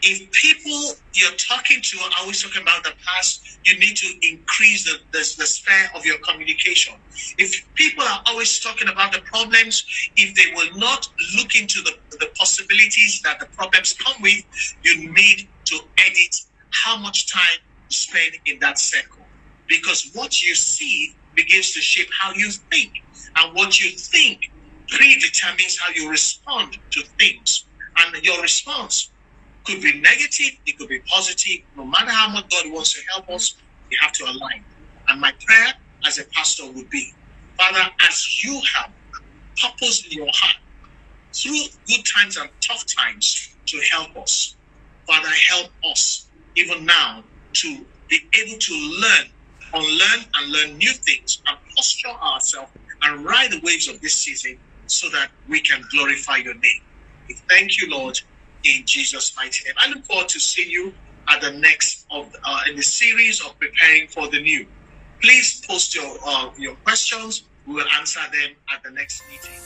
If 0.01 0.31
people 0.31 0.93
you're 1.13 1.35
talking 1.37 1.81
to 1.81 1.97
are 1.99 2.11
always 2.21 2.41
talking 2.43 2.61
about 2.61 2.83
the 2.83 2.93
past, 3.05 3.41
you 3.65 3.77
need 3.79 3.97
to 3.97 4.07
increase 4.31 4.85
the, 4.85 4.99
the, 5.11 5.19
the 5.37 5.47
sphere 5.47 5.89
of 5.95 6.05
your 6.05 6.17
communication. 6.19 6.95
If 7.37 7.53
people 7.75 8.03
are 8.05 8.21
always 8.27 8.59
talking 8.61 8.87
about 8.89 9.13
the 9.13 9.21
problems, 9.21 9.83
if 10.15 10.35
they 10.35 10.53
will 10.55 10.77
not 10.79 11.05
look 11.37 11.55
into 11.55 11.81
the, 11.81 11.93
the 12.19 12.29
possibilities 12.39 13.21
that 13.25 13.39
the 13.39 13.47
problems 13.57 13.93
come 13.93 14.21
with, 14.21 14.41
you 14.83 15.11
need 15.13 15.49
to 15.67 15.79
edit 15.99 16.35
how 16.85 16.97
much 16.97 17.31
time 17.31 17.59
you 17.89 17.95
spend 17.95 18.33
in 18.45 18.59
that 18.59 18.79
circle. 18.79 19.25
Because 19.67 20.11
what 20.13 20.41
you 20.41 20.55
see 20.55 21.17
begins 21.35 21.73
to 21.73 21.81
shape 21.81 22.09
how 22.21 22.33
you 22.33 22.49
think. 22.71 22.93
And 23.37 23.55
what 23.55 23.79
you 23.79 23.91
think 23.91 24.41
predetermines 24.89 25.77
how 25.79 25.91
you 25.93 26.09
respond 26.09 26.77
to 26.91 27.03
things. 27.19 27.65
And 27.99 28.23
your 28.23 28.41
response 28.41 29.11
could 29.65 29.81
be 29.81 30.01
negative, 30.01 30.53
it 30.65 30.77
could 30.79 30.89
be 30.89 31.01
positive. 31.11 31.59
No 31.75 31.85
matter 31.85 32.11
how 32.11 32.29
much 32.29 32.45
God 32.51 32.65
wants 32.73 32.93
to 32.93 33.01
help 33.13 33.29
us, 33.29 33.55
we 33.91 33.97
have 34.01 34.13
to 34.13 34.25
align. 34.25 34.65
And 35.09 35.21
my 35.21 35.33
prayer 35.47 35.73
as 36.07 36.19
a 36.19 36.23
pastor 36.35 36.71
would 36.71 36.89
be, 36.89 37.13
Father, 37.59 37.89
as 38.07 38.43
you 38.43 38.61
have 38.77 38.93
purpose 39.61 40.05
in 40.05 40.17
your 40.17 40.29
heart 40.33 40.55
through 41.41 41.59
good 41.87 42.03
times 42.17 42.37
and 42.37 42.49
tough 42.67 42.83
times 42.99 43.57
to 43.67 43.81
help 43.91 44.15
us, 44.17 44.57
Father, 45.07 45.29
help 45.49 45.71
us 45.91 46.31
even 46.57 46.85
now 46.85 47.25
to 47.55 47.85
be 48.09 48.19
able 48.41 48.57
to 48.59 48.73
learn, 49.01 49.27
unlearn 49.73 50.25
and 50.37 50.51
learn 50.51 50.77
new 50.77 50.93
things 50.93 51.41
and 51.47 51.57
posture 51.77 52.09
ourselves 52.09 52.71
and 53.03 53.25
ride 53.25 53.51
the 53.51 53.61
waves 53.63 53.87
of 53.87 54.01
this 54.01 54.15
season 54.23 54.59
so 54.87 55.09
that 55.11 55.31
we 55.47 55.61
can 55.61 55.81
glorify 55.93 56.37
your 56.37 56.55
name. 56.55 56.81
We 57.29 57.37
thank 57.49 57.81
you, 57.81 57.89
Lord, 57.91 58.17
in 58.63 58.83
Jesus' 58.85 59.35
mighty 59.35 59.65
name. 59.65 59.75
I 59.79 59.89
look 59.89 60.05
forward 60.05 60.29
to 60.29 60.39
seeing 60.39 60.69
you 60.69 60.93
at 61.29 61.41
the 61.41 61.51
next 61.51 62.05
of 62.11 62.31
uh, 62.45 62.61
in 62.69 62.75
the 62.75 62.81
series 62.81 63.41
of 63.41 63.57
preparing 63.59 64.07
for 64.07 64.27
the 64.29 64.41
new. 64.41 64.65
Please 65.21 65.63
post 65.67 65.95
your 65.95 66.17
uh, 66.25 66.49
your 66.57 66.75
questions. 66.75 67.43
We 67.65 67.75
will 67.75 67.87
answer 67.99 68.21
them 68.31 68.51
at 68.73 68.83
the 68.83 68.91
next 68.91 69.21
meeting. 69.27 69.59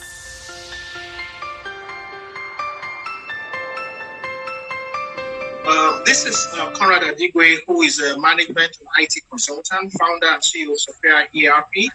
Uh, 5.66 6.02
this 6.04 6.26
is 6.26 6.46
uh, 6.58 6.70
Conrad 6.72 7.02
Adigwe, 7.02 7.60
who 7.66 7.82
is 7.82 7.98
a 7.98 8.18
management 8.18 8.76
and 8.78 8.88
IT 8.98 9.14
consultant, 9.30 9.92
founder 9.94 10.26
and 10.26 10.42
CEO 10.42 10.72
of 10.72 10.80
Sophia 10.80 11.26
ERP, 11.34 11.90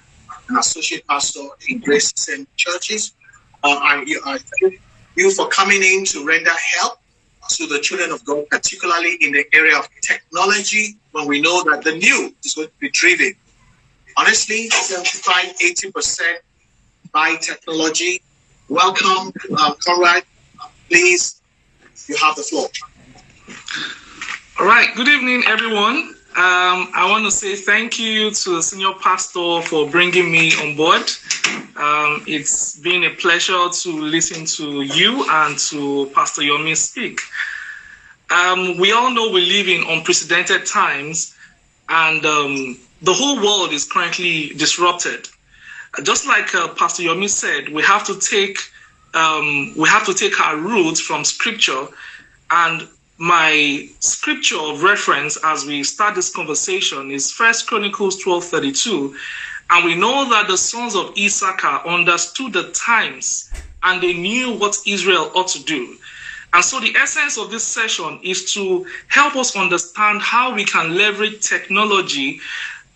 and 0.49 0.57
associate 0.57 1.05
pastor 1.07 1.47
in 1.67 1.79
Grace. 1.79 2.11
Churches. 2.55 3.13
Uh, 3.63 3.77
I, 3.81 4.05
I 4.25 4.39
you 5.19 5.31
for 5.31 5.47
coming 5.49 5.83
in 5.83 6.05
to 6.05 6.25
render 6.25 6.51
help 6.79 6.97
to 7.49 7.67
the 7.67 7.79
children 7.79 8.11
of 8.11 8.23
God, 8.25 8.45
particularly 8.49 9.17
in 9.21 9.31
the 9.31 9.45
area 9.53 9.77
of 9.77 9.87
technology, 10.01 10.95
when 11.11 11.27
we 11.27 11.41
know 11.41 11.63
that 11.65 11.83
the 11.83 11.95
new 11.95 12.35
is 12.43 12.55
going 12.55 12.67
to 12.67 12.73
be 12.79 12.89
driven 12.89 13.33
honestly, 14.19 14.69
75, 14.69 15.55
80% 15.57 16.19
by 17.13 17.35
technology. 17.35 18.21
Welcome, 18.67 19.31
uh, 19.57 19.73
Conrad. 19.85 20.23
Please, 20.89 21.41
you 22.07 22.15
have 22.17 22.35
the 22.35 22.43
floor. 22.43 22.67
All 24.59 24.65
right. 24.65 24.93
Good 24.95 25.07
evening, 25.07 25.43
everyone. 25.47 26.15
Um, 26.37 26.91
I 26.93 27.07
want 27.09 27.25
to 27.25 27.31
say 27.31 27.55
thank 27.55 27.97
you 27.97 28.29
to 28.29 28.55
the 28.55 28.61
senior 28.61 28.93
pastor 29.01 29.61
for 29.63 29.89
bringing 29.89 30.31
me 30.31 30.53
on 30.61 30.75
board. 30.75 31.01
Um, 31.75 32.23
it's 32.27 32.77
been 32.79 33.03
a 33.03 33.09
pleasure 33.09 33.67
to 33.67 33.89
listen 33.91 34.45
to 34.45 34.83
you 34.83 35.25
and 35.27 35.57
to 35.57 36.11
Pastor 36.13 36.43
Yomi 36.43 36.77
speak. 36.77 37.19
Um, 38.29 38.77
we 38.77 38.91
all 38.91 39.11
know 39.11 39.31
we 39.31 39.41
live 39.41 39.67
in 39.67 39.83
unprecedented 39.89 40.67
times, 40.67 41.35
and 41.89 42.23
um, 42.25 42.77
the 43.01 43.13
whole 43.13 43.37
world 43.37 43.73
is 43.73 43.83
currently 43.85 44.49
disrupted. 44.49 45.27
Just 46.03 46.27
like 46.27 46.53
uh, 46.53 46.67
Pastor 46.75 47.03
Yomi 47.03 47.27
said, 47.27 47.69
we 47.69 47.81
have 47.81 48.05
to 48.05 48.19
take 48.19 48.59
um, 49.15 49.73
we 49.75 49.89
have 49.89 50.05
to 50.05 50.13
take 50.13 50.39
our 50.39 50.55
roots 50.57 51.01
from 51.01 51.25
Scripture, 51.25 51.87
and 52.51 52.87
my 53.19 53.89
scripture 53.99 54.57
of 54.57 54.81
reference 54.81 55.37
as 55.43 55.65
we 55.65 55.83
start 55.83 56.15
this 56.15 56.33
conversation 56.33 57.11
is 57.11 57.31
First 57.31 57.67
Chronicles 57.67 58.17
twelve 58.17 58.45
thirty 58.45 58.71
two, 58.71 59.13
and 59.69 59.83
we 59.83 59.93
know 59.93 60.29
that 60.29 60.47
the 60.47 60.57
sons 60.57 60.95
of 60.95 61.13
Issachar 61.17 61.85
understood 61.85 62.53
the 62.53 62.71
times 62.71 63.51
and 63.83 64.01
they 64.01 64.13
knew 64.13 64.57
what 64.57 64.77
Israel 64.87 65.31
ought 65.35 65.49
to 65.49 65.63
do. 65.63 65.97
And 66.53 66.63
so 66.63 66.79
the 66.79 66.95
essence 66.95 67.37
of 67.37 67.51
this 67.51 67.63
session 67.63 68.19
is 68.23 68.53
to 68.53 68.87
help 69.09 69.35
us 69.35 69.55
understand 69.55 70.21
how 70.21 70.55
we 70.55 70.63
can 70.63 70.95
leverage 70.95 71.47
technology 71.47 72.39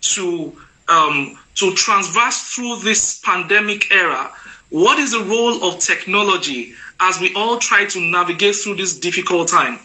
to 0.00 0.56
um, 0.88 1.38
to 1.56 1.74
transverse 1.74 2.54
through 2.54 2.80
this 2.80 3.20
pandemic 3.20 3.92
era. 3.92 4.32
What 4.70 4.98
is 4.98 5.12
the 5.12 5.22
role 5.22 5.62
of 5.64 5.80
technology 5.80 6.72
as 7.00 7.20
we 7.20 7.32
all 7.34 7.58
try 7.58 7.84
to 7.84 8.00
navigate 8.00 8.56
through 8.56 8.76
this 8.76 8.98
difficult 8.98 9.48
time? 9.48 9.78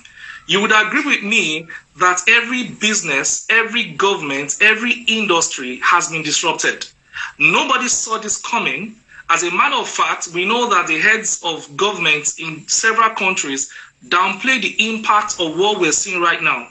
You 0.50 0.62
would 0.62 0.72
agree 0.72 1.06
with 1.06 1.22
me 1.22 1.68
that 1.97 2.24
every 2.28 2.70
business, 2.70 3.45
every 3.52 3.91
government, 3.91 4.58
every 4.62 5.06
industry 5.08 5.80
has 5.84 6.10
been 6.10 6.24
disrupted. 6.24 6.88
Nobody 7.38 7.88
saw 7.88 8.18
this 8.18 8.41
coming. 8.41 8.95
As 9.30 9.43
a 9.43 9.52
matter 9.52 9.76
of 9.76 9.88
fact, 9.88 10.30
we 10.30 10.45
know 10.45 10.68
that 10.72 10.88
the 10.88 11.00
heads 11.00 11.39
of 11.45 11.78
governments 11.78 12.39
in 12.39 12.68
several 12.68 13.12
countries 13.12 13.72
downplay 14.08 14.60
the 14.60 14.76
impact 14.89 15.36
of 15.39 15.56
what 15.56 15.80
we're 15.80 15.91
seeing 15.91 16.20
right 16.20 16.41
now. 16.41 16.70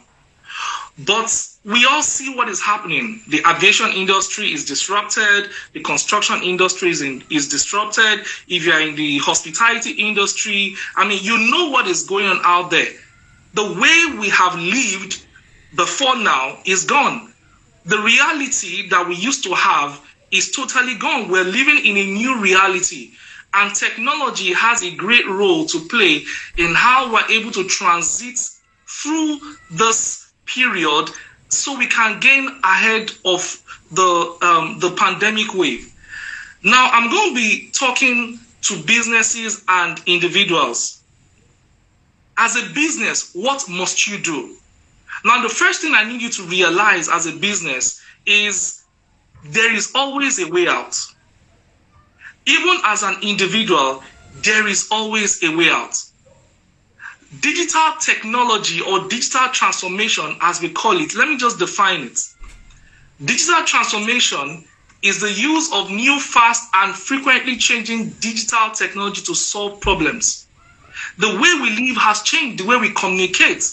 But 1.07 1.31
we 1.64 1.87
all 1.87 2.03
see 2.03 2.35
what 2.35 2.49
is 2.49 2.61
happening. 2.61 3.22
The 3.29 3.45
aviation 3.49 3.93
industry 3.93 4.53
is 4.53 4.64
disrupted. 4.64 5.51
The 5.72 5.83
construction 5.85 6.43
industry 6.43 6.91
is, 6.91 7.01
in, 7.01 7.22
is 7.31 7.47
disrupted. 7.47 8.26
If 8.49 8.66
you're 8.66 8.81
in 8.81 8.97
the 8.97 9.18
hospitality 9.18 9.93
industry, 9.93 10.74
I 10.97 11.07
mean, 11.07 11.22
you 11.22 11.53
know 11.53 11.70
what 11.70 11.87
is 11.87 12.03
going 12.03 12.26
on 12.26 12.41
out 12.43 12.72
there. 12.72 12.89
The 13.55 13.64
way 13.64 14.18
we 14.18 14.28
have 14.30 14.55
lived 14.55 15.22
before 15.74 16.16
now 16.16 16.59
is 16.64 16.84
gone. 16.84 17.32
The 17.84 17.99
reality 17.99 18.88
that 18.88 19.07
we 19.09 19.14
used 19.16 19.44
to 19.44 19.55
have 19.55 20.01
is 20.30 20.51
totally 20.53 20.96
gone. 20.96 21.30
We're 21.30 21.44
living 21.44 21.84
in 21.84 21.96
a 21.96 22.07
new 22.07 22.40
reality. 22.40 23.12
And 23.55 23.74
technology 23.74 24.53
has 24.53 24.82
a 24.82 24.94
great 24.94 25.26
role 25.26 25.64
to 25.66 25.80
play 25.88 26.22
in 26.59 26.74
how 26.74 27.12
we're 27.12 27.30
able 27.30 27.51
to 27.53 27.64
transit 27.64 28.38
through 28.86 29.38
this 29.70 30.32
period 30.44 31.11
so 31.49 31.78
we 31.78 31.86
can 31.86 32.20
gain 32.20 32.49
ahead 32.62 33.11
of 33.24 33.62
the 33.92 34.36
um, 34.42 34.78
the 34.80 34.90
pandemic 34.96 35.55
wave. 35.55 35.92
Now 36.62 36.90
I'm 36.92 37.11
going 37.11 37.30
to 37.30 37.34
be 37.34 37.70
talking 37.72 38.38
to 38.62 38.82
businesses 38.82 39.64
and 39.68 40.01
individuals. 40.07 40.97
As 42.41 42.55
a 42.55 42.72
business, 42.72 43.32
what 43.34 43.68
must 43.68 44.07
you 44.07 44.16
do? 44.18 44.57
Now 45.24 45.43
the 45.43 45.49
first 45.49 45.80
thing 45.82 45.95
I 45.95 46.05
need 46.05 46.22
you 46.22 46.30
to 46.30 46.43
realize 46.45 47.09
as 47.09 47.26
a 47.26 47.32
business 47.32 48.01
is 48.26 48.84
there 49.45 49.74
is 49.74 49.91
always 49.95 50.39
a 50.39 50.49
way 50.49 50.68
out. 50.68 50.97
Even 52.47 52.78
as 52.84 53.03
an 53.03 53.16
individual, 53.22 54.05
there 54.45 54.68
is 54.68 54.89
always 54.93 55.43
a 55.43 55.55
way 55.55 55.68
out. 55.68 56.01
Digital 57.41 57.93
technology 58.01 58.80
or 58.80 59.09
digital 59.09 59.49
transformation, 59.49 60.36
as 60.41 60.62
we 60.62 60.70
call 60.70 60.99
it, 60.99 61.14
let 61.16 61.28
me 61.28 61.36
just 61.36 61.59
define 61.59 62.03
it. 62.03 62.20
Digital 63.24 63.64
transformation 63.64 64.64
is 65.03 65.20
the 65.20 65.32
use 65.32 65.72
of 65.72 65.91
new, 65.91 66.18
fast, 66.20 66.68
and 66.74 66.95
frequently 66.95 67.57
changing 67.57 68.11
digital 68.20 68.70
technology 68.70 69.22
to 69.22 69.34
solve 69.34 69.80
problems. 69.80 70.47
The 71.18 71.28
way 71.28 71.55
we 71.61 71.88
live 71.88 71.96
has 71.96 72.22
changed, 72.22 72.62
the 72.62 72.66
way 72.66 72.76
we 72.76 72.92
communicate. 72.92 73.72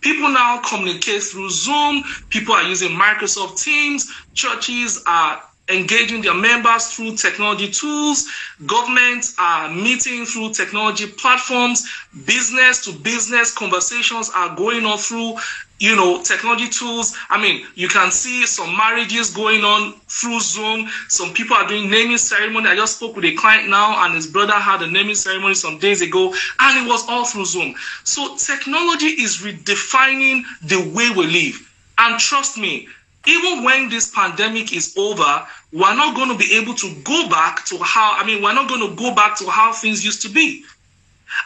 People 0.00 0.28
now 0.30 0.60
communicate 0.60 1.22
through 1.22 1.50
Zoom, 1.50 2.02
people 2.30 2.54
are 2.54 2.64
using 2.64 2.90
Microsoft 2.90 3.62
Teams, 3.62 4.10
churches 4.34 5.02
are 5.06 5.42
engaging 5.68 6.22
their 6.22 6.34
members 6.34 6.88
through 6.88 7.16
technology 7.16 7.70
tools, 7.70 8.28
governments 8.66 9.34
are 9.38 9.72
meeting 9.72 10.24
through 10.26 10.52
technology 10.52 11.06
platforms, 11.06 11.88
business 12.26 12.84
to 12.84 12.92
business 12.92 13.54
conversations 13.54 14.30
are 14.34 14.54
going 14.56 14.84
on 14.84 14.98
through 14.98 15.36
you 15.78 15.96
know 15.96 16.22
technology 16.22 16.68
tools. 16.68 17.16
I 17.30 17.40
mean 17.40 17.66
you 17.74 17.88
can 17.88 18.10
see 18.10 18.46
some 18.46 18.76
marriages 18.76 19.30
going 19.30 19.64
on 19.64 19.94
through 20.08 20.40
zoom. 20.40 20.88
Some 21.08 21.32
people 21.32 21.56
are 21.56 21.66
doing 21.66 21.90
naming 21.90 22.18
ceremony. 22.18 22.68
I 22.68 22.76
just 22.76 22.96
spoke 22.96 23.16
with 23.16 23.24
a 23.24 23.34
client 23.34 23.68
now 23.68 24.04
and 24.04 24.14
his 24.14 24.26
brother 24.26 24.52
had 24.52 24.82
a 24.82 24.90
naming 24.90 25.16
ceremony 25.16 25.54
some 25.54 25.78
days 25.78 26.00
ago 26.02 26.34
and 26.60 26.86
it 26.86 26.88
was 26.88 27.08
all 27.08 27.24
through 27.24 27.46
zoom. 27.46 27.74
So 28.04 28.36
technology 28.36 29.06
is 29.06 29.38
redefining 29.38 30.42
the 30.62 30.78
way 30.94 31.10
we 31.10 31.26
live. 31.26 31.68
And 31.98 32.18
trust 32.18 32.58
me 32.58 32.88
even 33.26 33.62
when 33.62 33.88
this 33.88 34.10
pandemic 34.10 34.74
is 34.74 34.94
over, 34.96 35.46
we're 35.72 35.94
not 35.94 36.16
going 36.16 36.28
to 36.28 36.36
be 36.36 36.54
able 36.54 36.74
to 36.74 36.94
go 37.02 37.28
back 37.28 37.64
to 37.66 37.78
how, 37.78 38.16
I 38.18 38.26
mean, 38.26 38.42
we're 38.42 38.54
not 38.54 38.68
going 38.68 38.88
to 38.88 38.96
go 38.96 39.14
back 39.14 39.38
to 39.38 39.48
how 39.48 39.72
things 39.72 40.04
used 40.04 40.22
to 40.22 40.28
be. 40.28 40.64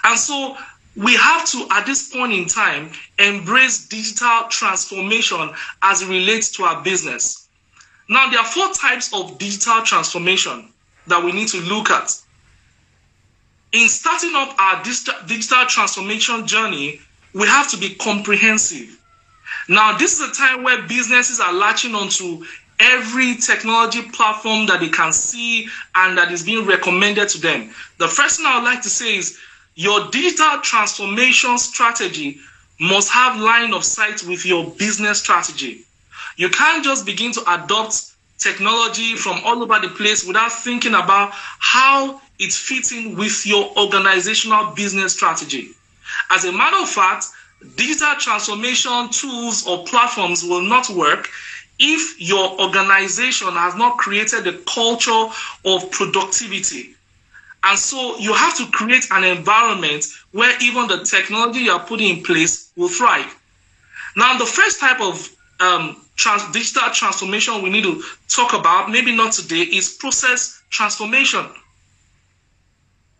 And 0.04 0.18
so 0.18 0.56
we 0.96 1.14
have 1.16 1.44
to, 1.50 1.66
at 1.70 1.84
this 1.84 2.10
point 2.10 2.32
in 2.32 2.46
time, 2.46 2.90
embrace 3.18 3.86
digital 3.88 4.44
transformation 4.48 5.50
as 5.82 6.02
it 6.02 6.08
relates 6.08 6.50
to 6.52 6.64
our 6.64 6.82
business. 6.82 7.48
Now, 8.08 8.30
there 8.30 8.40
are 8.40 8.46
four 8.46 8.72
types 8.72 9.12
of 9.12 9.36
digital 9.38 9.82
transformation 9.82 10.72
that 11.08 11.22
we 11.22 11.32
need 11.32 11.48
to 11.48 11.60
look 11.60 11.90
at. 11.90 12.16
In 13.72 13.88
starting 13.88 14.32
up 14.34 14.58
our 14.58 14.82
digital 14.82 15.66
transformation 15.66 16.46
journey, 16.46 17.00
we 17.34 17.46
have 17.46 17.68
to 17.70 17.76
be 17.76 17.94
comprehensive. 17.96 18.95
Now, 19.68 19.96
this 19.96 20.20
is 20.20 20.30
a 20.30 20.32
time 20.32 20.62
where 20.62 20.82
businesses 20.82 21.40
are 21.40 21.52
latching 21.52 21.94
onto 21.94 22.44
every 22.78 23.36
technology 23.36 24.02
platform 24.10 24.66
that 24.66 24.80
they 24.80 24.88
can 24.88 25.12
see 25.12 25.68
and 25.94 26.16
that 26.18 26.30
is 26.30 26.44
being 26.44 26.66
recommended 26.66 27.28
to 27.30 27.40
them. 27.40 27.70
The 27.98 28.08
first 28.08 28.36
thing 28.38 28.46
I 28.46 28.58
would 28.58 28.64
like 28.64 28.82
to 28.82 28.90
say 28.90 29.16
is 29.16 29.38
your 29.74 30.08
digital 30.10 30.60
transformation 30.62 31.58
strategy 31.58 32.38
must 32.78 33.10
have 33.10 33.40
line 33.40 33.72
of 33.72 33.84
sight 33.84 34.22
with 34.24 34.44
your 34.44 34.70
business 34.72 35.20
strategy. 35.20 35.84
You 36.36 36.50
can't 36.50 36.84
just 36.84 37.06
begin 37.06 37.32
to 37.32 37.40
adopt 37.54 38.12
technology 38.38 39.16
from 39.16 39.40
all 39.44 39.62
over 39.62 39.78
the 39.80 39.88
place 39.94 40.24
without 40.24 40.52
thinking 40.52 40.94
about 40.94 41.30
how 41.32 42.20
it 42.38 42.52
fits 42.52 42.92
in 42.92 43.16
with 43.16 43.46
your 43.46 43.76
organizational 43.78 44.74
business 44.74 45.14
strategy. 45.14 45.70
As 46.30 46.44
a 46.44 46.52
matter 46.52 46.76
of 46.76 46.88
fact, 46.88 47.26
digital 47.76 48.14
transformation 48.18 49.08
tools 49.10 49.66
or 49.66 49.84
platforms 49.84 50.44
will 50.44 50.62
not 50.62 50.88
work 50.90 51.28
if 51.78 52.20
your 52.20 52.60
organization 52.60 53.48
has 53.48 53.74
not 53.76 53.98
created 53.98 54.46
a 54.46 54.58
culture 54.64 55.26
of 55.64 55.90
productivity. 55.90 56.94
And 57.64 57.78
so 57.78 58.16
you 58.18 58.32
have 58.32 58.56
to 58.58 58.66
create 58.70 59.06
an 59.10 59.24
environment 59.24 60.06
where 60.32 60.56
even 60.62 60.86
the 60.86 61.04
technology 61.04 61.60
you 61.60 61.72
are 61.72 61.84
putting 61.84 62.18
in 62.18 62.22
place 62.22 62.70
will 62.76 62.88
thrive. 62.88 63.34
Now, 64.16 64.38
the 64.38 64.46
first 64.46 64.80
type 64.80 65.00
of 65.00 65.28
um, 65.60 65.96
trans- 66.14 66.50
digital 66.52 66.90
transformation 66.92 67.62
we 67.62 67.70
need 67.70 67.84
to 67.84 68.02
talk 68.28 68.54
about, 68.54 68.90
maybe 68.90 69.14
not 69.14 69.32
today, 69.32 69.62
is 69.62 69.94
process 69.94 70.62
transformation. 70.70 71.44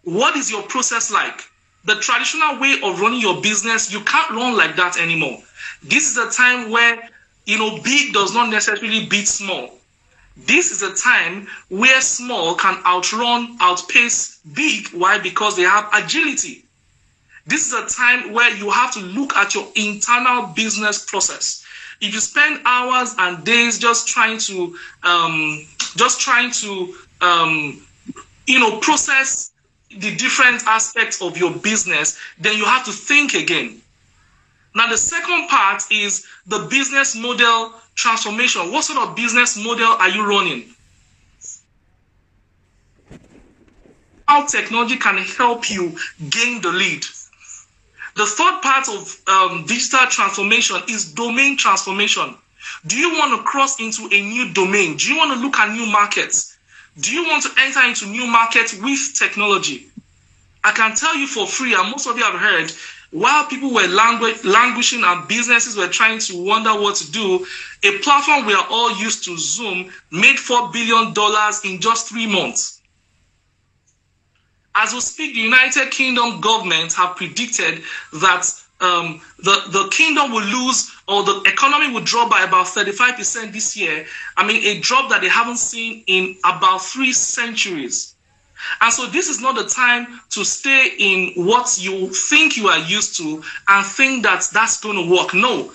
What 0.04 0.36
is 0.36 0.50
your 0.50 0.62
process 0.62 1.10
like? 1.10 1.42
The 1.86 1.94
traditional 1.96 2.58
way 2.60 2.78
of 2.82 3.00
running 3.00 3.20
your 3.20 3.40
business, 3.40 3.92
you 3.92 4.00
can't 4.00 4.30
run 4.30 4.56
like 4.56 4.76
that 4.76 4.98
anymore. 5.00 5.42
This 5.82 6.10
is 6.10 6.18
a 6.18 6.30
time 6.30 6.70
where, 6.70 7.08
you 7.44 7.58
know, 7.58 7.80
big 7.82 8.12
does 8.12 8.34
not 8.34 8.50
necessarily 8.50 9.06
beat 9.06 9.28
small. 9.28 9.70
This 10.36 10.70
is 10.70 10.82
a 10.82 10.94
time 10.94 11.48
where 11.68 12.00
small 12.00 12.54
can 12.56 12.82
outrun, 12.84 13.56
outpace 13.60 14.38
big. 14.54 14.88
Why? 14.88 15.18
Because 15.18 15.56
they 15.56 15.62
have 15.62 15.88
agility. 15.94 16.64
This 17.46 17.68
is 17.68 17.74
a 17.74 17.86
time 17.96 18.32
where 18.32 18.54
you 18.56 18.70
have 18.70 18.92
to 18.94 19.00
look 19.00 19.34
at 19.36 19.54
your 19.54 19.68
internal 19.76 20.48
business 20.48 21.04
process. 21.04 21.64
if 22.00 22.12
you 22.12 22.20
spend 22.20 22.60
hours 22.64 23.14
and 23.18 23.44
days 23.44 23.78
just 23.78 24.08
trying 24.08 24.38
to 24.38 24.76
um, 25.02 25.66
just 25.96 26.20
trying 26.20 26.50
to 26.50 26.94
um, 27.20 27.80
you 28.46 28.58
know 28.58 28.78
process 28.80 29.52
the 29.90 30.16
different 30.16 30.62
aspects 30.66 31.22
of 31.22 31.36
your 31.36 31.52
business, 31.52 32.18
then 32.38 32.56
you 32.56 32.64
have 32.64 32.84
to 32.84 32.92
think 32.92 33.34
again. 33.34 33.80
Now, 34.74 34.88
the 34.88 34.98
second 34.98 35.48
part 35.48 35.82
is 35.90 36.26
the 36.46 36.66
business 36.70 37.16
model 37.16 37.72
transformation. 37.94 38.72
What 38.72 38.84
sort 38.84 39.08
of 39.08 39.16
business 39.16 39.56
model 39.56 39.86
are 39.86 40.08
you 40.10 40.28
running? 40.28 40.74
How 44.28 44.44
technology 44.44 44.96
can 44.96 45.18
help 45.18 45.70
you 45.70 45.96
gain 46.28 46.60
the 46.60 46.72
lead. 46.72 47.04
The 48.16 48.26
third 48.26 48.60
part 48.62 48.88
of 48.88 49.16
um, 49.28 49.66
digital 49.66 50.06
transformation 50.08 50.76
is 50.88 51.12
domain 51.12 51.56
transformation. 51.56 52.34
Do 52.86 52.96
you 52.98 53.10
want 53.10 53.38
to 53.38 53.44
cross 53.44 53.78
into 53.78 54.08
a 54.12 54.20
new 54.20 54.52
domain? 54.52 54.96
Do 54.96 55.12
you 55.12 55.16
want 55.16 55.32
to 55.34 55.38
look 55.38 55.56
at 55.58 55.72
new 55.72 55.86
markets? 55.86 56.55
Do 56.98 57.12
you 57.12 57.28
want 57.28 57.42
to 57.42 57.50
enter 57.58 57.82
into 57.82 58.06
new 58.06 58.26
markets 58.26 58.74
with 58.74 59.14
technology? 59.14 59.86
I 60.64 60.72
can 60.72 60.94
tell 60.96 61.16
you 61.16 61.26
for 61.26 61.46
free, 61.46 61.74
and 61.74 61.90
most 61.90 62.06
of 62.06 62.16
you 62.16 62.24
have 62.24 62.40
heard, 62.40 62.72
while 63.10 63.46
people 63.46 63.72
were 63.72 63.82
langu- 63.82 64.44
languishing 64.44 65.04
and 65.04 65.28
businesses 65.28 65.76
were 65.76 65.88
trying 65.88 66.18
to 66.20 66.42
wonder 66.42 66.70
what 66.70 66.96
to 66.96 67.12
do, 67.12 67.46
a 67.84 67.98
platform 67.98 68.46
we 68.46 68.54
are 68.54 68.66
all 68.70 68.96
used 68.98 69.24
to, 69.26 69.36
Zoom, 69.38 69.92
made 70.10 70.36
$4 70.36 70.72
billion 70.72 71.14
in 71.64 71.80
just 71.80 72.08
three 72.08 72.26
months. 72.26 72.80
As 74.74 74.92
we 74.92 75.00
speak, 75.00 75.34
the 75.34 75.40
United 75.40 75.90
Kingdom 75.90 76.40
government 76.40 76.92
have 76.94 77.16
predicted 77.16 77.82
that 78.14 78.46
um, 78.80 79.20
the, 79.38 79.62
the 79.70 79.88
kingdom 79.90 80.32
will 80.32 80.44
lose 80.44 80.92
or 81.08 81.22
the 81.22 81.42
economy 81.46 81.92
will 81.92 82.02
drop 82.02 82.30
by 82.30 82.42
about 82.42 82.66
35% 82.66 83.52
this 83.52 83.76
year. 83.76 84.04
I 84.36 84.46
mean, 84.46 84.62
a 84.64 84.80
drop 84.80 85.10
that 85.10 85.22
they 85.22 85.28
haven't 85.28 85.58
seen 85.58 86.04
in 86.06 86.36
about 86.44 86.82
three 86.82 87.12
centuries. 87.12 88.14
And 88.80 88.92
so, 88.92 89.06
this 89.06 89.28
is 89.28 89.40
not 89.40 89.54
the 89.54 89.66
time 89.66 90.20
to 90.30 90.44
stay 90.44 90.90
in 90.98 91.32
what 91.34 91.78
you 91.80 92.08
think 92.08 92.56
you 92.56 92.68
are 92.68 92.78
used 92.78 93.16
to 93.18 93.42
and 93.68 93.86
think 93.86 94.22
that 94.24 94.48
that's 94.52 94.80
going 94.80 94.96
to 94.96 95.14
work. 95.14 95.34
No, 95.34 95.72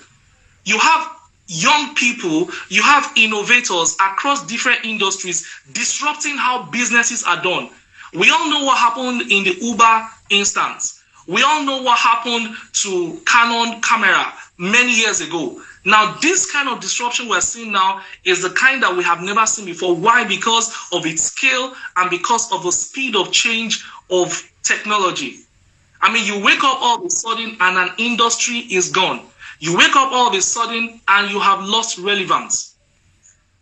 you 0.64 0.78
have 0.78 1.08
young 1.46 1.94
people, 1.94 2.48
you 2.68 2.82
have 2.82 3.12
innovators 3.16 3.94
across 4.00 4.44
different 4.46 4.84
industries 4.84 5.46
disrupting 5.72 6.36
how 6.36 6.68
businesses 6.70 7.22
are 7.24 7.42
done. 7.42 7.70
We 8.14 8.30
all 8.30 8.50
know 8.50 8.64
what 8.64 8.78
happened 8.78 9.30
in 9.30 9.44
the 9.44 9.56
Uber 9.60 10.06
instance. 10.30 11.01
We 11.26 11.42
all 11.42 11.64
know 11.64 11.82
what 11.82 11.98
happened 11.98 12.56
to 12.72 13.20
Canon 13.26 13.80
camera 13.80 14.32
many 14.58 14.94
years 14.94 15.20
ago. 15.20 15.60
Now, 15.84 16.16
this 16.20 16.50
kind 16.50 16.68
of 16.68 16.80
disruption 16.80 17.28
we're 17.28 17.40
seeing 17.40 17.72
now 17.72 18.02
is 18.24 18.42
the 18.42 18.50
kind 18.50 18.82
that 18.82 18.96
we 18.96 19.02
have 19.02 19.20
never 19.20 19.46
seen 19.46 19.64
before. 19.64 19.94
Why? 19.94 20.24
Because 20.24 20.74
of 20.92 21.06
its 21.06 21.22
scale 21.22 21.74
and 21.96 22.10
because 22.10 22.52
of 22.52 22.62
the 22.62 22.72
speed 22.72 23.16
of 23.16 23.32
change 23.32 23.84
of 24.10 24.48
technology. 24.62 25.38
I 26.00 26.12
mean, 26.12 26.26
you 26.26 26.44
wake 26.44 26.62
up 26.64 26.78
all 26.80 26.98
of 26.98 27.04
a 27.04 27.10
sudden 27.10 27.56
and 27.60 27.78
an 27.78 27.90
industry 27.98 28.58
is 28.70 28.90
gone. 28.90 29.24
You 29.60 29.76
wake 29.76 29.94
up 29.94 30.12
all 30.12 30.28
of 30.28 30.34
a 30.34 30.42
sudden 30.42 31.00
and 31.08 31.30
you 31.30 31.38
have 31.40 31.64
lost 31.64 31.98
relevance. 31.98 32.74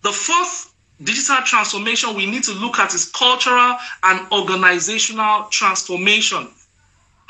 The 0.03 0.13
fourth 0.13 0.73
digital 1.03 1.37
transformation 1.45 2.15
we 2.15 2.25
need 2.31 2.43
to 2.45 2.53
look 2.53 2.79
at 2.79 2.95
is 2.95 3.11
cultural 3.11 3.77
and 4.03 4.33
organizational 4.33 5.45
transformation. 5.51 6.49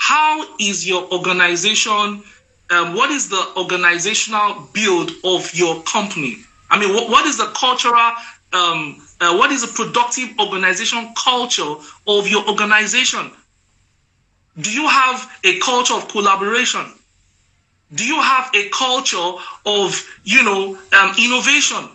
How 0.01 0.57
is 0.59 0.89
your 0.89 1.13
organization? 1.13 2.23
Um, 2.71 2.95
what 2.95 3.11
is 3.11 3.29
the 3.29 3.53
organizational 3.55 4.67
build 4.73 5.11
of 5.25 5.55
your 5.55 5.83
company? 5.83 6.39
I 6.71 6.81
mean, 6.81 6.95
what, 6.95 7.11
what 7.11 7.27
is 7.27 7.37
the 7.37 7.47
cultural, 7.55 8.13
um, 8.55 9.07
uh, 9.21 9.37
what 9.37 9.53
is 9.53 9.61
the 9.61 9.69
productive 9.69 10.31
organization 10.41 11.13
culture 11.23 11.75
of 12.07 12.27
your 12.27 12.49
organization? 12.49 13.31
Do 14.59 14.73
you 14.73 14.89
have 14.89 15.31
a 15.45 15.59
culture 15.59 15.95
of 15.95 16.09
collaboration? 16.09 16.87
Do 17.95 18.05
you 18.07 18.21
have 18.23 18.51
a 18.55 18.71
culture 18.71 19.33
of, 19.67 20.09
you 20.25 20.43
know, 20.43 20.79
um, 20.99 21.15
innovation? 21.23 21.89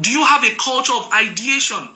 Do 0.00 0.10
you 0.10 0.24
have 0.24 0.44
a 0.44 0.54
culture 0.54 0.94
of 0.94 1.12
ideation? 1.12 1.88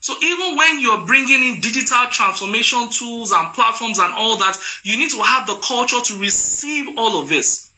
So 0.00 0.14
even 0.22 0.56
when 0.56 0.80
you're 0.80 1.04
bringing 1.06 1.42
in 1.42 1.60
digital 1.60 2.06
transformation 2.10 2.88
tools 2.90 3.32
and 3.32 3.52
platforms 3.54 3.98
and 3.98 4.12
all 4.14 4.36
that, 4.36 4.56
you 4.84 4.96
need 4.96 5.10
to 5.10 5.22
have 5.22 5.46
the 5.46 5.56
culture 5.56 6.00
to 6.00 6.18
receive 6.18 6.96
all 6.96 7.20
of 7.20 7.28
this. 7.28 7.70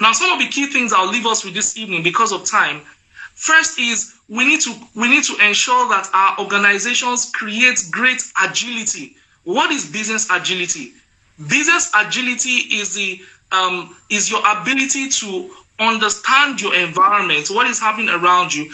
Now, 0.00 0.12
some 0.12 0.32
of 0.32 0.38
the 0.38 0.48
key 0.48 0.66
things 0.66 0.92
I'll 0.92 1.10
leave 1.10 1.26
us 1.26 1.44
with 1.44 1.54
this 1.54 1.76
evening 1.76 2.02
because 2.02 2.32
of 2.32 2.44
time. 2.44 2.82
First 3.34 3.78
is 3.78 4.14
we 4.28 4.46
need 4.46 4.60
to 4.62 4.74
we 4.94 5.08
need 5.08 5.24
to 5.24 5.36
ensure 5.46 5.88
that 5.90 6.08
our 6.14 6.38
organizations 6.40 7.30
create 7.30 7.78
great 7.90 8.22
agility. 8.42 9.16
What 9.44 9.70
is 9.70 9.90
business 9.90 10.28
agility? 10.30 10.92
Business 11.48 11.90
agility 11.94 12.76
is 12.78 12.94
the 12.94 13.20
um, 13.52 13.94
is 14.10 14.30
your 14.30 14.40
ability 14.46 15.10
to 15.10 15.50
understand 15.78 16.60
your 16.60 16.74
environment, 16.74 17.48
what 17.50 17.66
is 17.66 17.78
happening 17.78 18.08
around 18.08 18.54
you, 18.54 18.72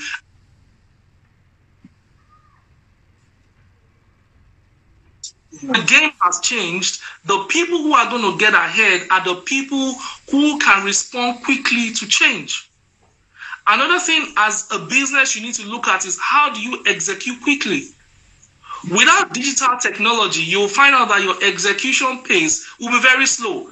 the 5.62 5.84
game 5.86 6.10
has 6.20 6.40
changed. 6.40 7.00
The 7.24 7.44
people 7.48 7.78
who 7.78 7.94
are 7.94 8.10
going 8.10 8.22
to 8.22 8.38
get 8.38 8.54
ahead 8.54 9.06
are 9.10 9.24
the 9.24 9.40
people 9.42 9.94
who 10.30 10.58
can 10.58 10.84
respond 10.84 11.42
quickly 11.44 11.92
to 11.92 12.06
change. 12.06 12.68
Another 13.66 14.00
thing 14.00 14.32
as 14.36 14.68
a 14.72 14.78
business 14.80 15.36
you 15.36 15.42
need 15.42 15.54
to 15.54 15.66
look 15.66 15.86
at 15.86 16.04
is 16.04 16.18
how 16.20 16.52
do 16.52 16.60
you 16.60 16.82
execute 16.86 17.40
quickly? 17.42 17.84
Without 18.90 19.32
digital 19.32 19.76
technology, 19.78 20.42
you'll 20.42 20.66
find 20.66 20.94
out 20.94 21.08
that 21.08 21.22
your 21.22 21.36
execution 21.44 22.18
pace 22.24 22.68
will 22.80 22.90
be 22.90 23.00
very 23.00 23.26
slow. 23.26 23.70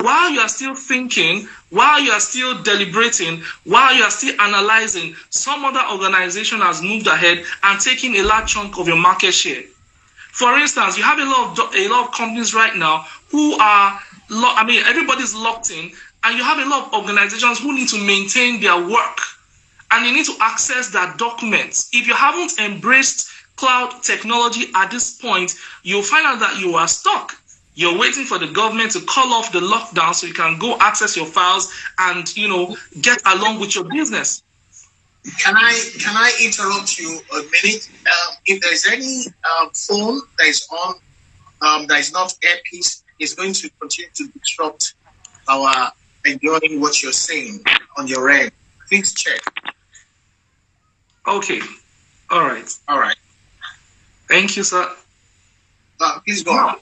While 0.00 0.32
you 0.32 0.40
are 0.40 0.48
still 0.48 0.74
thinking, 0.74 1.46
while 1.70 2.00
you 2.00 2.10
are 2.10 2.18
still 2.18 2.60
deliberating, 2.64 3.44
while 3.62 3.94
you 3.94 4.02
are 4.02 4.10
still 4.10 4.34
analyzing, 4.40 5.14
some 5.30 5.64
other 5.64 5.84
organization 5.92 6.60
has 6.60 6.82
moved 6.82 7.06
ahead 7.06 7.44
and 7.62 7.80
taken 7.80 8.16
a 8.16 8.22
large 8.22 8.52
chunk 8.52 8.78
of 8.78 8.88
your 8.88 8.96
market 8.96 9.32
share. 9.32 9.62
For 10.32 10.58
instance, 10.58 10.96
you 10.96 11.04
have 11.04 11.18
a 11.18 11.24
lot 11.24 11.58
of 11.58 11.74
a 11.76 11.88
lot 11.88 12.08
of 12.08 12.14
companies 12.14 12.54
right 12.54 12.74
now 12.76 13.06
who 13.30 13.52
are, 13.58 14.00
lo- 14.30 14.54
I 14.56 14.64
mean, 14.64 14.82
everybody's 14.86 15.34
locked 15.34 15.70
in, 15.70 15.92
and 16.24 16.36
you 16.36 16.42
have 16.42 16.58
a 16.58 16.68
lot 16.68 16.86
of 16.86 16.94
organizations 16.94 17.60
who 17.60 17.74
need 17.74 17.88
to 17.88 17.98
maintain 18.04 18.60
their 18.60 18.76
work, 18.78 19.18
and 19.90 20.06
you 20.06 20.12
need 20.12 20.26
to 20.26 20.34
access 20.40 20.88
their 20.88 21.12
documents. 21.18 21.90
If 21.92 22.06
you 22.06 22.14
haven't 22.14 22.58
embraced 22.58 23.28
cloud 23.56 24.02
technology 24.02 24.70
at 24.74 24.90
this 24.90 25.18
point, 25.18 25.54
you'll 25.82 26.02
find 26.02 26.26
out 26.26 26.40
that 26.40 26.58
you 26.58 26.74
are 26.76 26.88
stuck. 26.88 27.36
You're 27.74 27.98
waiting 27.98 28.24
for 28.24 28.38
the 28.38 28.48
government 28.48 28.92
to 28.92 29.00
call 29.02 29.32
off 29.32 29.52
the 29.52 29.60
lockdown 29.60 30.14
so 30.14 30.26
you 30.26 30.34
can 30.34 30.58
go 30.58 30.76
access 30.80 31.16
your 31.16 31.26
files 31.26 31.72
and 31.98 32.34
you 32.36 32.48
know 32.48 32.76
get 33.00 33.20
along 33.26 33.60
with 33.60 33.74
your 33.74 33.84
business. 33.84 34.42
Can 35.38 35.54
I 35.56 35.90
can 36.00 36.16
I 36.16 36.32
interrupt 36.42 36.98
you 36.98 37.20
a 37.32 37.36
minute? 37.36 37.88
Um, 38.06 38.36
if 38.44 38.60
there's 38.60 38.86
any 38.86 39.26
um, 39.44 39.70
phone 39.70 40.20
that 40.38 40.48
is 40.48 40.66
on 40.70 40.94
um, 41.62 41.86
that 41.86 42.00
is 42.00 42.12
not 42.12 42.34
earpiece, 42.42 43.04
is 43.20 43.34
going 43.34 43.52
to 43.52 43.70
continue 43.80 44.10
to 44.14 44.28
disrupt 44.38 44.94
our 45.48 45.92
enjoying 46.24 46.80
what 46.80 47.02
you're 47.02 47.12
saying 47.12 47.60
on 47.96 48.08
your 48.08 48.28
end. 48.30 48.50
Please 48.88 49.14
check. 49.14 49.40
Okay. 51.26 51.60
All 52.30 52.42
right. 52.42 52.78
All 52.88 52.98
right. 52.98 53.16
Thank 54.28 54.56
you, 54.56 54.64
sir. 54.64 54.90
Uh, 56.00 56.18
please 56.26 56.42
go 56.42 56.52
on. 56.52 56.76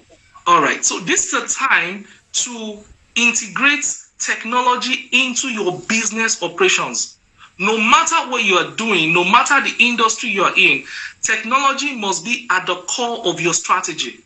All 0.47 0.62
right. 0.62 0.82
So 0.82 1.01
this 1.01 1.32
is 1.32 1.43
a 1.43 1.55
time 1.55 2.07
to 2.32 2.78
integrate 3.16 3.84
technology 4.18 5.09
into 5.12 5.49
your 5.49 5.78
business 5.80 6.43
operations. 6.43 7.18
No 7.61 7.77
matter 7.79 8.31
what 8.31 8.43
you 8.45 8.55
are 8.57 8.75
doing, 8.77 9.13
no 9.13 9.23
matter 9.25 9.61
the 9.61 9.75
industry 9.81 10.31
you 10.31 10.43
are 10.45 10.55
in, 10.57 10.85
technology 11.23 11.95
must 11.95 12.25
be 12.25 12.49
at 12.51 12.67
the 12.67 12.77
core 12.89 13.27
of 13.27 13.41
your 13.41 13.55
strategy. 13.55 14.21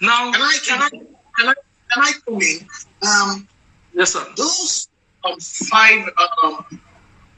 Now, 0.00 0.32
Can 0.32 0.42
I 0.42 0.58
can 0.64 0.82
I 0.82 0.88
can 0.90 1.48
I, 1.48 1.54
can 1.92 2.02
I 2.04 2.12
come 2.26 2.40
in? 2.40 2.68
Um, 3.08 3.48
yes, 3.94 4.12
sir. 4.12 4.24
those 4.36 4.88
um, 5.24 5.38
five 5.40 6.08
um, 6.44 6.80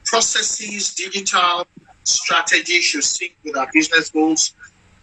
processes, 0.05 0.93
digital 0.95 1.67
strategies 2.03 2.83
should 2.85 3.03
sync 3.03 3.33
with 3.43 3.57
our 3.57 3.69
business 3.73 4.11
goals. 4.11 4.53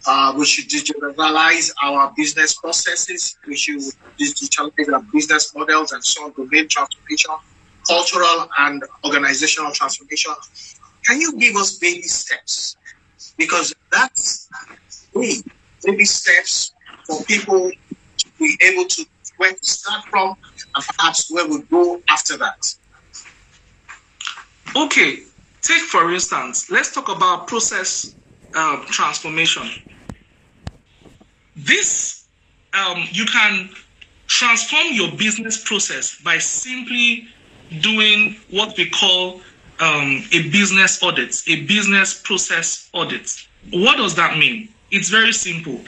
Uh, 0.07 0.33
we 0.37 0.45
should 0.45 0.69
digitalize 0.69 1.71
our 1.83 2.13
business 2.15 2.55
processes. 2.55 3.37
We 3.47 3.57
should 3.57 3.81
digitalize 4.19 4.93
our 4.93 5.03
business 5.13 5.53
models 5.55 5.91
and 5.91 6.03
so 6.03 6.25
on, 6.25 6.33
domain 6.33 6.67
transformation, 6.69 7.31
cultural 7.87 8.47
and 8.59 8.83
organizational 9.05 9.71
transformation. 9.71 10.33
Can 11.05 11.19
you 11.19 11.37
give 11.37 11.55
us 11.55 11.77
baby 11.77 12.03
steps? 12.03 12.75
Because 13.37 13.73
that's 13.91 14.49
we 15.13 15.43
baby 15.83 16.05
steps 16.05 16.71
for 17.05 17.23
people 17.23 17.69
to 18.17 18.25
be 18.39 18.57
able 18.63 18.85
to 18.85 19.05
where 19.37 19.51
to 19.51 19.65
start 19.65 20.03
from 20.09 20.35
and 20.75 20.85
perhaps 20.97 21.31
where 21.31 21.47
we 21.47 21.61
go 21.63 22.01
after 22.09 22.37
that. 22.37 22.75
Okay, 24.75 25.19
take 25.61 25.81
for 25.81 26.11
instance, 26.13 26.69
let's 26.69 26.93
talk 26.93 27.09
about 27.09 27.47
process 27.47 28.15
um, 28.55 28.85
transformation. 28.89 29.69
This, 31.55 32.27
um, 32.73 33.03
you 33.11 33.25
can 33.25 33.69
transform 34.27 34.87
your 34.91 35.11
business 35.11 35.63
process 35.63 36.19
by 36.23 36.37
simply 36.39 37.27
doing 37.81 38.35
what 38.49 38.77
we 38.77 38.89
call 38.89 39.41
um, 39.79 40.23
a 40.31 40.49
business 40.49 41.01
audit, 41.01 41.41
a 41.47 41.65
business 41.65 42.21
process 42.21 42.89
audit. 42.93 43.47
What 43.71 43.97
does 43.97 44.15
that 44.15 44.37
mean? 44.37 44.69
It's 44.91 45.09
very 45.09 45.33
simple. 45.33 45.81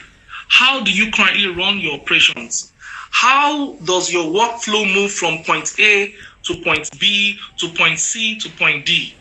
How 0.48 0.84
do 0.84 0.92
you 0.92 1.12
currently 1.12 1.48
run 1.48 1.80
your 1.80 2.00
operations? 2.00 2.72
How 3.12 3.74
does 3.86 4.12
your 4.12 4.26
workflow 4.26 4.94
move 4.94 5.12
from 5.12 5.44
point 5.44 5.74
A 5.80 6.14
to 6.44 6.62
point 6.64 6.90
B 7.00 7.40
to 7.58 7.70
point 7.70 8.00
C 8.00 8.38
to 8.40 8.50
point 8.50 8.86
D? 8.86 9.16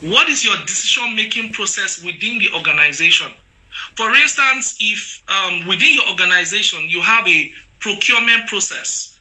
What 0.00 0.28
is 0.28 0.44
your 0.44 0.56
decision 0.66 1.14
making 1.14 1.52
process 1.52 2.02
within 2.02 2.38
the 2.38 2.52
organization? 2.54 3.32
For 3.96 4.14
instance, 4.14 4.76
if 4.80 5.22
um, 5.28 5.66
within 5.66 5.94
your 5.94 6.08
organization 6.08 6.88
you 6.88 7.00
have 7.00 7.26
a 7.26 7.52
procurement 7.78 8.48
process 8.48 9.11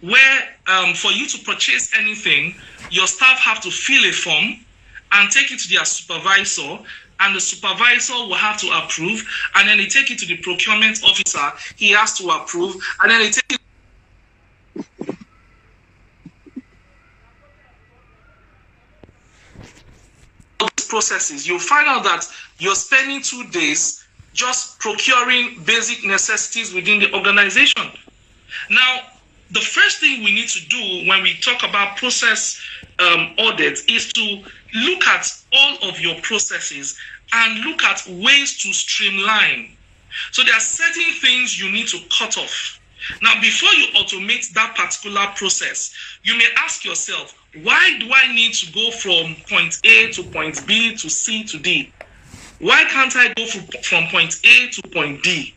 where 0.00 0.48
um, 0.66 0.94
for 0.94 1.10
you 1.10 1.26
to 1.26 1.38
purchase 1.44 1.90
anything, 1.96 2.54
your 2.90 3.06
staff 3.06 3.38
have 3.38 3.60
to 3.62 3.70
fill 3.70 4.04
a 4.04 4.12
form 4.12 4.64
and 5.12 5.30
take 5.30 5.50
it 5.50 5.58
to 5.60 5.68
their 5.68 5.84
supervisor 5.84 6.78
and 7.20 7.34
the 7.34 7.40
supervisor 7.40 8.14
will 8.14 8.34
have 8.34 8.60
to 8.60 8.68
approve, 8.68 9.26
and 9.54 9.68
then 9.68 9.78
they 9.78 9.86
take 9.86 10.10
it 10.10 10.18
to 10.18 10.26
the 10.26 10.36
procurement 10.38 11.02
officer. 11.02 11.50
He 11.76 11.90
has 11.92 12.12
to 12.18 12.28
approve, 12.28 12.76
and 13.02 13.10
then 13.10 13.20
they 13.20 13.30
take 13.30 13.52
it. 13.52 13.60
processes 20.88 21.48
you 21.48 21.58
find 21.58 21.88
out 21.88 22.04
that 22.04 22.24
you're 22.58 22.76
spending 22.76 23.20
two 23.20 23.44
days 23.50 24.06
just 24.32 24.78
procuring 24.78 25.60
basic 25.64 26.04
necessities 26.06 26.72
within 26.72 27.00
the 27.00 27.12
organization 27.12 27.90
now 28.70 29.00
the 29.50 29.60
first 29.60 29.98
thing 29.98 30.24
we 30.24 30.34
need 30.34 30.48
to 30.48 30.60
do 30.68 31.08
when 31.08 31.22
we 31.22 31.34
talk 31.40 31.62
about 31.68 31.96
process 31.96 32.60
um, 32.98 33.34
is 33.38 34.12
to 34.12 34.42
look 34.74 35.06
at 35.06 35.26
all 35.52 35.88
of 35.88 36.00
your 36.00 36.16
processes 36.22 36.98
and 37.32 37.64
look 37.64 37.82
at 37.82 38.06
ways 38.08 38.58
to 38.58 38.72
streamline. 38.72 39.76
So 40.32 40.42
there 40.42 40.54
are 40.54 40.60
certain 40.60 41.12
things 41.20 41.60
you 41.60 41.70
need 41.70 41.88
to 41.88 41.98
cut 42.18 42.38
off. 42.38 42.80
Now, 43.22 43.40
before 43.40 43.72
you 43.74 43.86
automate 43.94 44.52
that 44.54 44.74
particular 44.74 45.26
process, 45.36 45.94
you 46.24 46.36
may 46.36 46.46
ask 46.58 46.84
yourself, 46.84 47.34
why 47.62 47.98
do 48.00 48.10
I 48.12 48.34
need 48.34 48.54
to 48.54 48.72
go 48.72 48.90
from 48.90 49.36
point 49.48 49.78
A 49.84 50.10
to 50.12 50.22
point 50.24 50.66
B 50.66 50.96
to 50.96 51.08
C 51.08 51.44
to 51.44 51.58
D? 51.58 51.92
Why 52.58 52.84
can't 52.84 53.14
I 53.14 53.32
go 53.34 53.46
from 53.46 54.08
point 54.08 54.40
A 54.44 54.68
to 54.70 54.82
point 54.88 55.22
D? 55.22 55.54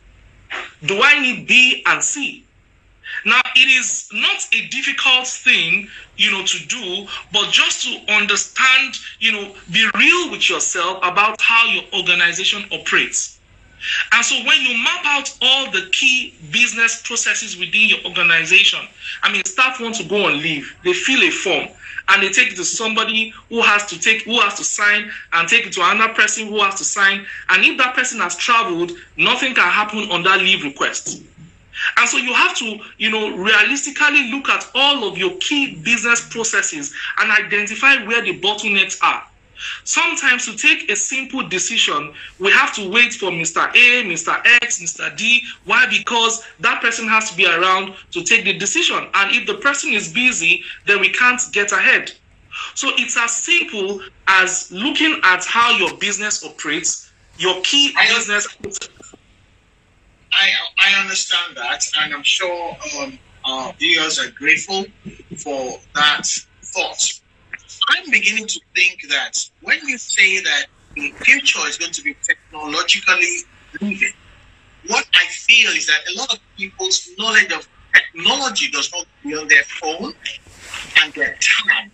Do 0.86 1.02
I 1.02 1.20
need 1.20 1.48
B 1.48 1.82
and 1.86 2.04
C? 2.04 2.46
Now, 3.26 3.42
it 3.56 3.68
is 3.68 4.10
not 4.14 4.48
a 4.54 4.68
difficult 4.68 5.28
thing, 5.28 5.88
you 6.18 6.32
know, 6.32 6.44
to 6.46 6.66
do, 6.68 7.08
but 7.34 7.52
just 7.52 7.84
to 7.86 8.14
understand, 8.14 8.96
you 9.20 9.32
know, 9.32 9.56
be 9.72 9.90
real 9.96 10.32
with 10.32 10.50
yourself 10.50 11.00
about 11.04 11.42
how 11.42 11.66
your 11.68 11.84
organization 11.94 12.64
operates. 12.72 13.40
And 14.12 14.26
so 14.26 14.36
when 14.46 14.62
you 14.62 14.78
map 14.84 15.06
out 15.06 15.38
all 15.42 15.72
the 15.72 15.90
key 15.92 16.34
business 16.52 17.02
processes 17.02 17.58
within 17.58 17.90
your 17.90 18.00
organization, 18.06 18.80
I 19.24 19.32
mean, 19.32 19.44
staff 19.46 19.80
want 19.80 19.96
to 19.96 20.04
go 20.04 20.26
on 20.26 20.42
leave, 20.42 20.76
they 20.84 20.94
fill 20.94 21.22
a 21.24 21.32
form 21.32 21.70
and 22.10 22.24
they 22.24 22.30
take 22.30 22.52
it 22.52 22.56
to 22.56 22.66
somebody 22.66 23.34
who 23.50 23.62
has 23.62 23.86
to 23.88 24.00
take, 24.00 24.24
who 24.24 24.40
has 24.42 24.56
to 24.56 24.64
sign 24.64 25.12
and 25.34 25.48
take 25.48 25.66
it 25.66 25.74
to 25.74 25.82
another 25.84 26.14
person 26.14 26.48
who 26.48 26.60
has 26.60 26.76
to 26.76 26.84
sign. 26.84 27.26
And 27.50 27.64
if 27.64 27.78
that 27.78 27.96
person 27.96 28.20
has 28.20 28.36
traveled, 28.36 28.92
nothing 29.16 29.54
can 29.54 29.70
happen 29.70 30.10
on 30.12 30.24
that 30.24 30.40
leave 30.40 30.64
request. 30.64 31.22
And 31.98 32.10
so 32.10 32.18
you 32.18 32.34
have 32.34 32.56
to, 32.58 32.80
you 32.98 33.10
know, 33.10 33.36
realistically 33.36 34.32
look 34.32 34.50
at 34.50 34.70
all 34.76 35.08
of 35.08 35.18
your 35.18 35.38
key 35.38 35.76
business 35.76 36.28
processes 36.30 36.94
and 37.20 37.32
identify 37.32 38.04
where 38.06 38.22
the 38.22 38.40
bottlenecks 38.40 39.02
are. 39.02 39.24
Sometimes 39.84 40.46
to 40.46 40.56
take 40.56 40.90
a 40.90 40.96
simple 40.96 41.48
decision, 41.48 42.14
we 42.40 42.52
have 42.52 42.74
to 42.76 42.90
wait 42.90 43.14
for 43.14 43.30
Mr. 43.30 43.70
A, 43.76 44.04
Mr. 44.04 44.40
X, 44.62 44.80
Mr. 44.80 45.16
D. 45.18 45.42
Why? 45.66 45.86
Because 45.90 46.46
that 46.62 46.82
person 46.82 47.08
has 47.08 47.30
to 47.30 47.36
be 47.36 47.46
around 47.46 47.94
to 48.12 48.24
take 48.24 48.46
the 48.46 48.54
decision. 48.54 49.08
And 49.14 49.36
if 49.36 49.46
the 49.48 49.56
person 49.56 49.92
is 49.92 50.12
busy, 50.14 50.64
then 50.88 51.02
we 51.02 51.10
can't 51.10 51.42
get 51.52 51.72
ahead. 51.72 52.12
So 52.76 52.90
it's 52.98 53.18
as 53.18 53.32
simple 53.36 54.02
as 54.28 54.72
looking 54.72 55.20
at 55.24 55.46
how 55.46 55.78
your 55.78 55.96
business 55.98 56.44
operates, 56.44 57.12
your 57.38 57.62
key 57.62 57.94
business 58.16 58.48
I 60.34 60.52
I 60.82 61.02
understand 61.02 61.58
that, 61.58 61.82
and 62.02 62.14
I'm 62.14 62.24
sure 62.24 62.76
um, 63.00 63.20
our 63.46 63.74
viewers 63.80 64.20
are 64.20 64.32
grateful 64.32 64.86
for 65.44 65.78
that 65.96 66.24
thought. 66.74 67.02
I'm 67.90 68.10
beginning 68.12 68.48
to 68.48 68.62
think 68.76 69.00
that 69.10 69.34
when 69.62 69.80
you 69.88 69.98
say 69.98 70.42
that 70.42 70.68
the 70.96 71.16
future 71.24 71.60
is 71.68 71.78
going 71.78 71.92
to 71.94 72.02
be 72.02 72.16
technologically 72.28 73.36
driven, 73.80 74.14
what 74.88 75.06
I 75.16 75.26
feel 75.28 75.72
is 75.72 75.88
that 75.88 76.02
a 76.14 76.18
lot 76.20 76.34
of 76.34 76.40
people's 76.58 77.08
knowledge 77.18 77.52
of 77.52 77.68
technology 77.96 78.70
does 78.72 78.90
not 78.94 79.06
be 79.24 79.36
on 79.36 79.48
their 79.48 79.64
phone 79.82 80.14
and 81.02 81.14
their 81.16 81.38
time 81.70 81.92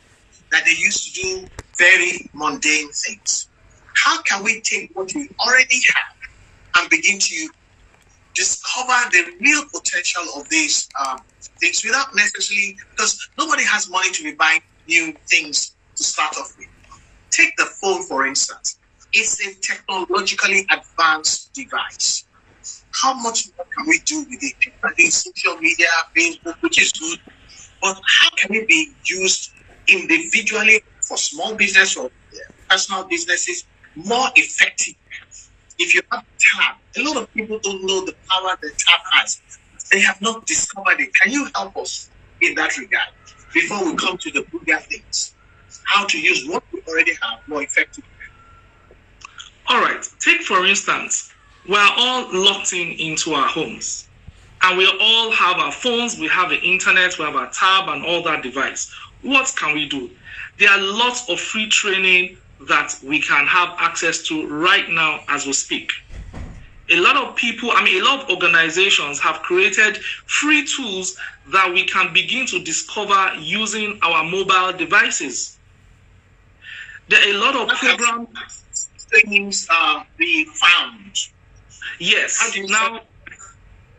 that 0.51 0.65
they 0.65 0.71
used 0.71 1.05
to 1.15 1.21
do 1.21 1.47
very 1.77 2.29
mundane 2.33 2.89
things. 3.05 3.49
How 4.03 4.21
can 4.23 4.43
we 4.43 4.61
take 4.61 4.91
what 4.93 5.11
we 5.15 5.29
already 5.45 5.79
have 5.95 6.81
and 6.81 6.89
begin 6.89 7.19
to 7.19 7.49
discover 8.35 9.09
the 9.11 9.25
real 9.41 9.63
potential 9.73 10.23
of 10.35 10.47
these 10.49 10.87
um, 11.05 11.19
things 11.59 11.83
without 11.83 12.15
necessarily, 12.15 12.77
because 12.95 13.17
nobody 13.37 13.63
has 13.63 13.89
money 13.89 14.11
to 14.11 14.23
be 14.23 14.33
buying 14.33 14.61
new 14.87 15.13
things 15.29 15.75
to 15.97 16.03
start 16.03 16.35
off 16.37 16.51
with. 16.57 16.67
Take 17.31 17.53
the 17.57 17.65
phone, 17.81 18.03
for 18.03 18.25
instance. 18.27 18.79
It's 19.13 19.39
a 19.45 19.55
technologically 19.61 20.67
advanced 20.71 21.53
device. 21.53 22.25
How 23.01 23.13
much 23.13 23.45
more 23.57 23.65
can 23.77 23.87
we 23.87 23.99
do 24.05 24.19
with 24.19 24.39
it? 24.41 24.55
I 24.83 24.91
think 24.93 25.11
social 25.11 25.57
media, 25.59 25.87
Facebook, 26.17 26.55
which 26.61 26.81
is 26.81 26.91
good, 26.93 27.19
but 27.81 27.95
how 28.19 28.29
can 28.37 28.55
it 28.55 28.67
be 28.67 28.95
used 29.09 29.51
individually 29.87 30.81
for 31.07 31.17
small 31.17 31.55
business 31.55 31.95
or 31.97 32.09
personal 32.69 33.07
businesses 33.07 33.65
more 33.95 34.27
effectively? 34.35 34.97
If 35.77 35.93
you 35.93 36.01
have 36.11 36.23
tab, 36.39 36.75
a 36.97 37.03
lot 37.03 37.17
of 37.17 37.33
people 37.33 37.59
don't 37.63 37.85
know 37.85 38.05
the 38.05 38.15
power 38.29 38.55
the 38.61 38.69
tab 38.77 39.01
has. 39.13 39.41
They 39.91 39.99
have 40.01 40.21
not 40.21 40.45
discovered 40.45 40.99
it. 40.99 41.09
Can 41.21 41.31
you 41.31 41.47
help 41.55 41.75
us 41.77 42.09
in 42.41 42.55
that 42.55 42.77
regard 42.77 43.09
before 43.53 43.85
we 43.85 43.95
come 43.95 44.17
to 44.17 44.31
the 44.31 44.45
bigger 44.51 44.79
things? 44.79 45.35
How 45.85 46.05
to 46.07 46.19
use 46.19 46.47
what 46.47 46.63
we 46.71 46.81
already 46.87 47.13
have 47.21 47.39
more 47.47 47.61
effectively. 47.61 48.09
All 49.67 49.81
right. 49.81 50.03
Take 50.19 50.41
for 50.41 50.65
instance, 50.65 51.31
we 51.67 51.75
are 51.75 51.91
all 51.97 52.27
locked 52.33 52.73
in 52.73 52.91
into 52.99 53.33
our 53.33 53.47
homes, 53.47 54.07
and 54.61 54.77
we 54.77 54.87
all 55.01 55.31
have 55.31 55.57
our 55.57 55.71
phones. 55.71 56.19
We 56.19 56.27
have 56.27 56.49
the 56.49 56.61
internet. 56.61 57.17
We 57.19 57.25
have 57.25 57.35
our 57.35 57.49
tab 57.51 57.89
and 57.89 58.05
all 58.05 58.23
that 58.23 58.43
device. 58.43 58.91
What 59.21 59.53
can 59.57 59.73
we 59.73 59.87
do? 59.87 60.09
There 60.59 60.69
are 60.69 60.79
lots 60.79 61.29
of 61.29 61.39
free 61.39 61.67
training 61.67 62.37
that 62.67 62.93
we 63.03 63.21
can 63.21 63.45
have 63.47 63.75
access 63.79 64.23
to 64.23 64.47
right 64.47 64.89
now 64.89 65.19
as 65.29 65.45
we 65.45 65.53
speak. 65.53 65.91
A 66.89 66.97
lot 66.97 67.17
of 67.17 67.35
people, 67.35 67.71
I 67.73 67.83
mean, 67.83 68.01
a 68.01 68.05
lot 68.05 68.23
of 68.23 68.29
organizations 68.29 69.19
have 69.19 69.41
created 69.41 69.97
free 70.27 70.65
tools 70.65 71.17
that 71.51 71.71
we 71.73 71.85
can 71.85 72.13
begin 72.13 72.45
to 72.47 72.59
discover 72.63 73.33
using 73.39 73.99
our 74.03 74.23
mobile 74.23 74.71
devices. 74.77 75.57
There 77.09 77.19
are 77.19 77.31
a 77.35 77.37
lot 77.37 77.55
of 77.55 77.69
programs. 77.77 78.89
Things 79.11 79.67
are 79.71 80.05
being 80.17 80.47
found. 80.47 81.15
Yes. 81.99 82.55
Now, 82.67 83.01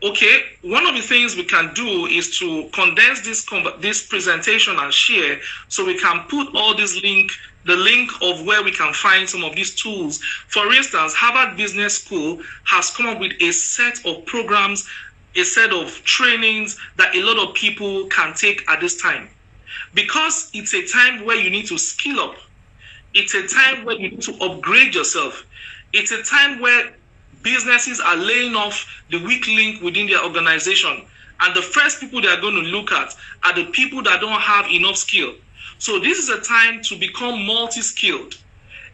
okay, 0.03 0.41
one 0.61 0.85
of 0.85 0.95
the 0.95 1.01
things 1.01 1.35
we 1.35 1.45
can 1.45 1.73
do 1.73 2.05
is 2.07 2.37
to 2.39 2.69
condense 2.73 3.21
this 3.21 3.45
this 3.79 4.07
presentation 4.07 4.77
and 4.77 4.93
share, 4.93 5.39
so 5.69 5.85
we 5.85 5.97
can 5.97 6.25
put 6.29 6.53
all 6.55 6.75
these 6.75 7.01
link 7.01 7.31
the 7.67 7.75
link 7.75 8.09
of 8.21 8.45
where 8.45 8.63
we 8.63 8.71
can 8.71 8.93
find 8.93 9.29
some 9.29 9.43
of 9.43 9.53
these 9.53 9.75
tools. 9.75 10.19
For 10.47 10.73
instance, 10.73 11.13
Harvard 11.13 11.57
Business 11.57 11.97
School 11.97 12.41
has 12.63 12.89
come 12.91 13.07
up 13.07 13.19
with 13.19 13.33
a 13.41 13.51
set 13.51 14.03
of 14.05 14.25
programs, 14.25 14.87
a 15.35 15.43
set 15.43 15.71
of 15.71 15.91
trainings 16.03 16.79
that 16.95 17.13
a 17.13 17.21
lot 17.21 17.37
of 17.37 17.53
people 17.53 18.07
can 18.07 18.33
take 18.33 18.63
at 18.69 18.79
this 18.79 18.99
time. 18.99 19.29
Because 19.93 20.49
it's 20.53 20.73
a 20.73 20.87
time 20.87 21.25
where 21.25 21.35
you 21.35 21.49
need 21.49 21.67
to 21.67 21.77
skill 21.77 22.21
up, 22.21 22.37
it's 23.13 23.33
a 23.35 23.45
time 23.45 23.83
where 23.83 23.95
you 23.95 24.11
need 24.11 24.21
to 24.21 24.33
upgrade 24.41 24.95
yourself, 24.95 25.45
it's 25.91 26.11
a 26.11 26.23
time 26.23 26.61
where 26.61 26.93
businesses 27.43 27.99
are 27.99 28.15
laying 28.15 28.55
off 28.55 29.03
the 29.11 29.21
weak 29.25 29.45
link 29.47 29.81
within 29.81 30.07
their 30.07 30.23
organization. 30.23 31.05
And 31.41 31.55
the 31.55 31.61
first 31.61 31.99
people 31.99 32.21
they 32.21 32.29
are 32.29 32.41
going 32.41 32.55
to 32.55 32.61
look 32.61 32.91
at 32.91 33.13
are 33.43 33.53
the 33.53 33.65
people 33.71 34.01
that 34.03 34.21
don't 34.21 34.41
have 34.41 34.67
enough 34.71 34.95
skill 34.95 35.33
So 35.79 35.99
this 35.99 36.17
is 36.19 36.29
a 36.29 36.41
time 36.41 36.81
to 36.83 36.97
become 36.97 37.45
multi-skilled. 37.45 38.33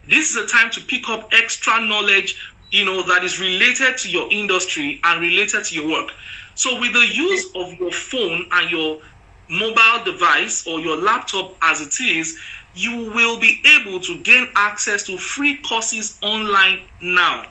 This 0.08 0.30
is 0.30 0.36
a 0.36 0.46
time 0.46 0.70
to 0.72 0.80
pick 0.82 1.08
up 1.08 1.28
extra 1.32 1.80
knowledge, 1.80 2.36
you 2.70 2.84
know, 2.84 3.02
that 3.02 3.24
is 3.24 3.40
related 3.40 3.98
to 3.98 4.10
your 4.10 4.30
industry 4.30 5.00
and 5.04 5.20
related 5.20 5.64
to 5.64 5.74
your 5.74 5.88
work. 5.88 6.10
So 6.54 6.78
with 6.80 6.92
the 6.92 7.06
use 7.06 7.46
of 7.54 7.72
your 7.74 7.92
phone 7.92 8.46
and 8.52 8.70
your 8.70 9.00
mobile 9.48 10.04
device 10.04 10.66
or 10.66 10.80
your 10.80 10.96
laptop 10.96 11.56
as 11.62 11.80
it 11.80 12.02
is, 12.02 12.38
you 12.74 13.10
will 13.12 13.38
be 13.40 13.60
able 13.80 14.00
to 14.00 14.18
gain 14.22 14.48
access 14.56 15.04
to 15.04 15.16
free 15.18 15.58
courses 15.58 16.18
online 16.22 16.80
now. 17.00 17.46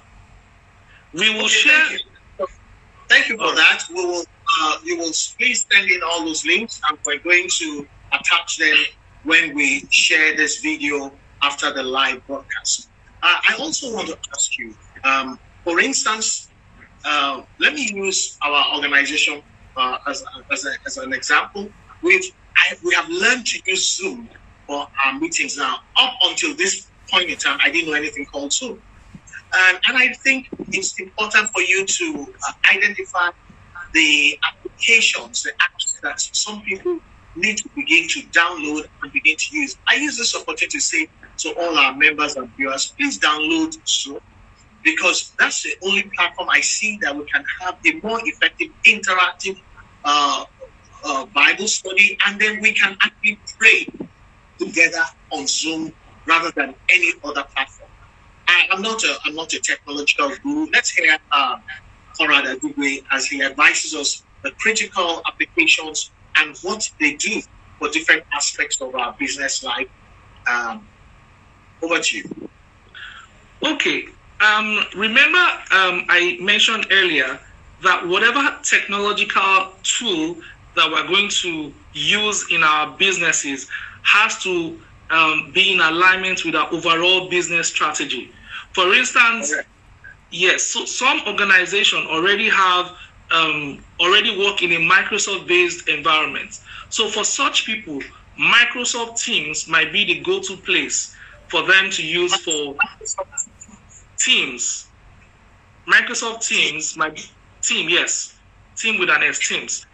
We 1.14 1.30
will 1.30 1.46
Okay, 1.46 1.48
share. 1.48 1.86
Thank 1.86 2.02
you, 2.40 2.48
thank 3.10 3.30
you 3.30 3.38
for 3.38 3.56
that. 3.56 3.84
We 3.90 4.06
will. 4.06 4.24
Uh, 4.62 4.78
you 4.84 4.98
will 4.98 5.12
please 5.40 5.66
send 5.72 5.90
in 5.90 6.02
all 6.04 6.26
those 6.26 6.46
links, 6.46 6.80
and 6.90 6.98
we're 7.06 7.20
going 7.20 7.48
to 7.50 7.88
attach 8.12 8.58
them 8.58 8.76
when 9.24 9.56
we 9.56 9.86
share 9.90 10.36
this 10.36 10.60
video 10.60 11.12
after 11.42 11.74
the 11.74 11.84
live 11.84 12.26
broadcast. 12.28 12.90
Uh, 13.22 13.36
I 13.50 13.56
also 13.60 13.94
want 13.94 14.08
to 14.10 14.18
ask 14.36 14.58
you, 14.58 14.76
um, 15.04 15.40
for 15.64 15.80
instance, 15.80 16.50
uh, 17.06 17.42
let 17.60 17.74
me 17.74 17.90
use 17.94 18.38
our 18.42 18.76
organization 18.76 19.42
uh, 19.76 19.98
as, 20.08 20.24
as, 20.52 20.66
a, 20.66 20.72
as 20.86 20.98
an 20.98 21.14
example. 21.14 21.70
We've 22.02 22.24
I, 22.56 22.76
we 22.84 22.94
have 22.94 23.10
learned 23.10 23.46
to 23.48 23.62
use 23.66 23.98
Zoom 23.98 24.30
for 24.68 24.88
our 25.04 25.20
meetings 25.20 25.58
now. 25.58 25.80
Up 25.98 26.14
until 26.24 26.56
this 26.56 26.88
point 27.10 27.30
in 27.30 27.38
time, 27.38 27.60
I 27.64 27.72
didn't 27.72 27.90
know 27.90 27.96
anything 27.96 28.26
called 28.26 28.54
Zoom. 28.54 28.82
And, 29.56 29.80
and 29.88 29.98
I 29.98 30.14
think 30.24 30.50
it's 30.70 31.00
important 31.00 31.50
for 31.50 31.62
you 31.62 31.86
to 31.86 32.28
uh, 32.48 32.76
identify 32.76 33.30
the 33.94 34.40
applications, 34.48 35.44
the 35.44 35.52
apps 35.62 36.00
that 36.02 36.20
some 36.20 36.62
people 36.62 37.00
need 37.36 37.58
to 37.58 37.70
begin 37.76 38.08
to 38.10 38.22
download 38.30 38.86
and 39.04 39.12
begin 39.14 39.36
to 39.38 39.58
use. 39.58 39.78
I 39.88 39.96
use 39.96 40.18
this 40.18 40.36
opportunity 40.36 40.68
to 40.78 40.82
say 40.82 41.10
to 41.40 41.56
all 41.60 41.78
our 41.78 41.96
members 41.96 42.36
and 42.36 42.50
viewers, 42.58 42.94
please 42.98 43.20
download 43.20 43.74
Zoom 43.88 44.20
because 44.84 45.34
that's 45.40 45.64
the 45.64 45.76
only 45.84 46.10
platform 46.16 46.50
I 46.52 46.62
see 46.62 47.00
that 47.02 47.16
we 47.16 47.26
can 47.34 47.44
have 47.62 47.78
a 47.86 48.08
more 48.08 48.20
effective 48.26 48.70
interactive 48.88 49.58
uh, 50.06 50.46
uh, 51.06 51.26
Bible 51.28 51.68
study, 51.68 52.18
and 52.28 52.40
then 52.42 52.62
we 52.62 52.74
can 52.74 52.98
actually 53.04 53.40
pray 53.60 53.88
together 54.60 55.04
on 55.32 55.48
Zoom 55.48 55.94
rather 56.28 56.52
than 56.56 56.76
any 56.90 57.14
other 57.24 57.46
platform. 57.56 57.92
I, 58.48 58.68
I'm 58.72 58.84
not 58.84 59.04
a 59.04 59.18
I'm 59.26 59.36
not 59.36 59.54
a 59.54 59.62
technological 59.62 60.32
guru. 60.44 60.68
Let's 60.74 60.92
hear 60.92 61.18
uh, 61.32 61.58
Conrad 62.18 62.46
Adigwe 62.46 63.04
as 63.12 63.28
he 63.28 63.44
advises 63.44 63.96
us 63.96 64.24
the 64.44 64.52
critical 64.60 65.24
applications 65.28 66.13
and 66.38 66.58
what 66.62 66.90
they 67.00 67.16
do 67.16 67.42
for 67.80 67.90
different 67.90 68.24
aspects 68.34 68.82
of 68.82 68.96
our 68.96 69.16
business 69.20 69.64
life. 69.64 69.88
Um, 70.48 70.88
over 71.82 72.00
to 72.00 72.18
you. 72.18 72.50
Okay. 73.64 74.06
Um, 74.40 74.80
remember, 74.96 75.38
um, 75.72 76.06
I 76.10 76.38
mentioned 76.42 76.88
earlier 76.92 77.40
that 77.84 78.08
whatever 78.08 78.58
technological 78.64 79.74
tool 79.84 80.38
that 80.76 80.90
we're 80.92 81.08
going 81.08 81.30
to 81.30 81.74
use 81.94 82.46
in 82.52 82.64
our 82.64 82.98
businesses 82.98 83.68
has 84.04 84.42
to 84.44 84.80
um, 85.10 85.52
be 85.54 85.74
in 85.74 85.80
alignment 85.80 86.44
with 86.46 86.56
our 86.56 86.72
overall 86.74 87.30
business 87.30 87.68
strategy. 87.68 88.32
For 88.74 88.94
instance, 88.94 89.54
Okay. 89.54 89.64
yes, 90.32 90.64
so 90.64 90.86
some 90.86 91.22
organization 91.28 92.00
already 92.08 92.50
have 92.50 92.92
um, 93.32 93.84
already 94.00 94.38
work 94.38 94.62
in 94.62 94.72
a 94.72 94.78
Microsoft-based 94.78 95.88
environment. 95.90 96.60
So 96.90 97.08
for 97.10 97.24
such 97.24 97.66
people, 97.66 98.00
Microsoft 98.40 99.22
Teams 99.22 99.68
might 99.68 99.92
be 99.92 100.06
the 100.06 100.20
go-to 100.22 100.58
place 100.58 101.16
for 101.48 101.66
them 101.66 101.90
to 101.92 102.06
use 102.06 102.36
for 102.42 102.76
Teams. 104.18 104.88
Microsoft 105.88 106.48
Teams, 106.48 106.96
my 106.96 107.14
team, 107.62 107.90
yes, 107.90 108.36
team 108.76 109.00
with 109.00 109.10
an 109.10 109.24
S, 109.24 109.48
Teams. 109.48 109.86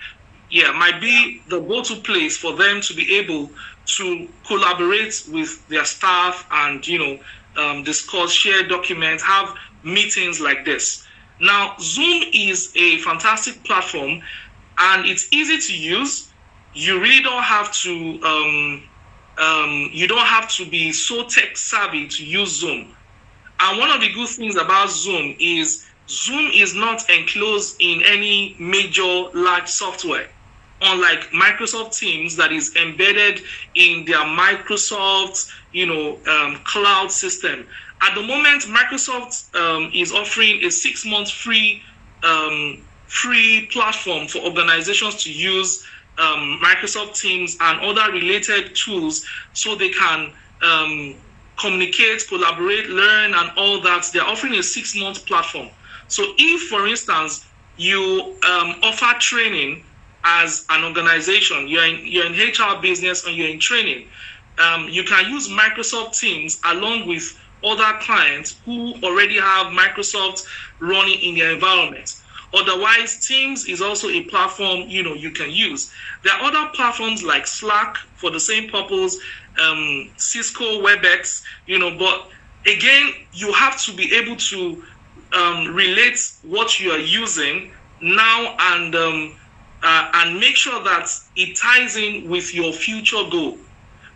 Yeah, 0.50 0.72
might 0.72 1.00
be 1.02 1.42
the 1.50 1.60
go-to 1.60 1.98
place 1.98 2.38
for 2.38 2.56
them 2.56 2.82
to 2.82 2.94
be 2.94 3.18
able 3.18 3.52
to 3.98 4.28
collaborate 4.48 5.24
with 5.28 5.68
their 5.68 5.86
staff 5.86 6.46
and 6.52 6.86
you 6.88 7.00
know 7.00 7.20
um, 7.58 7.84
discuss, 7.84 8.32
share 8.32 8.68
documents, 8.68 9.24
have 9.24 9.54
meetings 9.84 10.40
like 10.40 10.66
this. 10.66 11.06
Now, 11.40 11.76
Zoom 11.80 12.24
is 12.34 12.72
a 12.76 12.98
fantastic 13.00 13.64
platform, 13.64 14.22
and 14.78 15.06
it's 15.06 15.32
easy 15.32 15.58
to 15.58 15.78
use. 15.78 16.32
You 16.74 17.00
really 17.02 17.24
don't 17.24 17.44
have 17.44 17.72
to. 17.84 18.20
Um, 18.24 18.84
um, 19.38 19.90
you 19.94 20.08
don't 20.08 20.26
have 20.26 20.50
to 20.58 20.70
be 20.70 20.92
so 20.92 21.24
tech 21.24 21.56
savvy 21.56 22.08
to 22.10 22.26
use 22.26 22.60
Zoom. 22.60 22.94
And 23.62 23.80
one 23.80 23.90
of 23.90 24.02
the 24.02 24.12
good 24.14 24.28
things 24.28 24.56
about 24.58 24.90
Zoom 24.90 25.36
is 25.40 25.86
Zoom 26.10 26.52
is 26.54 26.76
not 26.76 27.10
enclosed 27.10 27.78
in 27.80 28.02
any 28.06 28.56
major 28.60 29.30
large 29.34 29.68
software, 29.70 30.28
unlike 30.82 31.30
Microsoft 31.32 31.98
Teams 31.98 32.36
that 32.36 32.52
is 32.52 32.76
embedded 32.76 33.42
in 33.76 34.06
their 34.06 34.26
Microsoft, 34.26 35.50
you 35.72 35.86
know, 35.86 36.18
um, 36.28 36.60
cloud 36.66 37.12
system. 37.12 37.66
At 38.02 38.16
the 38.16 38.22
moment, 38.22 38.64
Microsoft 38.64 39.54
um, 39.56 39.92
is 39.94 40.14
offering 40.14 40.64
a 40.64 40.72
six-month 40.72 41.32
free 41.32 41.84
um, 42.24 42.82
free 43.08 43.68
platform 43.72 44.28
for 44.28 44.40
organizations 44.40 45.24
to 45.24 45.32
use 45.32 45.84
um, 46.20 46.60
Microsoft 46.62 47.20
Teams 47.20 47.58
and 47.60 47.80
other 47.82 48.12
related 48.12 48.76
tools 48.76 49.26
so 49.54 49.76
they 49.76 49.90
can 49.90 50.32
um, 50.62 51.16
communicate, 51.58 52.28
collaborate, 52.28 52.90
learn, 52.90 53.34
and 53.34 53.52
all 53.58 53.82
that. 53.82 54.10
They're 54.14 54.24
offering 54.24 54.54
a 54.56 54.64
six 54.64 54.96
month 54.96 55.26
platform. 55.26 55.70
So, 56.08 56.34
if, 56.38 56.70
for 56.70 56.88
instance, 56.88 57.46
you 57.78 58.36
um, 58.48 58.76
offer 58.84 59.18
training 59.20 59.84
as 60.24 60.66
an 60.70 60.84
organization, 60.84 61.68
you're 61.68 61.86
in, 61.86 62.06
you're 62.06 62.26
in 62.26 62.34
HR 62.34 62.82
business 62.82 63.26
and 63.26 63.36
you're 63.36 63.48
in 63.50 63.60
training, 63.60 64.08
um, 64.58 64.90
you 64.90 65.04
can 65.04 65.30
use 65.32 65.48
Microsoft 65.48 66.20
Teams 66.20 66.60
along 66.66 67.08
with 67.08 67.40
other 67.64 67.98
clients 68.00 68.60
who 68.66 68.94
already 69.04 69.40
have 69.40 69.68
Microsoft 69.68 70.46
running 70.80 71.20
in 71.22 71.36
their 71.36 71.52
environment. 71.54 72.16
Otherwise, 72.54 73.28
Teams 73.28 73.68
is 73.68 73.82
also 73.82 74.10
a 74.10 74.24
platform 74.24 74.84
you 74.88 75.04
know 75.04 75.14
you 75.14 75.32
can 75.32 75.52
use. 75.52 75.92
There 76.24 76.34
are 76.34 76.42
other 76.42 76.72
platforms 76.74 77.24
like 77.24 77.46
Slack 77.46 77.98
for 78.16 78.32
the 78.32 78.40
same 78.40 78.70
purpose, 78.70 79.18
um, 79.62 80.10
Cisco 80.18 80.82
WebEx, 80.82 81.44
you 81.68 81.78
know. 81.78 81.96
But 81.98 82.30
again, 82.66 83.14
you 83.34 83.54
have 83.54 83.80
to 83.84 83.96
be 83.96 84.16
able 84.16 84.36
to 84.36 84.84
um, 85.34 85.76
relate 85.76 86.20
what 86.44 86.80
you 86.80 86.92
are 86.92 87.00
using 87.00 87.72
now 88.02 88.56
and 88.60 88.96
um, 88.96 89.36
uh, 89.84 90.12
and 90.16 90.40
make 90.40 90.56
sure 90.56 90.84
that 90.84 91.08
it 91.36 91.56
ties 91.56 91.98
in 91.98 92.30
with 92.30 92.54
your 92.54 92.74
future 92.74 93.24
goal. 93.30 93.58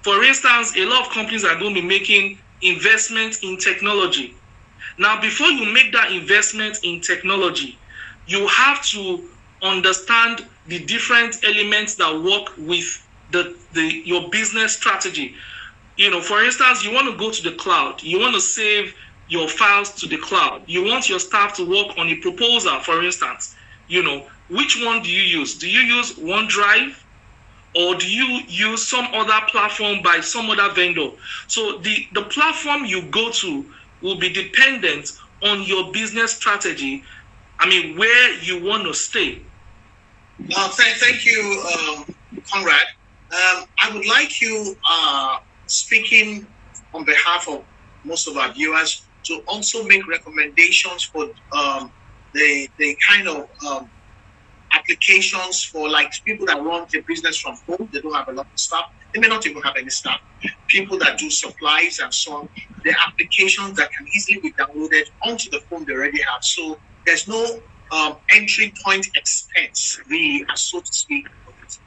For 0.02 0.24
instance, 0.24 0.76
a 0.76 0.86
lot 0.86 1.06
of 1.06 1.14
companies 1.14 1.46
are 1.46 1.58
going 1.58 1.74
to 1.76 1.82
be 1.82 1.88
making 1.88 2.40
investment 2.64 3.44
in 3.44 3.58
technology. 3.58 4.36
Now, 4.98 5.20
before 5.20 5.48
you 5.48 5.72
make 5.72 5.92
that 5.94 6.12
investment 6.12 6.80
in 6.84 7.02
technology, 7.02 7.78
you 8.28 8.48
have 8.48 8.84
to 8.88 9.24
understand 9.62 10.46
the 10.68 10.80
different 10.86 11.44
elements 11.44 11.96
that 11.96 12.14
work 12.22 12.56
with 12.58 13.06
the, 13.32 13.56
the 13.74 14.02
your 14.06 14.30
business 14.30 14.76
strategy. 14.76 15.36
You 15.98 16.12
know, 16.12 16.22
for 16.22 16.44
instance, 16.44 16.84
you 16.84 16.94
want 16.94 17.12
to 17.12 17.18
go 17.18 17.32
to 17.32 17.44
the 17.44 17.56
cloud, 17.56 18.02
you 18.02 18.20
want 18.20 18.36
to 18.36 18.42
save 18.42 18.96
your 19.28 19.48
files 19.48 19.92
to 19.94 20.08
the 20.08 20.18
cloud, 20.18 20.64
you 20.68 20.84
want 20.84 21.10
your 21.10 21.20
staff 21.20 21.56
to 21.56 21.66
work 21.66 21.98
on 21.98 22.08
a 22.10 22.16
proposal, 22.16 22.80
for 22.80 23.04
instance. 23.04 23.56
You 23.88 24.04
know, 24.04 24.28
which 24.50 24.82
one 24.84 25.02
do 25.02 25.10
you 25.10 25.22
use? 25.22 25.58
Do 25.58 25.70
you 25.70 25.82
use 25.82 26.14
OneDrive? 26.14 27.03
Or 27.76 27.96
do 27.96 28.08
you 28.08 28.42
use 28.48 28.88
some 28.88 29.06
other 29.14 29.46
platform 29.50 30.02
by 30.04 30.20
some 30.22 30.50
other 30.50 30.74
vendor? 30.74 31.10
So 31.48 31.80
the 31.80 32.08
the 32.14 32.24
platform 32.24 32.86
you 32.86 33.04
go 33.10 33.32
to 33.32 33.66
will 34.02 34.20
be 34.20 34.30
dependent 34.30 35.10
on 35.44 35.64
your 35.64 35.92
business 35.92 36.34
strategy. 36.36 37.04
I 37.60 37.68
mean 37.68 37.98
where 37.98 38.34
you 38.42 38.64
want 38.64 38.84
to 38.84 38.94
stay. 38.94 39.42
Well, 40.50 40.70
thank, 40.70 40.98
thank 40.98 41.26
you, 41.26 41.64
um, 41.78 42.16
Conrad. 42.52 42.82
Um, 43.32 43.66
I 43.82 43.92
would 43.94 44.06
like 44.06 44.42
you, 44.42 44.76
uh, 44.90 45.38
speaking 45.68 46.48
on 46.94 47.06
behalf 47.06 47.48
of 47.48 47.66
most 48.04 48.28
of 48.28 48.38
our 48.38 48.54
viewers, 48.54 49.08
to 49.26 49.42
also 49.48 49.84
make 49.86 50.08
recommendations 50.08 51.04
for 51.04 51.30
um, 51.56 51.92
the 52.34 52.68
the 52.78 52.98
kind 53.08 53.28
of 53.28 53.50
um, 53.68 53.90
applications 54.76 55.64
for 55.72 55.90
like 55.90 56.12
people 56.26 56.46
that 56.48 56.62
run 56.62 56.86
their 56.94 57.04
business 57.08 57.40
from 57.40 57.56
home. 57.68 57.90
They 57.94 58.02
don't 58.02 58.16
have 58.16 58.30
a 58.30 58.34
lot 58.34 58.48
of 58.52 58.60
staff. 58.60 58.86
They 59.14 59.22
may 59.22 59.28
not 59.30 59.46
even 59.48 59.62
have 59.64 59.76
any 59.78 59.90
staff. 59.90 60.20
People 60.70 61.00
that 61.00 61.18
do 61.20 61.30
supplies 61.30 62.00
and 62.00 62.14
so 62.14 62.34
on. 62.38 62.50
The 62.86 62.96
applications 63.08 63.78
that 63.78 63.90
can 63.98 64.08
easily 64.16 64.42
be 64.42 64.54
downloaded 64.60 65.06
onto 65.26 65.50
the 65.52 65.62
phone 65.70 65.86
they 65.88 65.94
already 65.94 66.20
have. 66.20 66.42
So 66.44 66.82
there's 67.06 67.28
no 67.28 67.62
um, 67.92 68.18
entry 68.32 68.74
point 68.86 69.08
expense, 69.16 70.00
really, 70.10 70.46
so 70.56 70.80
to 70.80 70.86
speak. 70.92 71.26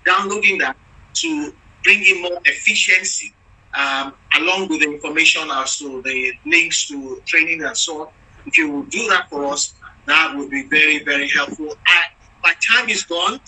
Downloading 0.07 0.59
that 0.59 0.77
to 1.19 1.53
bring 1.85 2.05
in 2.05 2.23
more 2.23 2.41
efficiency 2.45 3.37
um, 3.77 4.15
along 4.39 4.69
with 4.69 4.81
the 4.81 4.87
information 4.93 5.49
as 5.53 5.79
to 5.79 6.03
the 6.05 6.33
links 6.47 6.89
to 6.89 7.21
training 7.27 7.63
and 7.65 7.77
so 7.77 8.03
on. 8.03 8.09
If 8.47 8.59
you 8.59 8.71
will 8.71 8.85
do 8.87 9.09
that 9.09 9.29
for 9.31 9.45
us, 9.47 9.75
that 10.07 10.35
would 10.37 10.51
be 10.51 10.69
very, 10.71 11.05
very 11.05 11.29
helpful. 11.29 11.69
I, 11.87 12.05
my 12.47 12.55
time 12.71 12.89
is 12.89 13.03
gone. 13.03 13.41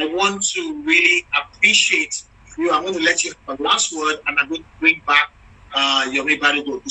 I 0.00 0.06
want 0.06 0.42
to 0.54 0.82
really 0.82 1.24
appreciate 1.40 2.24
you. 2.58 2.72
I'm 2.72 2.82
going 2.82 2.94
to 2.94 3.00
let 3.10 3.22
you 3.22 3.32
have 3.46 3.60
a 3.60 3.62
last 3.62 3.96
word, 3.96 4.16
and 4.26 4.36
I'm 4.40 4.48
going 4.48 4.62
to 4.62 4.68
bring 4.80 5.00
back 5.06 5.28
uh, 5.72 6.06
Yomi 6.08 6.36
Badejo 6.40 6.82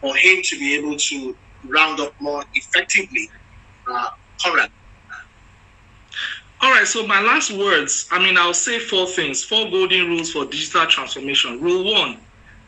for 0.00 0.16
him 0.16 0.42
to 0.42 0.58
be 0.58 0.74
able 0.78 0.96
to 0.96 1.36
round 1.66 2.00
up 2.00 2.14
more 2.20 2.42
effectively. 2.54 3.28
Uh, 3.90 4.10
Conrad. 4.42 4.70
All 6.62 6.70
right, 6.70 6.86
so 6.86 7.06
my 7.06 7.20
last 7.20 7.50
words, 7.52 8.08
I 8.10 8.18
mean, 8.18 8.38
I'll 8.38 8.54
say 8.54 8.78
four 8.78 9.06
things, 9.06 9.44
four 9.44 9.70
golden 9.70 10.06
rules 10.08 10.32
for 10.32 10.46
digital 10.46 10.86
transformation. 10.86 11.60
Rule 11.60 11.92
one, 11.92 12.18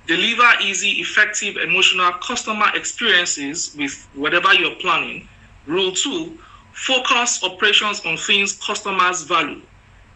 deliver 0.06 0.48
easy, 0.62 0.90
effective, 1.00 1.56
emotional 1.56 2.12
customer 2.28 2.66
experiences 2.74 3.74
with 3.78 3.94
whatever 4.14 4.52
you're 4.54 4.76
planning. 4.76 5.26
Rule 5.66 5.92
two, 5.92 6.38
focus 6.86 7.42
operations 7.42 8.00
on 8.06 8.16
things 8.16 8.58
customers 8.64 9.22
value. 9.22 9.62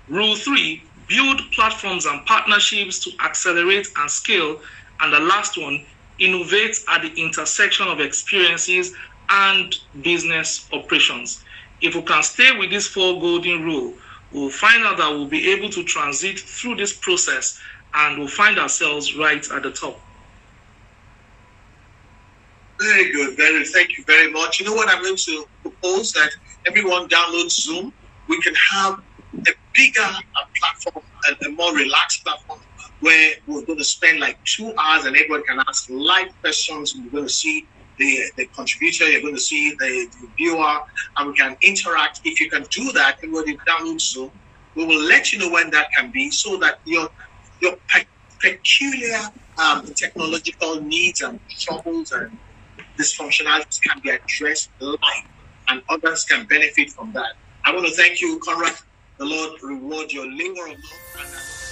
Rule 0.08 0.36
three, 0.36 0.82
build 1.08 1.40
platforms 1.52 2.06
and 2.06 2.24
partnerships 2.26 2.98
to 3.00 3.10
accelerate 3.24 3.88
and 3.98 4.10
scale. 4.10 4.60
And 5.00 5.12
the 5.12 5.20
last 5.20 5.58
one, 5.58 5.84
innovate 6.18 6.76
at 6.88 7.02
the 7.02 7.12
intersection 7.20 7.88
of 7.88 8.00
experiences 8.00 8.92
and 9.28 9.74
business 10.02 10.68
operations 10.72 11.44
if 11.80 11.94
we 11.94 12.02
can 12.02 12.22
stay 12.22 12.56
with 12.58 12.70
this 12.70 12.86
four 12.86 13.20
golden 13.20 13.62
rule, 13.62 13.94
we'll 14.32 14.50
find 14.50 14.84
out 14.84 14.96
that 14.98 15.10
we'll 15.10 15.26
be 15.26 15.50
able 15.52 15.68
to 15.70 15.84
transit 15.84 16.38
through 16.40 16.76
this 16.76 16.96
process 16.96 17.58
and 17.92 18.18
we'll 18.18 18.28
find 18.28 18.58
ourselves 18.58 19.16
right 19.16 19.46
at 19.50 19.62
the 19.62 19.70
top. 19.70 20.03
Very 22.80 23.12
good, 23.12 23.36
very 23.36 23.64
thank 23.66 23.90
you 23.96 24.04
very 24.06 24.30
much. 24.32 24.60
You 24.60 24.66
know 24.66 24.74
what 24.74 24.90
I'm 24.90 25.02
going 25.02 25.16
to 25.16 25.46
propose 25.62 26.12
that 26.12 26.30
everyone 26.66 27.08
download 27.08 27.50
Zoom. 27.50 27.92
We 28.28 28.40
can 28.42 28.54
have 28.72 29.00
a 29.34 29.52
bigger 29.74 30.02
uh, 30.02 30.44
platform 30.60 31.04
and 31.28 31.36
a 31.46 31.50
more 31.56 31.74
relaxed 31.74 32.24
platform 32.24 32.60
where 33.00 33.32
we're 33.46 33.64
going 33.64 33.78
to 33.78 33.84
spend 33.84 34.20
like 34.20 34.38
two 34.44 34.72
hours 34.78 35.06
and 35.06 35.16
everyone 35.16 35.42
can 35.44 35.60
ask 35.68 35.88
live 35.88 36.28
questions. 36.40 36.94
We're 36.96 37.10
going 37.10 37.26
to 37.26 37.32
see 37.32 37.68
the, 37.98 38.24
the 38.36 38.46
contributor, 38.48 39.10
you're 39.10 39.22
going 39.22 39.34
to 39.34 39.40
see 39.40 39.70
the, 39.78 40.08
the 40.20 40.28
viewer, 40.36 40.78
and 41.18 41.28
we 41.28 41.34
can 41.34 41.56
interact. 41.62 42.20
If 42.24 42.40
you 42.40 42.50
can 42.50 42.64
do 42.70 42.92
that, 42.92 43.18
you 43.22 43.30
download 43.68 44.00
Zoom, 44.00 44.30
we 44.74 44.84
will 44.84 45.02
let 45.02 45.32
you 45.32 45.38
know 45.38 45.50
when 45.50 45.70
that 45.70 45.88
can 45.96 46.10
be 46.10 46.30
so 46.30 46.56
that 46.58 46.80
your 46.84 47.08
your 47.60 47.76
pe- 47.88 48.04
peculiar 48.40 49.20
um, 49.62 49.86
technological 49.96 50.80
needs 50.82 51.20
and 51.20 51.40
troubles 51.60 52.10
and 52.12 52.36
dysfunctionalities 52.98 53.80
can 53.82 54.00
be 54.00 54.10
addressed 54.10 54.70
live 54.80 54.98
and 55.68 55.82
others 55.88 56.24
can 56.24 56.46
benefit 56.46 56.90
from 56.90 57.12
that. 57.12 57.34
I 57.64 57.74
want 57.74 57.86
to 57.86 57.92
thank 57.92 58.20
you, 58.20 58.40
Conrad. 58.44 58.74
The 59.18 59.24
Lord 59.24 59.62
reward 59.62 60.12
your 60.12 60.26
labor 60.30 60.66
of 60.66 60.76
love 61.16 61.63